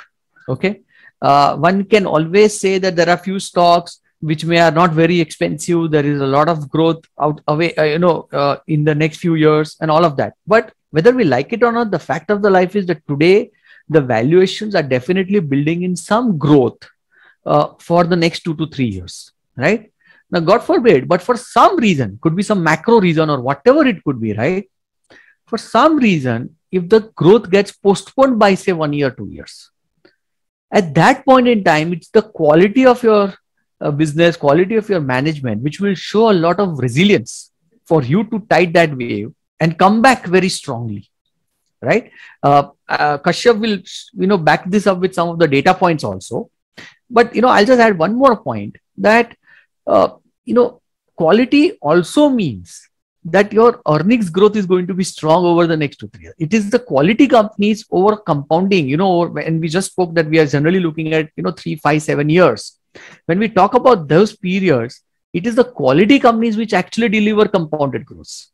Okay, 0.48 0.82
uh, 1.22 1.56
one 1.56 1.84
can 1.84 2.06
always 2.06 2.58
say 2.58 2.78
that 2.78 2.96
there 2.96 3.08
are 3.08 3.16
few 3.16 3.38
stocks 3.38 4.00
which 4.20 4.44
may 4.44 4.58
are 4.58 4.70
not 4.70 4.90
very 4.92 5.20
expensive 5.20 5.90
there 5.90 6.06
is 6.06 6.18
a 6.18 6.26
lot 6.26 6.48
of 6.48 6.70
growth 6.70 7.04
out 7.20 7.42
away 7.46 7.74
uh, 7.74 7.82
you 7.82 7.98
know 7.98 8.26
uh, 8.32 8.56
in 8.68 8.82
the 8.82 8.94
next 8.94 9.18
few 9.18 9.34
years 9.34 9.76
and 9.82 9.90
all 9.90 10.02
of 10.02 10.16
that 10.16 10.32
but 10.46 10.72
whether 10.94 11.12
we 11.12 11.24
like 11.24 11.52
it 11.52 11.64
or 11.64 11.72
not, 11.72 11.90
the 11.90 11.98
fact 11.98 12.30
of 12.30 12.40
the 12.40 12.50
life 12.50 12.76
is 12.76 12.86
that 12.86 13.04
today 13.08 13.50
the 13.88 14.00
valuations 14.00 14.76
are 14.76 14.82
definitely 14.96 15.40
building 15.40 15.82
in 15.82 15.96
some 15.96 16.38
growth 16.38 16.78
uh, 17.44 17.68
for 17.80 18.04
the 18.04 18.14
next 18.14 18.44
two 18.44 18.54
to 18.54 18.68
three 18.68 18.86
years, 18.86 19.32
right? 19.56 19.90
Now, 20.35 20.41
God 20.41 20.64
forbid, 20.64 21.07
but 21.07 21.22
for 21.22 21.37
some 21.37 21.76
reason, 21.76 22.18
could 22.20 22.35
be 22.35 22.43
some 22.43 22.61
macro 22.61 23.01
reason 23.01 23.30
or 23.30 23.41
whatever 23.41 23.87
it 23.87 24.03
could 24.03 24.20
be, 24.20 24.32
right? 24.32 24.68
For 25.47 25.59
some 25.59 25.97
reason, 25.97 26.57
if 26.72 26.89
the 26.89 27.03
growth 27.14 27.49
gets 27.51 27.70
postponed 27.70 28.37
by, 28.37 28.57
say, 28.57 28.72
one 28.72 28.93
year, 28.93 29.12
two 29.12 29.28
years, 29.28 29.70
at 30.72 30.93
that 30.97 31.24
point 31.24 31.47
in 31.47 31.62
time, 31.62 31.93
it's 31.93 32.09
the 32.09 32.22
quality 32.22 32.85
of 32.85 33.01
your 33.05 33.32
uh, 33.80 33.93
business, 33.93 34.37
quality 34.37 34.74
of 34.74 34.89
your 34.89 35.01
management, 35.01 35.62
which 35.62 35.78
will 35.78 35.95
show 35.95 36.32
a 36.32 36.41
lot 36.47 36.59
of 36.59 36.80
resilience 36.80 37.53
for 37.87 38.03
you 38.03 38.24
to 38.24 38.41
tide 38.51 38.74
that 38.74 38.97
wave 38.97 39.32
and 39.61 39.78
come 39.78 40.03
back 40.03 40.26
very 40.26 40.49
strongly 40.49 41.09
right 41.82 42.11
uh, 42.43 42.62
uh, 42.89 43.18
kashyap 43.18 43.61
will 43.61 43.78
you 44.22 44.26
know 44.26 44.39
back 44.39 44.68
this 44.70 44.87
up 44.87 44.99
with 44.99 45.14
some 45.14 45.28
of 45.28 45.39
the 45.39 45.47
data 45.47 45.74
points 45.74 46.03
also 46.03 46.51
but 47.11 47.35
you 47.35 47.43
know 47.43 47.49
i'll 47.49 47.70
just 47.72 47.80
add 47.80 47.99
one 47.99 48.14
more 48.14 48.37
point 48.37 48.76
that 48.97 49.37
uh, 49.87 50.09
you 50.45 50.55
know 50.55 50.80
quality 51.16 51.72
also 51.80 52.28
means 52.28 52.88
that 53.24 53.53
your 53.53 53.80
earnings 53.88 54.28
growth 54.28 54.57
is 54.57 54.66
going 54.66 54.86
to 54.86 54.95
be 54.95 55.05
strong 55.05 55.45
over 55.45 55.66
the 55.66 55.76
next 55.76 55.97
two 55.97 56.09
three 56.09 56.24
years. 56.24 56.34
It 56.38 56.53
is 56.53 56.70
the 56.70 56.78
quality 56.78 57.26
companies 57.26 57.84
over 57.90 58.16
compounding 58.16 58.88
you 58.88 58.97
know 58.97 59.34
and 59.36 59.61
we 59.61 59.68
just 59.68 59.92
spoke 59.92 60.14
that 60.14 60.26
we 60.26 60.38
are 60.38 60.47
generally 60.47 60.80
looking 60.80 61.12
at 61.14 61.30
you 61.36 61.42
know 61.42 61.53
three 61.53 61.76
five 61.76 62.03
seven 62.03 62.28
years. 62.28 62.78
When 63.26 63.38
we 63.38 63.49
talk 63.49 63.74
about 63.74 64.09
those 64.09 64.36
periods 64.36 65.01
it 65.32 65.47
is 65.47 65.55
the 65.57 65.64
quality 65.64 66.18
companies 66.18 66.57
which 66.57 66.72
actually 66.72 67.09
deliver 67.09 67.49
compounded 67.49 68.07
growth 68.07 68.47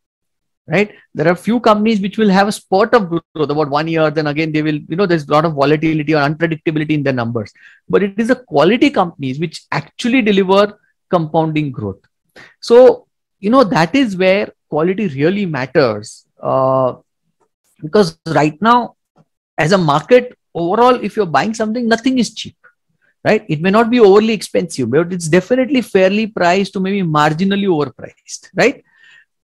right? 0.67 0.95
There 1.15 1.29
are 1.29 1.35
few 1.35 1.59
companies 1.61 2.01
which 2.01 2.17
will 2.17 2.29
have 2.29 2.49
a 2.49 2.53
spurt 2.53 2.95
of 2.95 3.09
growth 3.09 3.51
about 3.51 3.71
one 3.71 3.89
year 3.89 4.11
then 4.11 4.29
again 4.29 4.53
they 4.53 4.63
will 4.63 4.79
you 4.89 4.97
know 4.97 5.07
there's 5.07 5.27
a 5.29 5.33
lot 5.33 5.45
of 5.45 5.55
volatility 5.55 6.15
or 6.15 6.21
unpredictability 6.21 6.91
in 6.91 7.03
their 7.03 7.13
numbers. 7.13 7.53
But 7.89 8.03
it 8.03 8.19
is 8.19 8.29
the 8.29 8.37
quality 8.37 8.91
companies 8.91 9.41
which 9.41 9.65
actually 9.73 10.23
deliver 10.23 10.79
compounding 11.11 11.71
growth. 11.71 12.03
So 12.61 13.07
you 13.41 13.51
know 13.51 13.65
that 13.65 13.95
is 13.95 14.17
where 14.17 14.53
quality 14.69 15.09
really 15.09 15.47
matters 15.47 16.27
uh, 16.43 16.95
because 17.83 18.19
right 18.27 18.61
now 18.61 18.95
as 19.59 19.73
a 19.73 19.79
market 19.79 20.37
overall 20.55 20.95
if 21.03 21.17
you're 21.17 21.27
buying 21.27 21.55
something 21.55 21.89
nothing 21.89 22.19
is 22.19 22.35
cheap 22.35 22.57
right? 23.25 23.45
It 23.49 23.61
may 23.61 23.71
not 23.71 23.91
be 23.91 24.01
overly 24.01 24.33
expensive 24.33 24.91
but 24.91 25.13
it's 25.13 25.29
definitely 25.29 25.83
fairly 25.83 26.27
priced 26.27 26.73
to 26.75 26.81
maybe 26.81 27.03
marginally 27.03 27.67
overpriced 27.67 28.51
right? 28.55 28.83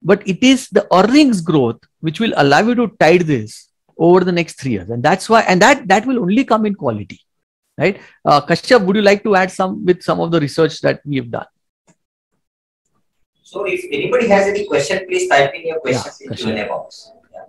But 0.03 0.27
it 0.27 0.43
is 0.43 0.69
the 0.69 0.87
earnings 0.95 1.41
growth 1.41 1.81
which 2.01 2.21
will 2.21 2.33
allow 2.37 2.61
you 2.61 2.75
to 2.75 2.89
tide 2.99 3.23
this 3.23 3.69
over 3.97 4.25
the 4.25 4.33
next 4.33 4.61
three 4.61 4.73
years. 4.73 4.91
And 4.91 5.03
that's 5.03 5.29
why 5.29 5.43
and 5.43 5.63
that 5.63 5.89
that 5.89 6.07
will 6.07 6.19
only 6.21 6.45
come 6.45 6.67
in 6.67 6.75
quality 6.75 7.21
right? 7.79 8.01
Uh, 8.25 8.41
kashyap 8.41 8.85
would 8.85 8.97
you 8.97 9.03
like 9.03 9.23
to 9.25 9.35
add 9.35 9.51
some 9.51 9.85
with 9.85 10.03
some 10.03 10.21
of 10.21 10.31
the 10.31 10.41
research 10.41 10.81
that 10.81 11.01
we 11.05 11.17
have 11.17 11.31
done? 11.31 11.47
So 13.43 13.65
if 13.67 13.85
anybody 13.91 14.29
has 14.29 14.47
any 14.47 14.67
question 14.67 15.05
please 15.07 15.29
type 15.29 15.55
in 15.55 15.67
your 15.67 15.81
questions 15.81 16.19
yeah, 16.21 16.31
in 16.31 16.37
Q&A 16.37 16.69
box. 16.69 17.11
Yeah, 17.33 17.45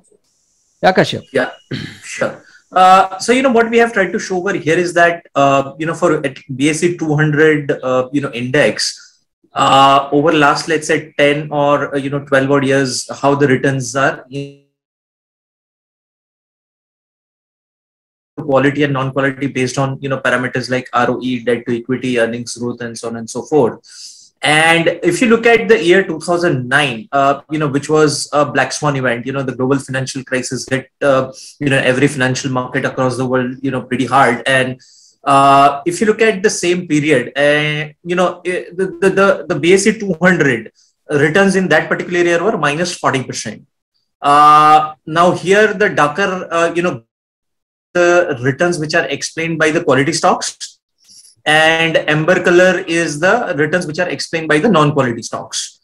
yeah 0.83 0.93
kashyap. 0.93 1.23
Yeah 1.31 1.51
sure. 2.03 2.43
Uh, 2.71 3.19
so 3.19 3.31
you 3.31 3.43
know 3.43 3.51
what 3.51 3.69
we 3.69 3.77
have 3.77 3.93
tried 3.93 4.11
to 4.11 4.19
show 4.19 4.37
over 4.37 4.53
here 4.53 4.77
is 4.77 4.93
that 4.93 5.25
uh, 5.35 5.73
you 5.77 5.85
know 5.85 5.93
for 5.93 6.21
BSE 6.21 6.97
200 6.97 7.71
uh, 7.83 8.09
you 8.11 8.21
know 8.21 8.31
index 8.31 9.03
uh, 9.53 10.09
over 10.11 10.31
last 10.31 10.67
let's 10.67 10.87
say 10.87 11.13
10 11.17 11.51
or 11.51 11.93
uh, 11.93 11.97
you 11.97 12.09
know 12.09 12.25
12 12.25 12.51
odd 12.51 12.65
years 12.65 13.09
how 13.21 13.35
the 13.35 13.47
returns 13.47 13.95
are 13.95 14.25
quality 18.43 18.83
and 18.83 18.93
non-quality 18.93 19.47
based 19.47 19.77
on 19.77 19.97
you 20.01 20.09
know 20.09 20.19
parameters 20.19 20.69
like 20.69 20.89
ROE, 20.93 21.43
debt 21.43 21.65
to 21.67 21.77
equity, 21.79 22.19
earnings 22.19 22.57
growth, 22.57 22.81
and 22.81 22.97
so 22.97 23.09
on 23.09 23.17
and 23.17 23.29
so 23.29 23.43
forth. 23.43 23.79
And 24.43 24.99
if 25.03 25.21
you 25.21 25.27
look 25.29 25.45
at 25.45 25.69
the 25.69 25.81
year 25.81 26.03
2009, 26.05 27.07
uh, 27.13 27.41
you 27.49 27.59
know, 27.59 27.69
which 27.69 27.89
was 27.89 28.27
a 28.33 28.45
black 28.45 28.73
swan 28.73 28.97
event, 28.97 29.25
you 29.25 29.31
know, 29.31 29.41
the 29.41 29.55
global 29.55 29.79
financial 29.79 30.21
crisis 30.25 30.67
hit, 30.67 30.89
uh, 31.01 31.31
you 31.59 31.69
know, 31.69 31.77
every 31.77 32.09
financial 32.09 32.51
market 32.51 32.83
across 32.83 33.15
the 33.15 33.25
world, 33.25 33.55
you 33.61 33.71
know, 33.71 33.83
pretty 33.83 34.05
hard. 34.05 34.43
And 34.45 34.81
uh, 35.23 35.81
if 35.85 36.01
you 36.01 36.07
look 36.07 36.21
at 36.21 36.43
the 36.43 36.49
same 36.49 36.87
period, 36.89 37.31
uh, 37.37 37.93
you 38.03 38.17
know, 38.17 38.41
eh, 38.43 38.65
the, 38.73 38.87
the, 38.99 39.09
the, 39.09 39.45
the 39.47 39.55
BSE 39.55 39.97
200 40.01 40.73
returns 41.09 41.55
in 41.55 41.69
that 41.69 41.87
particular 41.87 42.19
year 42.19 42.43
were 42.43 42.57
minus 42.57 42.99
40%. 42.99 43.63
Uh, 44.21 44.93
now 45.05 45.31
here 45.31 45.73
the 45.73 45.89
darker, 45.89 46.47
uh, 46.51 46.73
you 46.75 46.81
know, 46.81 47.03
the 47.93 48.37
returns 48.41 48.79
which 48.79 48.95
are 48.95 49.05
explained 49.05 49.59
by 49.59 49.71
the 49.71 49.83
quality 49.83 50.13
stocks 50.13 50.79
and 51.45 51.97
amber 52.09 52.41
color 52.43 52.79
is 52.87 53.19
the 53.19 53.53
returns 53.57 53.85
which 53.85 53.99
are 53.99 54.09
explained 54.09 54.47
by 54.47 54.59
the 54.59 54.69
non-quality 54.69 55.21
stocks. 55.21 55.79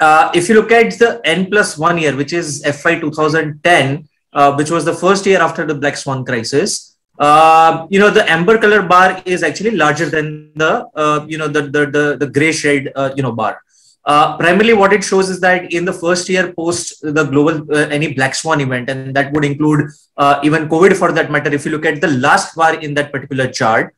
Uh, 0.00 0.30
if 0.34 0.48
you 0.48 0.54
look 0.54 0.72
at 0.72 0.98
the 0.98 1.20
N 1.24 1.46
plus 1.50 1.78
one 1.78 1.98
year, 1.98 2.16
which 2.16 2.32
is 2.32 2.64
FY 2.64 3.00
2010, 3.00 4.08
uh, 4.32 4.54
which 4.54 4.70
was 4.70 4.84
the 4.84 4.92
first 4.92 5.24
year 5.26 5.40
after 5.40 5.64
the 5.66 5.74
Black 5.74 5.96
Swan 5.96 6.24
crisis, 6.24 6.96
uh, 7.18 7.86
you 7.90 8.00
know, 8.00 8.10
the 8.10 8.28
amber 8.30 8.58
color 8.58 8.82
bar 8.82 9.22
is 9.24 9.42
actually 9.42 9.70
larger 9.72 10.06
than 10.06 10.50
the, 10.56 10.88
uh, 10.96 11.24
you 11.28 11.38
know, 11.38 11.46
the, 11.46 11.62
the, 11.62 11.86
the, 11.86 12.16
the 12.18 12.26
gray 12.26 12.50
shade, 12.50 12.90
uh, 12.96 13.12
you 13.14 13.22
know, 13.22 13.30
bar. 13.30 13.60
Uh, 14.06 14.36
primarily 14.36 14.74
what 14.74 14.92
it 14.92 15.02
shows 15.02 15.30
is 15.30 15.40
that 15.40 15.72
in 15.72 15.86
the 15.86 15.92
first 15.92 16.28
year 16.28 16.52
post 16.52 17.00
the 17.02 17.24
global 17.24 17.54
uh, 17.74 17.86
any 17.88 18.12
black 18.12 18.34
swan 18.34 18.60
event 18.60 18.90
and 18.90 19.16
that 19.16 19.32
would 19.32 19.46
include 19.46 19.88
uh, 20.18 20.38
even 20.42 20.68
covid 20.68 20.94
for 20.94 21.10
that 21.10 21.30
matter 21.30 21.50
if 21.54 21.64
you 21.64 21.72
look 21.72 21.86
at 21.86 22.02
the 22.02 22.08
last 22.24 22.54
bar 22.54 22.74
in 22.74 22.92
that 22.92 23.10
particular 23.10 23.46
chart 23.50 23.94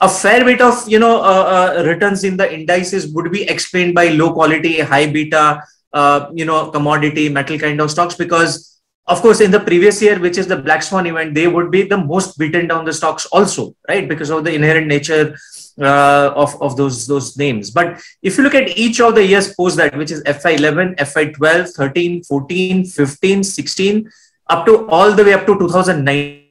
a 0.00 0.08
fair 0.08 0.46
bit 0.46 0.62
of 0.62 0.88
you 0.88 0.98
know 0.98 1.14
returns 1.84 2.24
in 2.24 2.38
the 2.38 2.50
indices 2.58 3.12
would 3.12 3.30
be 3.30 3.42
explained 3.50 3.94
by 3.94 4.08
low 4.08 4.32
quality 4.32 4.80
high 4.80 5.06
beta 5.06 5.62
you 6.32 6.46
know 6.46 6.70
commodity 6.70 7.28
metal 7.28 7.58
kind 7.58 7.82
of 7.82 7.90
stocks 7.90 8.14
because 8.14 8.70
of 9.10 9.20
course, 9.22 9.40
in 9.40 9.50
the 9.50 9.58
previous 9.58 10.00
year, 10.00 10.20
which 10.20 10.38
is 10.38 10.46
the 10.46 10.56
Black 10.56 10.84
Swan 10.84 11.04
event, 11.06 11.34
they 11.34 11.48
would 11.48 11.72
be 11.72 11.82
the 11.82 11.96
most 11.96 12.38
beaten 12.38 12.68
down 12.68 12.84
the 12.84 12.92
stocks 12.92 13.26
also, 13.26 13.74
right? 13.88 14.08
Because 14.08 14.30
of 14.30 14.44
the 14.44 14.54
inherent 14.54 14.86
nature 14.86 15.36
uh, 15.80 16.32
of, 16.36 16.60
of 16.60 16.76
those, 16.76 17.06
those 17.06 17.36
names. 17.36 17.70
But 17.70 18.00
if 18.22 18.36
you 18.36 18.44
look 18.44 18.54
at 18.54 18.76
each 18.76 19.00
of 19.00 19.14
the 19.14 19.24
years 19.24 19.54
post 19.54 19.76
that, 19.76 19.96
which 19.96 20.10
is 20.10 20.22
FY11, 20.24 20.96
FY12, 20.96 21.70
13, 21.70 22.24
14, 22.24 22.84
15, 22.84 23.44
16, 23.44 24.10
up 24.48 24.66
to 24.66 24.88
all 24.88 25.12
the 25.12 25.24
way 25.24 25.32
up 25.32 25.46
to 25.46 25.58
2009, 25.58 26.44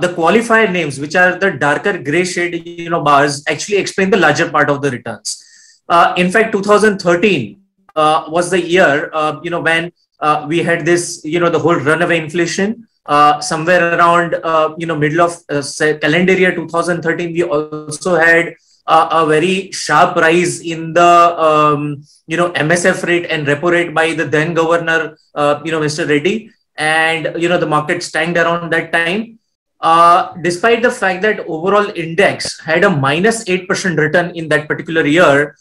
the 0.00 0.08
qualifier 0.08 0.70
names, 0.70 0.98
which 0.98 1.16
are 1.16 1.38
the 1.38 1.52
darker 1.52 1.96
gray 1.98 2.24
shade, 2.24 2.66
you 2.66 2.90
know, 2.90 3.02
bars, 3.02 3.42
actually 3.48 3.78
explain 3.78 4.10
the 4.10 4.16
larger 4.16 4.50
part 4.50 4.68
of 4.68 4.82
the 4.82 4.90
returns. 4.90 5.44
Uh, 5.88 6.14
in 6.16 6.30
fact, 6.30 6.52
2013 6.52 7.60
uh, 7.96 8.24
was 8.28 8.50
the 8.50 8.60
year, 8.60 9.10
uh, 9.14 9.40
you 9.42 9.50
know, 9.50 9.60
when 9.60 9.92
uh, 10.20 10.44
we 10.48 10.58
had 10.58 10.84
this, 10.84 11.22
you 11.24 11.40
know, 11.40 11.48
the 11.48 11.58
whole 11.58 11.76
runaway 11.76 12.18
inflation. 12.18 12.87
Uh, 13.08 13.40
somewhere 13.40 13.96
around, 13.96 14.34
uh, 14.44 14.74
you 14.76 14.86
know, 14.86 14.94
middle 14.94 15.22
of 15.22 15.32
uh, 15.48 15.62
calendar 16.02 16.34
year 16.34 16.54
2013, 16.54 17.32
we 17.32 17.42
also 17.42 18.16
had 18.16 18.54
a 18.86 19.24
very 19.26 19.70
sharp 19.72 20.14
rise 20.16 20.60
in 20.60 20.92
the, 20.92 21.10
um, 21.48 22.02
you 22.26 22.36
know, 22.36 22.50
MSF 22.52 23.06
rate 23.06 23.26
and 23.30 23.46
repo 23.46 23.70
rate 23.70 23.94
by 23.94 24.12
the 24.12 24.26
then 24.26 24.52
governor, 24.52 25.16
uh, 25.34 25.60
you 25.64 25.72
know, 25.72 25.80
Mr. 25.80 26.06
Reddy. 26.06 26.50
And, 26.76 27.32
you 27.36 27.48
know, 27.48 27.58
the 27.58 27.66
market 27.66 28.02
stand 28.02 28.36
around 28.36 28.70
that 28.72 28.92
time. 28.92 29.38
Uh, 29.80 30.34
despite 30.42 30.82
the 30.82 30.90
fact 30.90 31.22
that 31.22 31.40
overall 31.40 31.90
index 31.94 32.60
had 32.60 32.84
a 32.84 32.90
minus 32.90 33.44
8% 33.44 33.96
return 33.96 34.30
in 34.36 34.48
that 34.48 34.68
particular 34.68 35.06
year, 35.06 35.56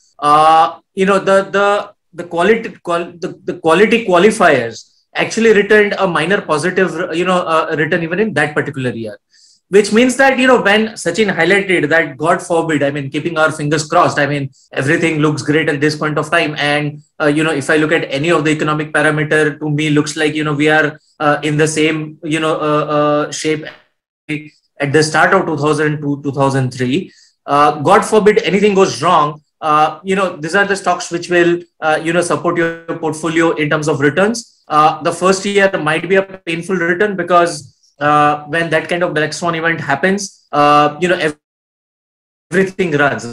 you 0.96 1.06
know, 1.06 1.20
the, 1.20 1.44
the 1.52 1.94
the 2.14 2.24
quality 2.24 2.70
qual- 2.84 3.14
the, 3.24 3.40
the 3.44 3.56
quality 3.60 4.06
qualifiers 4.06 4.97
actually 5.18 5.54
returned 5.54 5.94
a 5.98 6.08
minor 6.08 6.42
positive 6.42 7.16
you 7.16 7.26
know 7.26 7.40
uh, 7.54 7.76
return 7.78 8.04
even 8.04 8.20
in 8.20 8.34
that 8.34 8.54
particular 8.56 8.92
year. 8.92 9.18
Which 9.70 9.92
means 9.92 10.16
that 10.16 10.40
you 10.40 10.48
know 10.48 10.62
when 10.62 10.88
sachin 11.02 11.34
highlighted 11.38 11.90
that 11.90 12.18
god 12.18 12.42
forbid 12.42 12.84
i 12.84 12.90
mean 12.90 13.10
keeping 13.10 13.38
our 13.38 13.52
fingers 13.52 13.86
crossed 13.94 14.18
i 14.18 14.26
mean 14.26 14.50
everything 14.72 15.20
looks 15.20 15.42
great 15.42 15.68
at 15.68 15.82
this 15.82 15.96
point 15.96 16.18
of 16.18 16.32
time. 16.32 16.56
And 16.58 17.02
uh, 17.22 17.28
you 17.28 17.44
know 17.44 17.52
if 17.52 17.70
i 17.70 17.78
look 17.78 17.92
at 17.92 18.06
any 18.20 18.30
of 18.30 18.46
the 18.46 18.52
economic 18.52 18.94
parameter 18.94 19.60
to 19.60 19.70
me 19.70 19.90
looks 19.90 20.16
like 20.16 20.36
you 20.36 20.46
know 20.46 20.54
we 20.54 20.70
are 20.70 21.00
uh, 21.20 21.40
in 21.44 21.58
the 21.58 21.68
same 21.68 22.18
you 22.24 22.40
know 22.40 22.56
uh, 22.70 22.86
uh, 22.98 23.32
shape 23.32 23.66
at 24.80 24.94
the 24.94 25.04
start 25.04 25.34
of 25.34 25.46
2002 25.46 26.22
2003 26.24 27.12
uh, 27.46 27.72
god 27.82 28.06
forbid 28.06 28.40
anything 28.44 28.74
goes 28.74 29.02
wrong 29.02 29.42
uh, 29.62 30.00
you 30.04 30.16
know, 30.16 30.36
these 30.38 30.56
are 30.56 30.66
the 30.66 30.76
stocks 30.76 31.12
which 31.12 31.30
will, 31.30 31.62
uh, 31.82 32.00
you 32.04 32.14
know, 32.14 32.22
support 32.22 32.58
your 32.58 32.86
portfolio 33.00 33.52
in 33.52 33.70
terms 33.70 33.88
of 33.88 34.00
returns. 34.00 34.64
Uh, 34.68 35.02
the 35.02 35.12
first 35.12 35.46
year 35.46 35.72
might 35.82 36.08
be 36.08 36.16
a 36.16 36.22
painful 36.22 36.76
return 36.76 37.16
because 37.16 37.76
uh, 38.00 38.44
when 38.46 38.70
that 38.70 38.88
kind 38.88 39.04
of 39.04 39.14
black 39.14 39.34
swan 39.34 39.56
event 39.56 39.80
happens, 39.82 40.48
uh, 40.52 40.96
you 41.02 41.08
know, 41.08 41.32
everything 42.52 42.92
runs, 42.92 43.26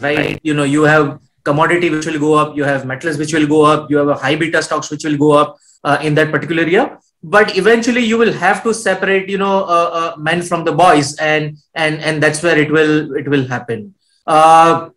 right? 0.00 0.18
right? 0.18 0.40
You 0.42 0.54
know, 0.54 0.64
you 0.64 0.82
have 0.82 1.20
commodity 1.44 1.90
which 1.90 2.06
will 2.06 2.20
go 2.20 2.34
up, 2.34 2.56
you 2.56 2.64
have 2.64 2.86
metals 2.86 3.18
which 3.18 3.32
will 3.32 3.46
go 3.46 3.62
up, 3.64 3.90
you 3.90 3.96
have 3.96 4.08
a 4.08 4.14
high 4.14 4.36
beta 4.36 4.62
stocks 4.62 4.90
which 4.90 5.04
will 5.04 5.16
go 5.16 5.32
up 5.32 5.56
uh, 5.82 5.98
in 6.02 6.14
that 6.14 6.30
particular 6.30 6.66
year. 6.66 6.98
but 7.34 7.56
eventually 7.56 8.00
you 8.04 8.16
will 8.20 8.32
have 8.40 8.58
to 8.62 8.72
separate 8.78 9.30
you 9.32 9.38
know 9.42 10.14
men 10.24 10.42
from 10.48 10.64
the 10.64 10.72
boys 10.80 11.16
and 11.26 11.56
and 11.74 12.02
and 12.08 12.22
that's 12.22 12.42
where 12.46 12.58
it 12.64 12.70
will 12.70 13.16
it 13.20 13.26
will 13.34 13.46
happen 13.52 13.94
uh, 14.26 14.90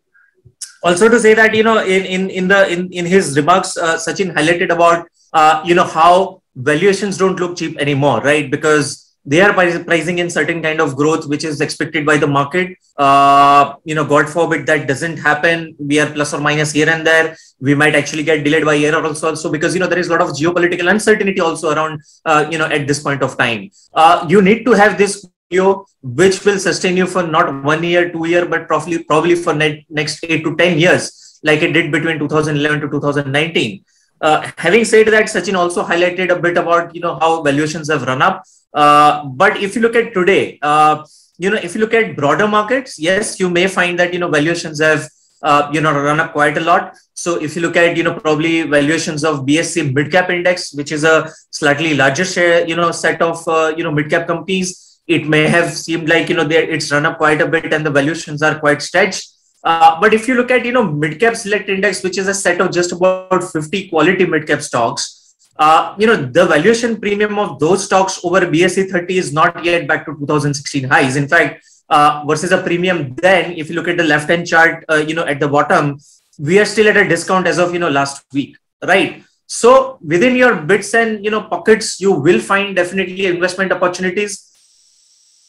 also 0.83 1.09
to 1.09 1.19
say 1.19 1.33
that 1.33 1.55
you 1.55 1.63
know 1.63 1.79
in 1.83 2.05
in 2.05 2.29
in 2.29 2.47
the 2.47 2.67
in, 2.69 2.91
in 2.91 3.05
his 3.05 3.35
remarks 3.37 3.77
uh, 3.77 3.95
sachin 3.95 4.33
highlighted 4.33 4.71
about 4.71 5.07
uh, 5.33 5.61
you 5.65 5.75
know 5.75 5.83
how 5.83 6.41
valuations 6.55 7.17
don't 7.17 7.39
look 7.39 7.57
cheap 7.57 7.77
anymore 7.79 8.21
right? 8.21 8.49
Because 8.49 9.03
they 9.25 9.41
are 9.41 9.53
pricing 9.53 10.19
in 10.19 10.29
certain 10.29 10.61
kind 10.61 10.79
of 10.79 10.95
growth 10.95 11.27
which 11.27 11.43
is 11.43 11.59
expected 11.59 12.05
by 12.05 12.17
the 12.17 12.27
market. 12.27 12.77
Uh, 12.97 13.75
you 13.83 13.93
know 13.93 14.03
god 14.03 14.27
forbid 14.27 14.65
that 14.65 14.87
doesn't 14.87 15.17
happen 15.17 15.75
we 15.77 15.99
are 15.99 16.09
plus 16.09 16.33
or 16.33 16.39
minus 16.39 16.71
here 16.71 16.89
and 16.89 17.05
there 17.05 17.35
we 17.59 17.75
might 17.75 17.93
actually 17.93 18.23
get 18.23 18.43
delayed 18.43 18.65
by 18.65 18.73
year 18.73 18.95
also 18.95 19.27
also 19.29 19.51
because 19.51 19.75
you 19.75 19.79
know 19.79 19.87
there 19.87 19.99
is 19.99 20.07
a 20.07 20.11
lot 20.11 20.21
of 20.21 20.29
geopolitical 20.29 20.89
uncertainty 20.89 21.39
also 21.39 21.71
around 21.73 22.01
uh, 22.25 22.47
you 22.49 22.57
know 22.57 22.65
at 22.65 22.87
this 22.87 23.03
point 23.03 23.21
of 23.21 23.37
time. 23.37 23.69
Uh, 23.93 24.25
you 24.27 24.41
need 24.41 24.65
to 24.65 24.71
have 24.71 24.97
this 24.97 25.27
portfolio 25.49 25.85
which 26.01 26.45
will 26.45 26.59
sustain 26.59 26.97
you 26.97 27.07
for 27.07 27.23
not 27.23 27.63
one 27.63 27.83
year 27.83 28.11
two 28.11 28.27
year 28.27 28.45
but 28.45 28.67
probably 28.67 29.03
probably 29.03 29.35
for 29.35 29.53
ne- 29.53 29.85
next 29.89 30.23
8 30.23 30.43
to 30.43 30.55
10 30.55 30.79
years 30.79 31.39
like 31.43 31.61
it 31.61 31.73
did 31.73 31.91
between 31.91 32.19
2011 32.19 32.81
to 32.81 32.89
2019 32.89 33.83
uh, 34.21 34.51
having 34.57 34.85
said 34.85 35.07
that 35.07 35.25
sachin 35.25 35.55
also 35.55 35.83
highlighted 35.83 36.31
a 36.31 36.39
bit 36.39 36.57
about 36.57 36.93
you 36.95 37.01
know 37.01 37.17
how 37.19 37.41
valuations 37.41 37.89
have 37.89 38.03
run 38.03 38.21
up 38.21 38.43
uh, 38.73 39.25
but 39.25 39.57
if 39.57 39.75
you 39.75 39.81
look 39.81 39.95
at 39.95 40.13
today, 40.13 40.59
uh, 40.61 41.03
you 41.37 41.49
know, 41.49 41.57
if 41.57 41.75
you 41.75 41.81
look 41.81 41.93
at 41.93 42.15
broader 42.15 42.47
markets, 42.47 42.99
yes, 42.99 43.39
you 43.39 43.49
may 43.49 43.67
find 43.67 43.99
that 43.99 44.13
you 44.13 44.19
know 44.19 44.29
valuations 44.29 44.79
have 44.81 45.09
uh, 45.41 45.69
you 45.73 45.81
know 45.81 45.93
run 45.93 46.19
up 46.19 46.33
quite 46.33 46.57
a 46.57 46.59
lot. 46.59 46.95
So 47.13 47.41
if 47.41 47.55
you 47.55 47.61
look 47.61 47.75
at 47.75 47.95
you 47.97 48.03
know 48.03 48.13
probably 48.19 48.63
valuations 48.63 49.23
of 49.23 49.45
BSE 49.45 49.93
mid 49.93 50.11
cap 50.11 50.29
index, 50.29 50.73
which 50.73 50.91
is 50.91 51.03
a 51.03 51.31
slightly 51.49 51.95
larger 51.95 52.25
share, 52.25 52.67
you 52.67 52.75
know, 52.75 52.91
set 52.91 53.21
of 53.21 53.47
uh, 53.47 53.73
you 53.77 53.83
know 53.83 53.91
mid 53.91 54.09
cap 54.09 54.27
companies, 54.27 54.86
it 55.07 55.27
may 55.27 55.47
have 55.47 55.73
seemed 55.73 56.09
like 56.09 56.29
you 56.29 56.35
know 56.35 56.47
it's 56.49 56.91
run 56.91 57.05
up 57.05 57.17
quite 57.17 57.41
a 57.41 57.47
bit 57.47 57.73
and 57.73 57.85
the 57.85 57.91
valuations 57.91 58.41
are 58.41 58.59
quite 58.59 58.81
stretched. 58.81 59.33
Uh, 59.63 59.99
but 59.99 60.13
if 60.13 60.27
you 60.27 60.35
look 60.35 60.51
at 60.51 60.65
you 60.65 60.71
know 60.71 60.83
mid 60.83 61.19
cap 61.19 61.35
select 61.35 61.69
index, 61.69 62.03
which 62.03 62.17
is 62.17 62.27
a 62.27 62.33
set 62.33 62.61
of 62.61 62.71
just 62.71 62.91
about 62.91 63.43
50 63.43 63.89
quality 63.89 64.25
mid 64.25 64.47
cap 64.47 64.61
stocks, 64.61 65.17
uh, 65.59 65.95
you 65.97 66.05
know, 66.05 66.15
the 66.15 66.45
valuation 66.45 66.99
premium 66.99 67.39
of 67.39 67.59
those 67.59 67.85
stocks 67.85 68.19
over 68.23 68.41
BSE 68.41 68.89
30 68.89 69.17
is 69.17 69.33
not 69.33 69.63
yet 69.65 69.87
back 69.87 70.05
to 70.05 70.13
2016 70.13 70.83
highs. 70.83 71.15
In 71.15 71.27
fact, 71.27 71.65
uh, 71.89 72.23
versus 72.27 72.51
a 72.51 72.61
premium 72.61 73.15
then, 73.15 73.53
if 73.53 73.69
you 73.69 73.75
look 73.75 73.87
at 73.87 73.97
the 73.97 74.03
left-hand 74.03 74.45
chart, 74.45 74.85
uh, 74.89 74.95
you 74.95 75.15
know, 75.15 75.25
at 75.25 75.39
the 75.39 75.47
bottom, 75.47 75.97
we 76.37 76.59
are 76.59 76.65
still 76.65 76.87
at 76.87 76.97
a 76.97 77.07
discount 77.07 77.47
as 77.47 77.57
of, 77.57 77.73
you 77.73 77.79
know, 77.79 77.89
last 77.89 78.23
week, 78.33 78.57
right? 78.85 79.23
So 79.47 79.97
within 80.05 80.35
your 80.35 80.55
bits 80.55 80.93
and, 80.93 81.23
you 81.23 81.31
know, 81.31 81.41
pockets, 81.41 81.99
you 81.99 82.11
will 82.11 82.39
find 82.39 82.75
definitely 82.75 83.25
investment 83.25 83.71
opportunities. 83.71 84.51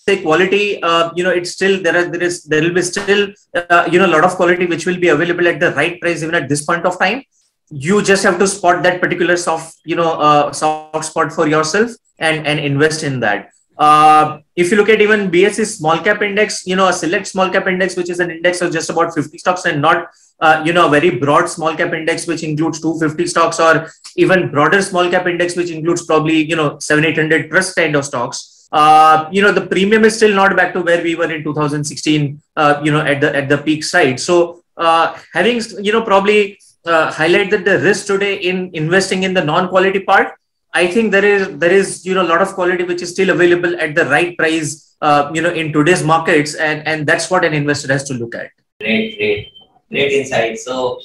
Say 0.08 0.16
quality, 0.22 0.82
uh, 0.82 1.10
you 1.16 1.24
know, 1.24 1.34
it's 1.38 1.50
still, 1.50 1.82
there 1.82 1.96
are, 2.00 2.06
there 2.12 2.22
is, 2.28 2.44
there 2.44 2.62
will 2.62 2.76
be 2.80 2.82
still, 2.82 3.22
uh, 3.54 3.88
you 3.92 3.98
know, 3.98 4.06
a 4.06 4.14
lot 4.16 4.24
of 4.24 4.36
quality 4.40 4.66
which 4.66 4.86
will 4.86 5.00
be 5.06 5.08
available 5.08 5.46
at 5.52 5.60
the 5.60 5.72
right 5.72 6.00
price 6.00 6.22
even 6.22 6.34
at 6.34 6.48
this 6.48 6.64
point 6.64 6.86
of 6.86 6.98
time 6.98 7.22
you 7.70 8.02
just 8.02 8.24
have 8.24 8.38
to 8.38 8.46
spot 8.46 8.82
that 8.82 9.00
particular 9.00 9.36
soft 9.36 9.76
you 9.84 9.94
know 9.94 10.12
uh, 10.12 10.52
soft 10.52 11.04
spot 11.04 11.30
for 11.30 11.46
yourself 11.46 11.90
and 12.18 12.46
and 12.46 12.58
invest 12.58 13.02
in 13.02 13.20
that 13.20 13.50
uh, 13.78 14.40
if 14.56 14.70
you 14.70 14.76
look 14.76 14.88
at 14.88 15.00
even 15.00 15.30
BSE 15.30 15.64
small 15.64 15.98
cap 15.98 16.20
index, 16.20 16.66
you 16.66 16.74
know, 16.74 16.88
a 16.88 16.92
select 16.92 17.28
small 17.28 17.48
cap 17.48 17.68
index, 17.68 17.96
which 17.96 18.10
is 18.10 18.18
an 18.18 18.28
index 18.30 18.60
of 18.60 18.72
just 18.72 18.90
about 18.90 19.14
50 19.14 19.38
stocks 19.38 19.66
and 19.66 19.80
not, 19.80 20.08
uh, 20.40 20.62
you 20.66 20.72
know, 20.72 20.88
a 20.88 20.90
very 20.90 21.10
broad 21.10 21.48
small 21.48 21.76
cap 21.76 21.92
index, 21.94 22.26
which 22.26 22.42
includes 22.42 22.80
250 22.80 23.26
stocks 23.28 23.60
or 23.60 23.88
even 24.16 24.50
broader 24.50 24.82
small 24.82 25.08
cap 25.08 25.28
index, 25.28 25.54
which 25.54 25.70
includes 25.70 26.04
probably, 26.04 26.44
you 26.44 26.56
know, 26.56 26.76
7, 26.80 27.04
800 27.04 27.50
trust 27.50 27.76
kind 27.76 27.94
of 27.94 28.04
stocks. 28.04 28.57
Uh, 28.70 29.28
you 29.32 29.40
know, 29.40 29.52
the 29.52 29.66
premium 29.66 30.04
is 30.04 30.16
still 30.16 30.34
not 30.34 30.54
back 30.56 30.72
to 30.74 30.82
where 30.82 31.02
we 31.02 31.14
were 31.14 31.30
in 31.32 31.42
2016, 31.42 32.40
uh, 32.56 32.80
you 32.84 32.92
know, 32.92 33.00
at 33.00 33.20
the, 33.20 33.34
at 33.34 33.48
the 33.48 33.58
peak 33.58 33.82
side. 33.82 34.20
So 34.20 34.62
uh, 34.76 35.16
having, 35.32 35.60
you 35.80 35.92
know, 35.92 36.02
probably 36.02 36.58
uh, 36.84 37.10
highlight 37.10 37.50
the 37.50 37.78
risk 37.80 38.06
today 38.06 38.36
in 38.36 38.70
investing 38.74 39.22
in 39.22 39.34
the 39.34 39.44
non-quality 39.44 40.00
part, 40.00 40.34
I 40.74 40.86
think 40.86 41.12
there 41.12 41.24
is 41.24 41.58
there 41.58 41.72
is 41.72 42.04
you 42.04 42.14
know 42.14 42.22
a 42.22 42.28
lot 42.32 42.42
of 42.42 42.52
quality 42.54 42.84
which 42.84 43.02
is 43.02 43.10
still 43.10 43.30
available 43.30 43.80
at 43.80 43.94
the 43.94 44.04
right 44.04 44.36
price, 44.36 44.94
uh, 45.00 45.30
you 45.34 45.40
know, 45.40 45.50
in 45.50 45.72
today's 45.72 46.04
markets, 46.04 46.54
and 46.54 46.86
and 46.86 47.06
that's 47.06 47.30
what 47.30 47.44
an 47.44 47.54
investor 47.54 47.90
has 47.92 48.04
to 48.04 48.14
look 48.14 48.34
at. 48.34 48.50
Great, 48.80 49.16
great, 49.16 49.52
great 49.90 50.12
insight. 50.12 50.58
So. 50.58 51.00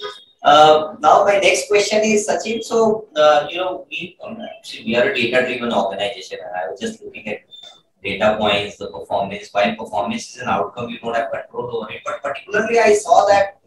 Uh, 0.45 0.97
now 0.99 1.24
my 1.24 1.39
next 1.39 1.70
question 1.70 2.01
is 2.03 2.28
Sachin. 2.28 2.61
So 2.61 3.07
uh, 3.16 3.47
you 3.49 3.55
know 3.55 3.88
we 3.89 4.18
um, 4.22 4.38
we 4.86 4.93
are 4.97 5.09
a 5.09 5.16
data-driven 5.16 5.72
organization, 5.72 6.39
and 6.45 6.53
I 6.53 6.70
was 6.70 6.82
just 6.82 7.01
looking 7.01 7.30
at 7.30 7.43
data 8.04 8.36
points, 8.38 8.78
the 8.78 8.88
performance. 8.88 9.49
While 9.51 9.76
performance 9.76 10.36
is 10.36 10.41
an 10.41 10.49
outcome, 10.49 10.89
you 10.89 10.99
don't 10.99 11.16
have 11.16 11.32
control 11.32 11.78
over 11.78 11.91
it. 11.91 12.01
But 12.06 12.22
particularly, 12.22 12.80
I 12.80 12.93
saw 12.93 13.26
that 13.28 13.60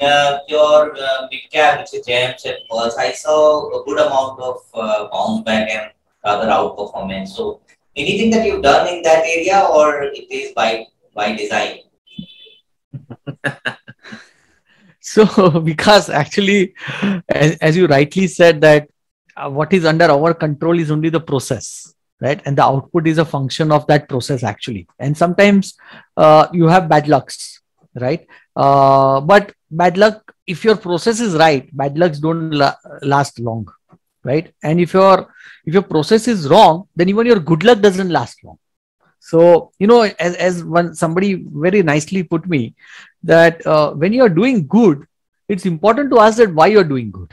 uh, 0.00 0.38
your 0.48 0.96
uh, 0.96 1.28
mid 1.30 1.50
cap, 1.50 1.80
which 1.80 1.94
is 1.94 2.06
gems 2.06 2.44
and 2.44 2.56
pearls, 2.68 2.96
I 2.96 3.12
saw 3.12 3.80
a 3.80 3.84
good 3.84 3.98
amount 3.98 4.40
of 4.40 4.56
uh, 4.74 5.08
bounce 5.12 5.44
back 5.44 5.70
and 5.70 5.90
rather 6.24 6.48
outperformance. 6.48 7.28
So, 7.28 7.60
anything 7.96 8.30
that 8.30 8.44
you've 8.44 8.62
done 8.62 8.88
in 8.88 9.02
that 9.02 9.24
area, 9.24 9.66
or 9.72 10.02
it 10.02 10.30
is 10.30 10.52
by 10.52 10.86
by 11.14 11.34
design? 11.34 11.78
so, 15.00 15.60
because 15.70 16.10
actually, 16.10 16.74
as, 17.28 17.56
as 17.58 17.76
you 17.76 17.86
rightly 17.86 18.26
said, 18.26 18.60
that 18.62 18.90
uh, 19.36 19.48
what 19.48 19.72
is 19.72 19.84
under 19.84 20.06
our 20.06 20.34
control 20.34 20.78
is 20.78 20.90
only 20.90 21.08
the 21.08 21.20
process 21.20 21.94
right? 22.20 22.40
And 22.44 22.56
the 22.56 22.64
output 22.64 23.06
is 23.06 23.18
a 23.18 23.24
function 23.24 23.72
of 23.72 23.86
that 23.86 24.08
process 24.08 24.42
actually. 24.42 24.86
And 24.98 25.16
sometimes 25.16 25.74
uh, 26.16 26.48
you 26.52 26.66
have 26.66 26.88
bad 26.88 27.08
lucks 27.08 27.60
right? 27.94 28.26
Uh, 28.54 29.20
but 29.20 29.52
bad 29.70 29.96
luck 29.96 30.34
if 30.46 30.64
your 30.64 30.76
process 30.76 31.20
is 31.20 31.34
right 31.34 31.74
bad 31.76 31.96
lucks 31.96 32.18
don't 32.18 32.50
la- 32.50 32.74
last 33.02 33.38
long 33.38 33.68
right? 34.24 34.52
And 34.62 34.80
if 34.80 34.92
your 34.92 35.32
if 35.64 35.74
your 35.74 35.82
process 35.82 36.28
is 36.28 36.48
wrong 36.48 36.88
then 36.94 37.08
even 37.08 37.26
your 37.26 37.40
good 37.40 37.64
luck 37.64 37.80
doesn't 37.80 38.10
last 38.10 38.42
long. 38.44 38.58
So 39.18 39.72
you 39.78 39.86
know 39.86 40.02
as, 40.02 40.34
as 40.36 40.64
one 40.64 40.94
somebody 40.94 41.44
very 41.46 41.82
nicely 41.82 42.22
put 42.22 42.46
me 42.46 42.74
that 43.22 43.66
uh, 43.66 43.92
when 43.92 44.12
you 44.12 44.22
are 44.22 44.28
doing 44.28 44.66
good 44.66 45.06
it's 45.48 45.66
important 45.66 46.10
to 46.10 46.20
ask 46.20 46.38
that 46.38 46.54
why 46.54 46.68
you're 46.68 46.84
doing 46.84 47.10
good 47.10 47.32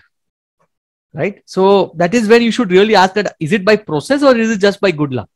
right? 1.14 1.42
So 1.46 1.94
that 1.96 2.14
is 2.14 2.28
when 2.28 2.42
you 2.42 2.52
should 2.52 2.72
really 2.72 2.96
ask 2.96 3.14
that 3.16 3.36
is 3.40 3.54
it 3.54 3.66
by 3.66 3.76
process 3.76 4.24
or 4.24 4.38
is 4.38 4.52
it 4.52 4.60
just 4.60 4.82
by 4.82 4.92
good 4.92 5.14
luck 5.14 5.30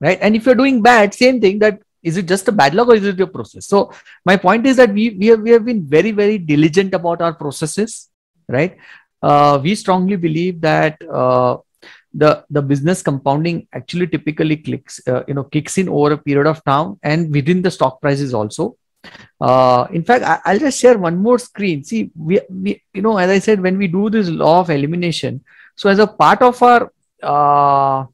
right? 0.00 0.18
And 0.20 0.36
if 0.36 0.46
you're 0.46 0.54
doing 0.54 0.82
bad 0.82 1.14
same 1.14 1.40
thing 1.40 1.58
that 1.60 1.80
is 2.02 2.16
it 2.16 2.26
just 2.26 2.48
a 2.48 2.52
bad 2.52 2.74
luck 2.74 2.88
or 2.88 2.94
is 2.94 3.04
it 3.04 3.18
your 3.18 3.26
process? 3.26 3.66
So 3.66 3.92
my 4.24 4.36
point 4.36 4.66
is 4.66 4.76
that 4.76 4.92
we 4.92 5.10
we 5.10 5.26
have, 5.26 5.40
we 5.40 5.50
have 5.50 5.64
been 5.64 5.84
very 5.84 6.12
very 6.12 6.38
diligent 6.38 6.94
about 6.94 7.20
our 7.20 7.34
processes 7.34 8.08
right? 8.48 8.76
Uh, 9.22 9.58
we 9.62 9.74
strongly 9.74 10.16
believe 10.16 10.60
that 10.60 10.96
uh, 11.10 11.56
the 12.14 12.44
the 12.50 12.62
business 12.62 13.02
compounding 13.02 13.66
actually 13.72 14.06
typically 14.06 14.56
clicks 14.56 15.00
uh, 15.06 15.22
you 15.28 15.34
know 15.34 15.44
kicks 15.44 15.76
in 15.78 15.88
over 15.88 16.12
a 16.12 16.18
period 16.18 16.46
of 16.46 16.62
time 16.64 16.98
and 17.02 17.32
within 17.34 17.60
the 17.62 17.70
stock 17.70 18.00
prices 18.00 18.32
also 18.32 18.76
uh, 19.40 19.86
in 19.92 20.04
fact 20.04 20.24
I, 20.24 20.52
will 20.52 20.60
just 20.60 20.80
share 20.80 20.98
one 20.98 21.16
more 21.16 21.38
screen. 21.38 21.84
See 21.84 22.10
we, 22.16 22.40
we 22.48 22.82
you 22.92 23.02
know 23.02 23.18
as 23.18 23.30
i 23.30 23.38
said 23.38 23.60
when 23.60 23.78
we 23.78 23.88
do 23.88 24.10
this 24.10 24.28
law 24.28 24.60
of 24.60 24.70
elimination 24.70 25.44
so 25.76 25.88
as 25.88 25.98
a 25.98 26.06
part 26.06 26.42
of 26.42 26.62
our 26.62 26.92
uh, 27.22 28.04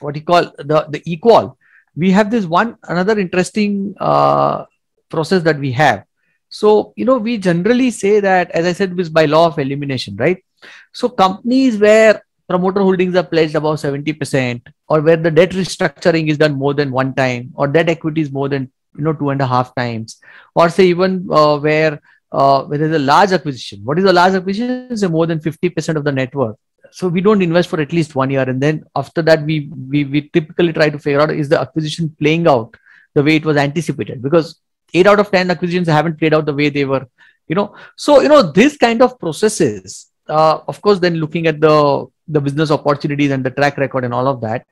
what 0.00 0.16
you 0.16 0.22
call 0.22 0.50
the 0.58 0.86
the 0.88 1.02
equal 1.04 1.58
we 1.96 2.10
have 2.10 2.30
this 2.30 2.44
one 2.44 2.76
another 2.84 3.18
interesting 3.18 3.94
uh, 3.98 4.64
process 5.08 5.42
that 5.42 5.58
we 5.58 5.72
have. 5.72 6.04
So 6.48 6.92
you 6.96 7.04
know 7.04 7.18
we 7.18 7.38
generally 7.38 7.90
say 7.90 8.20
that 8.20 8.50
as 8.50 8.66
i 8.66 8.72
said 8.72 8.96
this 8.96 9.08
by 9.08 9.24
law 9.24 9.46
of 9.46 9.58
elimination 9.58 10.16
right? 10.16 10.44
So 10.92 11.08
companies 11.08 11.78
where 11.78 12.22
promoter 12.48 12.80
holdings 12.80 13.16
are 13.16 13.24
pledged 13.24 13.54
above 13.54 13.76
70% 13.76 14.62
or 14.88 15.00
where 15.00 15.16
the 15.16 15.30
debt 15.30 15.50
restructuring 15.50 16.28
is 16.28 16.38
done 16.38 16.54
more 16.54 16.74
than 16.74 16.90
one 16.90 17.14
time 17.14 17.52
or 17.54 17.66
debt 17.66 17.88
equity 17.88 18.20
is 18.20 18.30
more 18.30 18.48
than 18.48 18.70
you 18.96 19.04
know 19.04 19.12
two 19.12 19.30
and 19.30 19.40
a 19.40 19.46
half 19.46 19.74
times. 19.74 20.20
Or 20.54 20.68
say 20.68 20.86
even 20.86 21.26
uh, 21.30 21.58
where 21.58 22.00
uh, 22.32 22.64
where 22.64 22.78
there's 22.78 22.96
a 22.96 22.98
large 22.98 23.32
acquisition. 23.32 23.80
What 23.84 23.98
is 23.98 24.04
a 24.04 24.12
large 24.12 24.34
acquisition? 24.34 24.96
Say 24.96 25.06
more 25.06 25.26
than 25.26 25.40
50% 25.40 25.96
of 25.96 26.04
the 26.04 26.12
net 26.12 26.34
worth. 26.34 26.56
So 26.90 27.08
we 27.08 27.20
don't 27.20 27.42
invest 27.42 27.68
for 27.68 27.80
at 27.80 27.92
least 27.92 28.14
one 28.14 28.30
year. 28.30 28.42
And 28.42 28.60
then 28.60 28.84
after 28.94 29.22
that 29.22 29.42
we, 29.42 29.70
we 29.90 30.04
we 30.04 30.28
typically 30.28 30.72
try 30.72 30.90
to 30.90 30.98
figure 30.98 31.20
out 31.20 31.30
is 31.30 31.48
the 31.48 31.60
acquisition 31.60 32.14
playing 32.18 32.46
out 32.46 32.76
the 33.14 33.22
way 33.22 33.36
it 33.36 33.44
was 33.44 33.56
anticipated? 33.56 34.22
Because 34.22 34.60
8 34.92 35.06
out 35.06 35.20
of 35.20 35.30
10 35.30 35.50
acquisitions 35.50 35.88
haven't 35.88 36.18
played 36.18 36.34
out 36.34 36.46
the 36.46 36.54
way 36.54 36.68
they 36.68 36.84
were 36.84 37.06
you 37.48 37.54
know? 37.54 37.74
So 37.96 38.20
you 38.20 38.28
know 38.28 38.42
this 38.42 38.76
kind 38.76 39.02
of 39.02 39.18
processes 39.18 40.10
uh, 40.28 40.58
of 40.66 40.80
course 40.80 40.98
then 40.98 41.16
looking 41.16 41.46
at 41.46 41.60
the 41.60 42.06
the 42.28 42.40
business 42.40 42.70
opportunities 42.70 43.30
and 43.30 43.44
the 43.44 43.50
track 43.50 43.76
record 43.76 44.04
and 44.04 44.14
all 44.14 44.26
of 44.26 44.40
that 44.40 44.66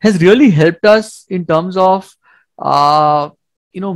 has 0.00 0.20
really 0.22 0.50
helped 0.50 0.84
us 0.84 1.24
in 1.28 1.46
terms 1.46 1.76
of 1.76 2.14
uh, 2.58 3.30
you 3.72 3.80
know 3.80 3.94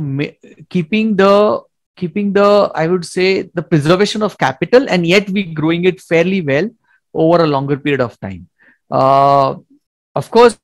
keeping 0.69 1.15
the 1.15 1.61
keeping 1.97 2.33
the 2.33 2.49
i 2.75 2.87
would 2.87 3.05
say 3.05 3.27
the 3.57 3.61
preservation 3.61 4.21
of 4.21 4.37
capital 4.37 4.85
and 4.89 5.05
yet 5.07 5.29
we 5.29 5.43
growing 5.59 5.85
it 5.85 6.01
fairly 6.01 6.41
well 6.41 6.69
over 7.13 7.43
a 7.43 7.47
longer 7.55 7.77
period 7.85 8.01
of 8.09 8.19
time 8.27 8.43
Uh, 8.97 9.55
of 10.19 10.27
course, 10.33 10.55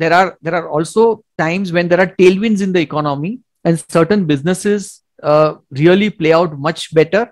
there 0.00 0.12
are 0.16 0.36
there 0.46 0.54
are 0.58 0.68
also 0.76 1.02
times 1.42 1.72
when 1.76 1.88
there 1.90 2.00
are 2.04 2.10
tailwinds 2.20 2.62
in 2.66 2.72
the 2.76 2.82
economy 2.88 3.30
and 3.64 3.82
certain 3.96 4.24
businesses 4.32 5.02
uh, 5.30 5.54
really 5.82 6.10
play 6.10 6.32
out 6.38 6.52
much 6.66 6.82
better, 6.98 7.22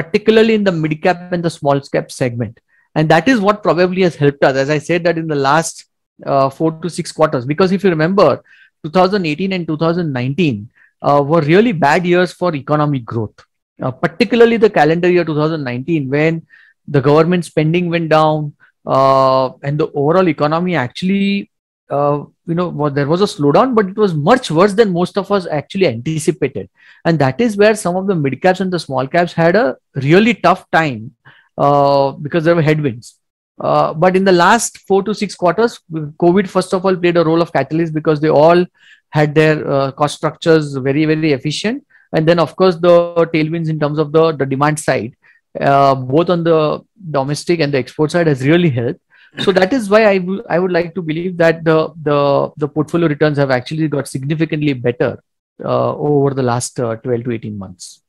particularly 0.00 0.54
in 0.58 0.64
the 0.64 0.72
mid 0.72 0.94
cap 1.04 1.20
and 1.36 1.44
the 1.46 1.50
small 1.58 1.80
cap 1.94 2.10
segment. 2.10 2.58
And 2.94 3.08
that 3.14 3.28
is 3.28 3.40
what 3.40 3.62
probably 3.62 4.02
has 4.02 4.16
helped 4.16 4.42
us. 4.44 4.56
As 4.56 4.70
I 4.70 4.78
said, 4.78 5.04
that 5.04 5.18
in 5.18 5.28
the 5.28 5.40
last 5.48 5.84
uh, 6.24 6.48
four 6.50 6.72
to 6.82 6.90
six 6.98 7.12
quarters, 7.12 7.44
because 7.46 7.72
if 7.72 7.84
you 7.84 7.90
remember, 7.90 8.42
2018 8.86 9.52
and 9.52 9.66
2019 9.66 10.68
uh, 11.02 11.22
were 11.26 11.40
really 11.42 11.72
bad 11.72 12.06
years 12.06 12.32
for 12.32 12.54
economic 12.54 13.04
growth, 13.04 13.38
uh, 13.82 13.90
particularly 13.90 14.56
the 14.56 14.70
calendar 14.70 15.10
year 15.10 15.24
2019 15.24 16.08
when 16.08 16.46
the 16.88 17.00
government 17.00 17.44
spending 17.44 17.90
went 17.90 18.08
down 18.08 18.54
uh, 18.86 19.50
and 19.62 19.78
the 19.78 19.90
overall 19.92 20.28
economy 20.28 20.76
actually 20.76 21.50
uh, 21.90 22.24
you 22.46 22.54
know 22.54 22.68
well, 22.68 22.90
there 22.90 23.06
was 23.06 23.20
a 23.20 23.32
slowdown 23.32 23.74
but 23.74 23.86
it 23.86 23.96
was 23.96 24.14
much 24.14 24.50
worse 24.50 24.74
than 24.74 24.92
most 24.92 25.16
of 25.18 25.30
us 25.30 25.46
actually 25.46 25.86
anticipated. 25.86 26.68
And 27.04 27.18
that 27.18 27.40
is 27.40 27.56
where 27.56 27.74
some 27.74 27.96
of 27.96 28.06
the 28.06 28.14
mid 28.14 28.40
caps 28.42 28.60
and 28.60 28.72
the 28.72 28.78
small 28.78 29.06
caps 29.06 29.32
had 29.32 29.56
a 29.56 29.76
really 29.94 30.34
tough 30.34 30.68
time 30.70 31.14
uh, 31.58 32.12
because 32.12 32.44
there 32.44 32.56
were 32.56 32.62
headwinds 32.62 33.18
uh, 33.60 33.94
but 33.94 34.16
in 34.16 34.24
the 34.24 34.32
last 34.32 34.78
four 34.86 35.02
to 35.02 35.14
six 35.14 35.34
quarters 35.34 35.80
covid 36.22 36.48
first 36.48 36.74
of 36.74 36.84
all 36.84 36.96
played 36.96 37.16
a 37.16 37.24
role 37.24 37.40
of 37.40 37.52
catalyst 37.52 37.94
because 37.94 38.20
they 38.20 38.28
all 38.28 38.64
had 39.10 39.34
their 39.34 39.68
uh, 39.70 39.90
cost 39.92 40.16
structures 40.16 40.74
very 40.76 41.04
very 41.04 41.32
efficient. 41.32 41.84
And 42.12 42.26
then 42.28 42.38
of 42.38 42.54
course 42.56 42.76
the 42.76 43.14
tailwinds 43.34 43.68
in 43.68 43.80
terms 43.80 43.98
of 43.98 44.12
the, 44.12 44.32
the 44.32 44.46
demand 44.46 44.78
side 44.78 45.16
uh, 45.60 45.94
both 45.94 46.30
on 46.30 46.44
the 46.44 46.80
domestic 47.10 47.60
and 47.60 47.72
the 47.72 47.78
export 47.78 48.10
side 48.10 48.26
has 48.26 48.46
really 48.46 48.70
helped. 48.70 49.00
So 49.40 49.52
that 49.52 49.72
is 49.72 49.88
why 49.90 50.06
I, 50.06 50.26
I 50.48 50.58
would 50.58 50.72
like 50.72 50.94
to 50.94 51.02
believe 51.02 51.36
that 51.38 51.64
the 51.64 51.92
the 52.02 52.50
the 52.56 52.68
portfolio 52.68 53.08
returns 53.08 53.38
have 53.38 53.50
actually 53.50 53.88
got 53.88 54.08
significantly 54.08 54.72
better 54.72 55.22
uh, 55.64 55.94
over 55.94 56.32
the 56.34 56.42
last 56.42 56.80
uh, 56.80 56.96
12 56.96 57.24
to 57.24 57.30
18 57.32 57.58
months 57.58 58.02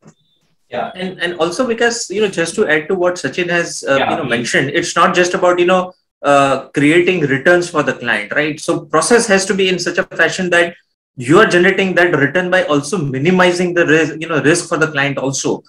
yeah. 0.70 0.92
And 0.96 1.20
and 1.22 1.40
also 1.40 1.66
because 1.68 2.10
you 2.10 2.22
know 2.22 2.28
just 2.28 2.56
to 2.56 2.68
add 2.68 2.88
to 2.90 2.96
what 2.96 3.16
sachin 3.16 3.50
has 3.50 3.84
uh, 3.88 3.98
yeah. 3.98 4.12
you 4.12 4.18
know 4.18 4.26
mentioned 4.26 4.70
it's 4.72 4.96
not 4.96 5.16
just 5.16 5.34
about 5.34 5.60
you 5.60 5.66
know 5.66 5.94
uh, 6.22 6.68
creating 6.70 7.22
returns 7.22 7.70
for 7.70 7.84
the 7.84 7.94
client 7.94 8.34
right? 8.34 8.60
So 8.60 8.86
process 8.86 9.28
has 9.28 9.46
to 9.46 9.54
be 9.54 9.70
in 9.70 9.80
such 9.80 9.98
a 9.98 10.04
fashion 10.04 10.50
that 10.50 10.76
you 11.16 11.40
are 11.40 11.48
generating 11.48 11.96
that 11.96 12.16
return 12.16 12.52
by 12.52 12.64
also 12.64 12.98
minimizing 12.98 13.74
the 13.74 13.86
risk 13.86 14.16
you 14.20 14.28
know 14.28 14.42
risk 14.42 14.68
for 14.68 14.78
the 14.78 14.92
client 14.92 15.18
also. 15.18 15.64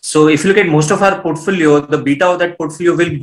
So 0.00 0.28
if 0.28 0.44
you 0.44 0.48
look 0.50 0.58
at 0.58 0.68
most 0.68 0.90
of 0.90 1.02
our 1.02 1.20
portfolio 1.20 1.80
the 1.80 1.98
beta 1.98 2.26
of 2.26 2.38
that 2.38 2.56
portfolio 2.56 2.94
will 2.94 3.18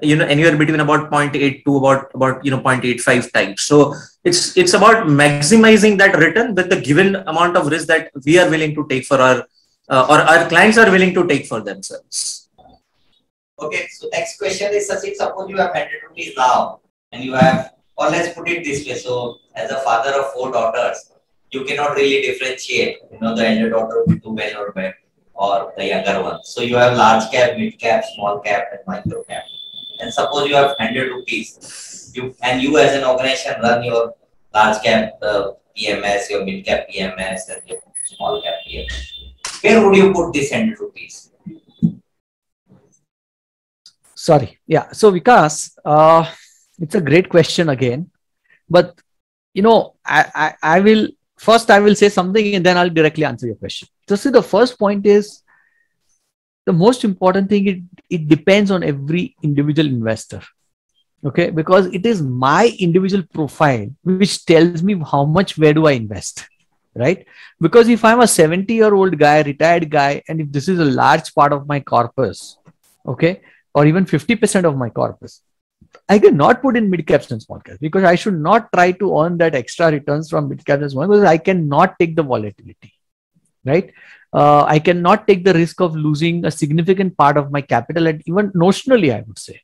you 0.00 0.16
know 0.16 0.24
anywhere 0.24 0.56
between 0.56 0.80
about 0.80 1.10
0.8 1.10 1.64
to 1.64 1.76
about 1.76 2.10
about 2.14 2.44
you 2.44 2.50
know 2.50 2.60
0.85 2.60 3.32
times. 3.32 3.62
So 3.62 3.94
it's 4.24 4.56
it's 4.56 4.72
about 4.72 5.06
maximizing 5.06 5.98
that 5.98 6.16
return 6.16 6.54
with 6.54 6.70
the 6.70 6.80
given 6.80 7.16
amount 7.16 7.56
of 7.56 7.66
risk 7.66 7.86
that 7.88 8.10
we 8.24 8.38
are 8.38 8.48
willing 8.48 8.74
to 8.74 8.86
take 8.88 9.04
for 9.04 9.20
our 9.20 9.46
uh, 9.88 10.06
or 10.08 10.20
our 10.20 10.48
clients 10.48 10.78
are 10.78 10.90
willing 10.90 11.14
to 11.14 11.26
take 11.26 11.46
for 11.46 11.60
themselves. 11.60 12.48
Okay 13.58 13.86
so 13.92 14.08
next 14.12 14.38
question 14.38 14.72
is 14.72 14.90
Sachin, 14.90 15.14
suppose 15.14 15.48
you 15.48 15.56
have 15.56 15.70
100 15.70 15.90
rupees 16.08 16.34
now 16.36 16.80
and 17.12 17.22
you 17.22 17.34
have 17.34 17.74
or 17.96 18.10
let's 18.10 18.34
put 18.34 18.48
it 18.48 18.64
this 18.64 18.86
way 18.86 18.94
so 18.94 19.36
as 19.54 19.70
a 19.70 19.80
father 19.80 20.10
of 20.20 20.32
four 20.32 20.50
daughters 20.50 21.12
you 21.52 21.64
cannot 21.64 21.94
really 21.94 22.20
differentiate 22.22 22.98
you 23.12 23.20
know 23.20 23.34
the 23.36 23.46
elder 23.46 23.70
daughter 23.70 24.04
will 24.06 24.16
do 24.16 24.30
well 24.30 24.62
or 24.62 24.72
bad 24.72 24.94
or 25.34 25.72
the 25.76 25.86
younger 25.86 26.22
one. 26.22 26.44
So 26.44 26.62
you 26.62 26.76
have 26.76 26.96
large 26.96 27.30
cap 27.30 27.56
mid 27.56 27.78
cap 27.78 28.04
small 28.14 28.40
cap 28.40 28.68
and 28.72 28.80
micro 28.86 29.22
cap. 29.24 29.42
And 30.00 30.12
suppose 30.12 30.48
you 30.48 30.54
have 30.54 30.74
100 30.78 31.10
rupees 31.10 32.12
you 32.14 32.34
and 32.42 32.62
you 32.62 32.78
as 32.78 32.94
an 32.94 33.04
organization 33.04 33.60
run 33.62 33.82
your 33.84 34.14
large 34.54 34.82
cap 34.82 35.18
uh, 35.22 35.52
pms 35.76 36.30
your 36.30 36.44
mid 36.44 36.64
cap 36.64 36.86
pms 36.88 37.48
and 37.50 37.62
your 37.66 37.78
small 38.04 38.40
cap 38.42 38.54
pms 38.66 39.13
where 39.64 39.84
would 39.84 39.96
you 39.96 40.12
put 40.12 40.32
this 40.32 40.50
100 40.50 40.78
rupees? 40.78 41.30
Sorry. 44.14 44.58
Yeah. 44.66 44.92
So 44.92 45.12
vikas 45.12 45.76
uh, 45.84 46.24
it's 46.78 46.94
a 46.94 47.00
great 47.00 47.28
question 47.28 47.68
again 47.68 48.10
but 48.68 48.98
you 49.52 49.62
know 49.62 49.94
I, 50.04 50.20
I 50.34 50.76
i 50.76 50.80
will 50.80 51.08
first 51.36 51.70
i 51.70 51.78
will 51.78 51.94
say 51.94 52.08
something 52.08 52.54
and 52.54 52.66
then 52.66 52.76
i'll 52.78 52.90
directly 52.90 53.24
answer 53.24 53.46
your 53.46 53.56
question. 53.56 53.88
So 54.08 54.16
see 54.16 54.30
the 54.30 54.42
first 54.42 54.78
point 54.78 55.06
is 55.06 55.42
the 56.66 56.72
most 56.72 57.04
important 57.04 57.48
thing 57.50 57.66
it, 57.66 57.80
it 58.08 58.28
depends 58.28 58.70
on 58.70 58.82
every 58.82 59.36
individual 59.42 59.88
investor. 59.88 60.40
Okay? 61.24 61.50
Because 61.50 61.86
it 61.86 62.04
is 62.06 62.22
my 62.22 62.74
individual 62.78 63.24
profile 63.32 63.88
which 64.02 64.44
tells 64.44 64.82
me 64.82 65.00
how 65.10 65.24
much 65.24 65.56
where 65.58 65.74
do 65.74 65.86
i 65.86 65.92
invest 65.92 66.46
right 66.94 67.26
because 67.60 67.88
if 67.88 68.04
i'm 68.04 68.20
a 68.20 68.26
70 68.26 68.74
year 68.74 68.94
old 68.94 69.18
guy 69.18 69.42
retired 69.42 69.90
guy 69.90 70.22
and 70.28 70.40
if 70.40 70.52
this 70.52 70.68
is 70.68 70.78
a 70.78 70.84
large 71.02 71.34
part 71.34 71.52
of 71.52 71.66
my 71.66 71.80
corpus 71.80 72.58
okay 73.06 73.40
or 73.74 73.86
even 73.86 74.06
50% 74.06 74.64
of 74.66 74.76
my 74.76 74.88
corpus 74.88 75.42
I 76.08 76.18
cannot 76.18 76.62
put 76.62 76.76
in 76.76 76.90
mid 76.90 77.06
caps 77.06 77.30
and 77.30 77.42
small 77.42 77.60
caps 77.60 77.78
because 77.78 78.04
I 78.04 78.14
should 78.14 78.38
not 78.38 78.72
try 78.72 78.92
to 78.92 79.20
earn 79.20 79.38
that 79.38 79.54
extra 79.54 79.90
returns 79.90 80.30
from 80.30 80.48
mid 80.48 80.64
caps 80.64 80.82
and 80.82 80.90
small 80.90 81.08
because 81.08 81.24
I 81.24 81.38
cannot 81.38 81.98
take 81.98 82.16
the 82.16 82.22
volatility, 82.22 82.92
right? 83.64 83.92
Uh, 84.32 84.64
I 84.64 84.78
cannot 84.78 85.26
take 85.28 85.44
the 85.44 85.54
risk 85.54 85.80
of 85.80 85.94
losing 85.94 86.44
a 86.44 86.50
significant 86.50 87.16
part 87.16 87.36
of 87.36 87.52
my 87.52 87.60
capital, 87.60 88.06
and 88.08 88.22
even 88.26 88.50
notionally, 88.50 89.14
I 89.14 89.22
would 89.26 89.38
say, 89.38 89.60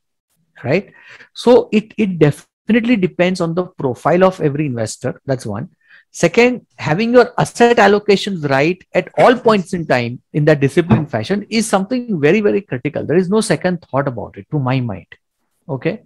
right? 0.63 0.93
So 1.35 1.69
it 1.73 1.93
it 1.99 2.19
definitely 2.19 2.97
depends 2.97 3.41
on 3.41 3.55
the 3.55 3.65
profile 3.67 4.25
of 4.25 4.41
every 4.41 4.67
investor. 4.67 5.21
That's 5.27 5.47
one. 5.47 5.71
Second, 6.13 6.67
having 6.77 7.13
your 7.13 7.33
asset 7.39 7.77
allocations 7.77 8.49
right 8.51 8.83
at 8.95 9.09
all 9.17 9.37
points 9.37 9.73
in 9.73 9.87
time 9.87 10.21
in 10.33 10.45
that 10.47 10.61
disciplined 10.61 11.11
fashion 11.11 11.47
is 11.49 11.69
something 11.69 12.21
very, 12.21 12.41
very 12.41 12.61
critical. 12.61 13.05
There 13.05 13.17
is 13.17 13.31
no 13.31 13.41
second 13.41 13.83
thought 13.83 14.09
about 14.09 14.37
it, 14.37 14.47
to 14.51 14.59
my 14.59 14.81
mind. 14.81 15.07
Okay 15.69 16.03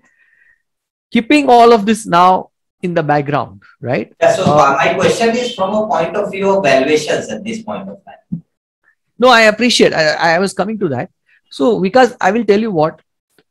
keeping 1.14 1.48
all 1.48 1.72
of 1.72 1.86
this 1.86 2.07
now 2.07 2.50
in 2.82 2.92
the 2.92 3.02
background, 3.02 3.62
right? 3.80 4.12
Yeah, 4.20 4.34
so 4.34 4.44
uh, 4.44 4.74
my 4.76 4.94
question 4.94 5.30
is 5.36 5.55
from 5.55 5.74
a 5.74 5.86
point 5.86 6.16
of 6.16 6.32
view 6.32 6.50
of 6.50 6.64
valuations 6.64 7.30
at 7.30 7.44
this 7.44 7.62
point 7.62 7.88
of 7.88 7.98
time. 8.05 8.42
No, 9.16 9.28
I 9.28 9.42
appreciate. 9.42 9.92
I, 9.94 10.34
I 10.34 10.38
was 10.40 10.52
coming 10.52 10.78
to 10.80 10.88
that. 10.88 11.11
So 11.50 11.80
because 11.80 12.16
I 12.20 12.32
will 12.32 12.44
tell 12.44 12.61
you 12.61 12.72
what 12.72 13.00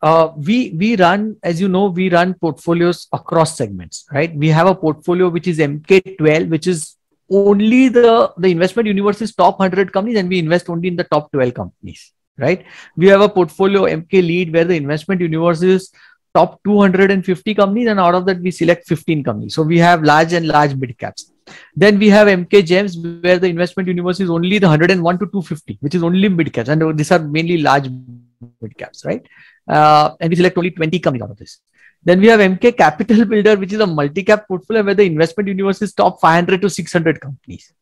uh, 0.04 0.34
we 0.36 0.72
we 0.72 0.96
run, 0.98 1.38
as 1.44 1.62
you 1.62 1.70
know, 1.70 1.86
we 1.88 2.10
run 2.10 2.34
portfolios 2.34 3.08
across 3.14 3.56
segments, 3.58 4.06
right? 4.12 4.36
We 4.36 4.50
have 4.50 4.68
a 4.68 4.76
portfolio 4.76 5.30
which 5.30 5.48
is 5.48 5.60
MK12, 5.60 6.50
which 6.50 6.68
is 6.68 6.98
only 7.30 7.88
the 7.88 8.32
the 8.38 8.50
investment 8.50 8.88
universe's 8.88 9.34
top 9.34 9.60
100 9.60 9.94
companies, 9.94 10.18
and 10.20 10.28
we 10.28 10.40
invest 10.40 10.70
only 10.70 10.90
in 10.90 10.98
the 10.98 11.06
top 11.06 11.32
12 11.32 11.54
companies, 11.54 12.12
right? 12.38 12.66
We 12.98 13.08
have 13.08 13.22
a 13.22 13.30
portfolio 13.30 13.84
Emkay 13.84 14.28
Lead 14.32 14.52
where 14.52 14.66
the 14.66 14.76
investment 14.76 15.22
universe 15.22 15.62
is 15.62 15.90
top 16.36 16.60
250 16.66 17.54
companies 17.54 17.88
and 17.88 18.00
out 18.00 18.16
of 18.16 18.26
that 18.26 18.40
we 18.42 18.52
select 18.52 18.88
15 18.88 19.24
companies 19.24 19.54
so 19.54 19.62
we 19.62 19.78
have 19.78 20.04
large 20.04 20.34
and 20.34 20.48
large 20.48 20.74
mid 20.74 20.98
caps 20.98 21.32
then 21.76 22.00
we 22.00 22.10
have 22.10 22.28
Emkay 22.28 22.66
gems 22.66 22.98
where 22.98 23.38
the 23.38 23.48
investment 23.48 23.88
universe 23.88 24.20
is 24.20 24.32
only 24.32 24.58
the 24.58 24.68
101 24.68 25.20
to 25.20 25.26
250 25.28 25.78
which 25.82 25.94
is 25.94 26.02
only 26.02 26.28
mid 26.30 26.52
caps 26.52 26.70
and 26.70 26.98
these 26.98 27.12
are 27.12 27.20
mainly 27.20 27.60
large 27.60 27.88
mid 28.62 28.76
caps 28.80 29.06
right 29.06 29.28
uh, 29.68 30.12
and 30.20 30.30
we 30.30 30.36
select 30.36 30.58
only 30.58 30.72
20 30.72 31.00
companies 31.00 31.24
out 31.24 31.32
of 31.32 31.38
this 31.38 31.60
then 32.06 32.20
we 32.20 32.28
have 32.28 32.40
Emkay 32.40 32.76
capital 32.78 33.26
builder 33.26 33.56
which 33.56 33.74
is 33.74 33.80
a 33.80 33.88
multi-cap 33.88 34.48
portfolio 34.48 34.84
where 34.84 34.96
the 34.96 35.04
investment 35.04 35.48
universe 35.48 35.82
is 35.82 35.94
top 35.94 36.20
500 36.20 36.62
to 36.62 36.70
600 36.70 37.22
companies 37.22 37.74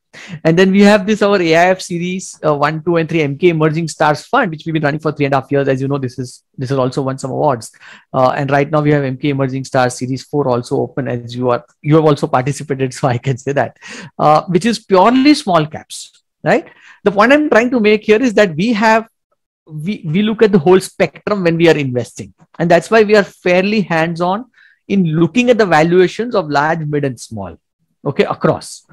and 0.43 0.57
then 0.57 0.71
we 0.71 0.81
have 0.81 1.05
this 1.05 1.21
our 1.21 1.39
AIF 1.39 1.81
series 1.81 2.39
uh, 2.45 2.55
one, 2.55 2.83
two, 2.83 2.97
and 2.97 3.07
three 3.07 3.19
Emkay 3.19 3.49
Emerging 3.49 3.87
Stars 3.87 4.25
Fund, 4.25 4.51
which 4.51 4.63
we've 4.65 4.73
been 4.73 4.83
running 4.83 4.99
for 4.99 5.11
three 5.11 5.25
and 5.25 5.33
a 5.33 5.39
half 5.39 5.51
years. 5.51 5.67
As 5.67 5.81
you 5.81 5.87
know, 5.87 5.97
this 5.97 6.19
is 6.19 6.43
this 6.57 6.69
has 6.69 6.77
also 6.77 7.01
won 7.01 7.17
some 7.17 7.31
awards. 7.31 7.71
Uh, 8.13 8.33
and 8.35 8.51
right 8.51 8.69
now 8.69 8.81
we 8.81 8.91
have 8.91 9.03
Emkay 9.03 9.25
Emerging 9.25 9.63
Stars 9.63 9.97
Series 9.97 10.23
Four 10.23 10.49
also 10.49 10.81
open. 10.81 11.07
As 11.07 11.35
you 11.35 11.49
are, 11.49 11.65
you 11.81 11.95
have 11.95 12.05
also 12.05 12.27
participated, 12.27 12.93
so 12.99 13.07
I 13.07 13.17
can 13.17 13.37
say 13.37 13.53
that, 13.53 13.77
uh, 14.19 14.43
which 14.43 14.65
is 14.65 14.79
purely 14.79 15.33
small 15.33 15.65
caps. 15.65 16.11
Right. 16.43 16.67
The 17.03 17.11
point 17.11 17.31
I'm 17.31 17.49
trying 17.49 17.69
to 17.71 17.79
make 17.79 18.03
here 18.03 18.21
is 18.21 18.33
that 18.33 18.55
we 18.55 18.73
have 18.73 19.07
we 19.65 20.03
we 20.05 20.21
look 20.21 20.41
at 20.41 20.51
the 20.51 20.59
whole 20.59 20.79
spectrum 20.79 21.43
when 21.43 21.57
we 21.57 21.69
are 21.69 21.77
investing, 21.77 22.33
and 22.59 22.69
that's 22.69 22.89
why 22.89 23.03
we 23.03 23.15
are 23.15 23.23
fairly 23.23 23.81
hands 23.81 24.21
on 24.21 24.45
in 24.87 25.05
looking 25.05 25.49
at 25.49 25.57
the 25.57 25.65
valuations 25.65 26.35
of 26.35 26.49
large, 26.49 26.79
mid, 26.79 27.05
and 27.05 27.19
small. 27.19 27.57
Okay, 28.05 28.23
across. 28.23 28.85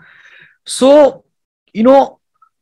So, 0.67 1.25
you 1.73 1.83
know, 1.83 2.19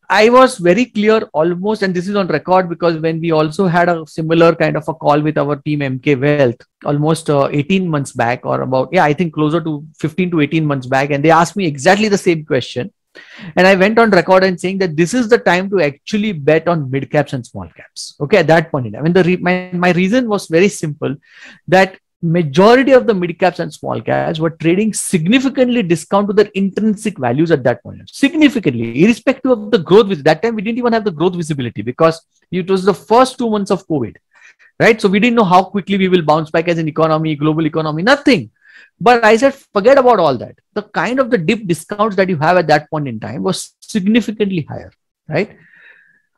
I 0.09 0.30
was 0.30 0.59
very 0.59 0.84
clear 0.86 1.22
almost, 1.32 1.82
and 1.82 1.92
this 1.92 2.07
is 2.07 2.14
on 2.14 2.28
record 2.28 2.68
because 2.68 2.96
when 2.98 3.20
we 3.20 3.32
also 3.32 3.66
had 3.66 3.88
a 3.88 4.07
similar 4.07 4.54
kind 4.54 4.76
of 4.76 4.88
a 4.88 4.94
call 4.94 5.20
with 5.20 5.36
our 5.36 5.57
team 5.57 5.80
Emkay 5.80 6.20
Wealth 6.20 6.61
almost 6.84 7.28
uh, 7.28 7.48
18 7.50 7.88
months 7.88 8.12
back, 8.12 8.46
or 8.46 8.61
about, 8.61 8.90
yeah, 8.92 9.04
I 9.04 9.12
think 9.12 9.34
closer 9.34 9.61
to 9.61 9.84
15 9.98 10.30
to 10.30 10.40
18 10.40 10.64
months 10.64 10.86
back, 10.86 11.11
and 11.11 11.24
they 11.24 11.30
asked 11.30 11.57
me 11.57 11.66
exactly 11.66 12.09
the 12.09 12.18
same 12.18 12.44
question. 12.44 12.92
And 13.56 13.66
i 13.66 13.74
went 13.74 13.98
on 13.98 14.10
record 14.10 14.44
and 14.44 14.60
saying 14.60 14.78
that 14.78 14.96
this 14.96 15.12
is 15.14 15.28
the 15.28 15.38
time 15.38 15.68
to 15.70 15.80
actually 15.80 16.32
bet 16.32 16.68
on 16.68 16.90
mid 16.90 17.10
caps 17.10 17.32
and 17.32 17.44
small 17.46 17.68
caps. 17.76 18.16
Okay 18.20 18.38
at 18.38 18.46
that 18.46 18.70
point 18.70 18.86
in 18.86 18.92
time. 18.92 19.00
I 19.00 19.04
mean, 19.04 19.12
the 19.12 19.24
re- 19.24 19.36
my, 19.36 19.70
my 19.72 19.92
reason 19.92 20.28
was 20.28 20.48
very 20.48 20.68
simple 20.68 21.16
that 21.68 21.98
majority 22.22 22.92
of 22.92 23.06
the 23.06 23.14
mid 23.14 23.38
caps 23.38 23.58
and 23.58 23.72
small 23.72 24.00
caps 24.00 24.40
were 24.40 24.50
trading 24.50 24.92
significantly 24.92 25.82
discount 25.82 26.26
to 26.28 26.32
their 26.32 26.50
intrinsic 26.54 27.18
values 27.18 27.50
at 27.50 27.62
that 27.62 27.82
point 27.82 28.00
significantly 28.10 29.04
irrespective 29.04 29.50
of 29.50 29.70
the 29.70 29.78
growth 29.78 30.08
with 30.08 30.24
that 30.24 30.42
time 30.42 30.54
we 30.54 30.62
didn't 30.62 30.78
even 30.78 30.92
have 30.92 31.04
the 31.04 31.10
growth 31.10 31.34
visibility 31.34 31.82
because 31.82 32.22
it 32.50 32.70
was 32.70 32.84
the 32.84 32.94
first 32.94 33.36
two 33.38 33.50
months 33.50 33.70
of 33.70 33.86
covid 33.86 34.16
right? 34.78 35.00
So 35.00 35.08
we 35.08 35.20
didn't 35.20 35.36
know 35.36 35.44
how 35.44 35.64
quickly 35.64 35.98
we 35.98 36.08
will 36.08 36.22
bounce 36.22 36.50
back 36.50 36.68
as 36.68 36.78
an 36.78 36.88
economy 36.88 37.34
global 37.36 37.66
economy 37.66 38.02
nothing 38.02 38.50
but 39.01 39.24
i 39.24 39.37
said 39.37 39.55
forget 39.55 39.99
about 39.99 40.18
all 40.18 40.37
that. 40.39 40.57
The 40.74 40.83
kind 40.83 41.20
of 41.20 41.31
the 41.31 41.39
deep 41.39 41.66
discounts 41.66 42.16
that 42.16 42.29
you 42.29 42.37
have 42.39 42.57
at 42.57 42.66
that 42.68 42.91
point 42.91 43.09
in 43.09 43.20
time 43.20 43.43
was 43.43 43.74
significantly 43.81 44.66
higher 44.68 44.93
right? 45.29 45.57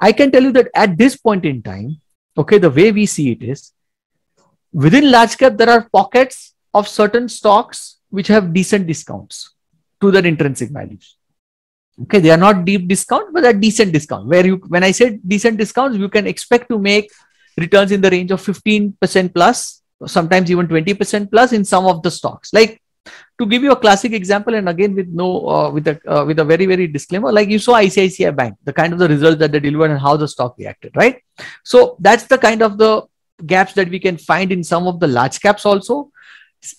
I 0.01 0.13
can 0.13 0.31
tell 0.31 0.43
you 0.43 0.53
that 0.53 0.69
at 0.75 0.97
this 0.97 1.17
point 1.17 1.45
in 1.45 1.63
time 1.63 2.01
okay 2.37 2.59
the 2.59 2.71
way 2.71 2.93
we 2.93 3.07
see 3.07 3.33
it 3.33 3.43
is 3.43 3.73
within 4.73 5.11
large 5.11 5.37
cap 5.37 5.57
there 5.57 5.71
are 5.71 5.89
pockets 5.93 6.55
of 6.75 6.89
certain 6.89 7.29
stocks 7.29 7.99
which 8.11 8.29
have 8.29 8.53
decent 8.53 8.87
discounts 8.87 9.55
to 10.01 10.11
their 10.11 10.25
intrinsic 10.25 10.71
values. 10.71 11.17
Okay 12.03 12.21
they 12.21 12.31
are 12.31 12.37
not 12.37 12.65
deep 12.65 12.87
discount 12.89 13.33
but 13.33 13.43
they're 13.43 13.53
decent 13.53 13.93
discount. 13.93 14.27
Where 14.27 14.47
you 14.47 14.57
when 14.69 14.85
i 14.85 14.91
said 14.91 15.21
decent 15.27 15.59
discounts 15.59 15.99
you 15.99 16.09
can 16.09 16.27
expect 16.27 16.69
to 16.69 16.79
make 16.79 17.11
returns 17.57 17.91
in 17.93 18.01
the 18.01 18.11
range 18.11 18.31
of 18.31 18.41
15% 18.41 19.35
plus 19.35 19.83
sometimes 20.07 20.51
even 20.51 20.69
20% 20.69 21.31
plus 21.31 21.53
in 21.53 21.65
some 21.65 21.87
of 21.87 22.03
the 22.03 22.11
stocks 22.11 22.53
like 22.53 22.81
to 23.39 23.47
give 23.47 23.63
you 23.63 23.73
a 23.73 23.77
classic 23.77 24.13
example 24.13 24.55
and 24.55 24.69
again 24.69 24.95
with 24.95 25.09
no 25.09 25.49
uh, 25.49 25.71
with 25.71 25.89
a 25.89 25.99
uh, 26.13 26.25
with 26.25 26.39
a 26.39 26.45
very 26.45 26.67
very 26.67 26.87
disclaimer 26.87 27.33
like 27.33 27.49
you 27.49 27.59
saw 27.59 27.75
icici 27.75 28.31
bank 28.37 28.57
the 28.65 28.73
kind 28.73 28.93
of 28.93 28.99
the 28.99 29.09
results 29.09 29.39
that 29.39 29.51
they 29.51 29.61
delivered 29.61 29.91
and 29.91 30.01
how 30.01 30.17
the 30.17 30.29
stock 30.29 30.57
reacted 30.59 30.95
right 30.97 31.23
so 31.65 31.97
that's 32.01 32.25
the 32.25 32.39
kind 32.39 32.63
of 32.63 32.79
the 32.79 33.03
gaps 33.47 33.73
that 33.75 33.89
we 33.89 33.99
can 33.99 34.17
find 34.17 34.53
in 34.53 34.65
some 34.65 34.87
of 34.87 35.01
the 35.01 35.07
large 35.07 35.41
caps 35.41 35.65
also. 35.65 36.11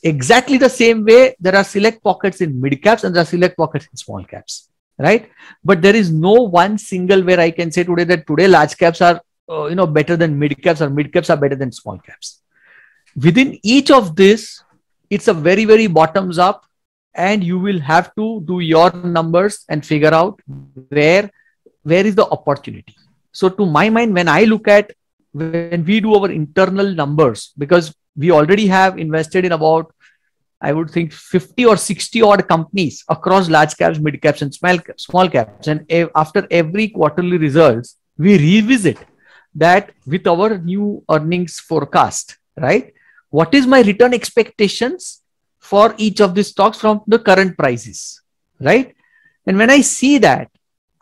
Exactly 0.04 0.58
the 0.58 0.70
same 0.70 1.06
way, 1.06 1.36
there 1.40 1.56
are 1.56 1.64
select 1.64 2.04
pockets 2.04 2.42
in 2.42 2.60
mid 2.60 2.82
caps 2.82 3.04
and 3.04 3.16
there 3.16 3.24
are 3.24 3.26
select 3.26 3.56
pockets 3.56 3.88
in 3.92 3.98
small 3.98 4.24
caps, 4.26 4.70
right? 4.98 5.30
But 5.64 5.82
there 5.82 5.96
is 5.96 6.12
no 6.12 6.34
one 6.34 6.78
single 6.78 7.24
where 7.24 7.40
I 7.40 7.52
can 7.52 7.72
say 7.72 7.84
today 7.84 8.04
that 8.04 8.28
today 8.28 8.48
large 8.48 8.78
caps 8.78 9.02
are 9.02 9.22
uh, 9.50 9.66
you 9.68 9.76
know 9.76 9.88
better 9.88 10.18
than 10.18 10.38
mid 10.38 10.62
caps 10.62 10.82
or 10.82 10.90
mid 10.90 11.14
caps 11.14 11.30
are 11.30 11.38
better 11.38 11.56
than 11.56 11.72
small 11.72 11.98
caps. 11.98 12.42
Within 13.16 13.60
each 13.64 13.92
of 13.92 14.16
this, 14.16 14.64
it's 15.10 15.28
a 15.28 15.34
very 15.34 15.66
very 15.66 15.88
bottoms 15.88 16.38
up, 16.38 16.66
and 17.14 17.44
you 17.44 17.60
will 17.60 17.80
have 17.80 18.14
to 18.16 18.42
do 18.46 18.60
your 18.60 18.92
numbers 18.94 19.66
and 19.70 19.86
figure 19.86 20.14
out 20.14 20.40
where 20.90 21.30
where 21.84 22.06
is 22.06 22.16
the 22.16 22.26
opportunity. 22.26 22.96
So 23.32 23.50
to 23.50 23.66
my 23.66 23.90
mind, 23.90 24.14
when 24.14 24.28
I 24.28 24.44
look 24.44 24.68
at 24.68 24.92
when 25.32 25.86
we 25.86 26.00
do 26.00 26.16
our 26.16 26.32
internal 26.32 26.94
numbers 26.94 27.54
because 27.58 27.94
we 28.16 28.32
already 28.32 28.68
have 28.68 28.98
invested 28.98 29.46
in 29.46 29.52
about 29.52 29.94
i 30.62 30.74
would 30.74 30.90
think 30.90 31.14
50 31.14 31.66
or 31.66 31.78
60 31.78 32.22
odd 32.22 32.48
companies 32.48 33.04
across 33.08 33.50
large 33.50 33.78
caps 33.78 34.00
mid 34.00 34.22
caps 34.22 34.42
and 34.42 34.54
small, 34.54 34.78
small 34.98 35.30
caps 35.30 35.68
and 35.68 35.86
after 36.16 36.48
every 36.50 36.90
quarterly 36.90 37.38
results 37.38 37.98
we 38.18 38.38
revisit 38.38 38.98
that 39.54 39.92
with 40.06 40.26
our 40.28 40.58
new 40.58 41.04
earnings 41.10 41.60
forecast 41.60 42.38
right 42.58 42.94
what 43.30 43.54
is 43.54 43.68
my 43.68 43.82
return 43.82 44.14
expectations 44.14 45.22
for 45.60 45.94
each 45.98 46.20
of 46.20 46.36
these 46.36 46.48
stocks 46.48 46.80
from 46.80 47.02
the 47.08 47.20
current 47.20 47.58
prices 47.58 48.22
right 48.60 48.96
and 49.46 49.58
when 49.58 49.70
i 49.70 49.82
see 49.82 50.18
that 50.18 50.50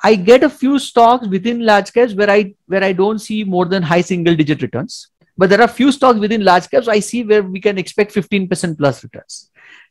I 0.03 0.15
get 0.15 0.43
a 0.43 0.49
few 0.49 0.77
stocks 0.77 1.27
within 1.27 1.65
large 1.65 1.91
caps 1.91 2.13
where 2.13 2.29
I 2.29 2.53
where 2.67 2.83
I 2.83 2.93
don't 2.93 3.19
see 3.19 3.43
more 3.43 3.65
than 3.65 3.81
high 3.81 4.01
single 4.01 4.35
digit 4.35 4.61
returns. 4.61 5.09
But 5.37 5.49
there 5.49 5.61
are 5.61 5.67
few 5.67 5.91
stocks 5.91 6.19
within 6.19 6.43
large 6.43 6.69
caps 6.69 6.87
I 6.87 6.99
see 6.99 7.23
where 7.23 7.43
we 7.43 7.59
can 7.59 7.77
expect 7.77 8.13
15% 8.13 8.77
plus 8.77 9.03
returns. 9.03 9.49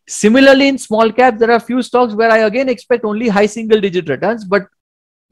Similarly, 0.08 0.68
in 0.68 0.78
small 0.78 1.12
caps, 1.12 1.38
there 1.38 1.50
are 1.50 1.60
few 1.60 1.82
stocks 1.82 2.14
where 2.14 2.30
I 2.30 2.38
again 2.38 2.68
expect 2.68 3.04
only 3.04 3.28
high 3.28 3.46
single 3.46 3.80
digit 3.80 4.08
returns, 4.08 4.44
but 4.44 4.66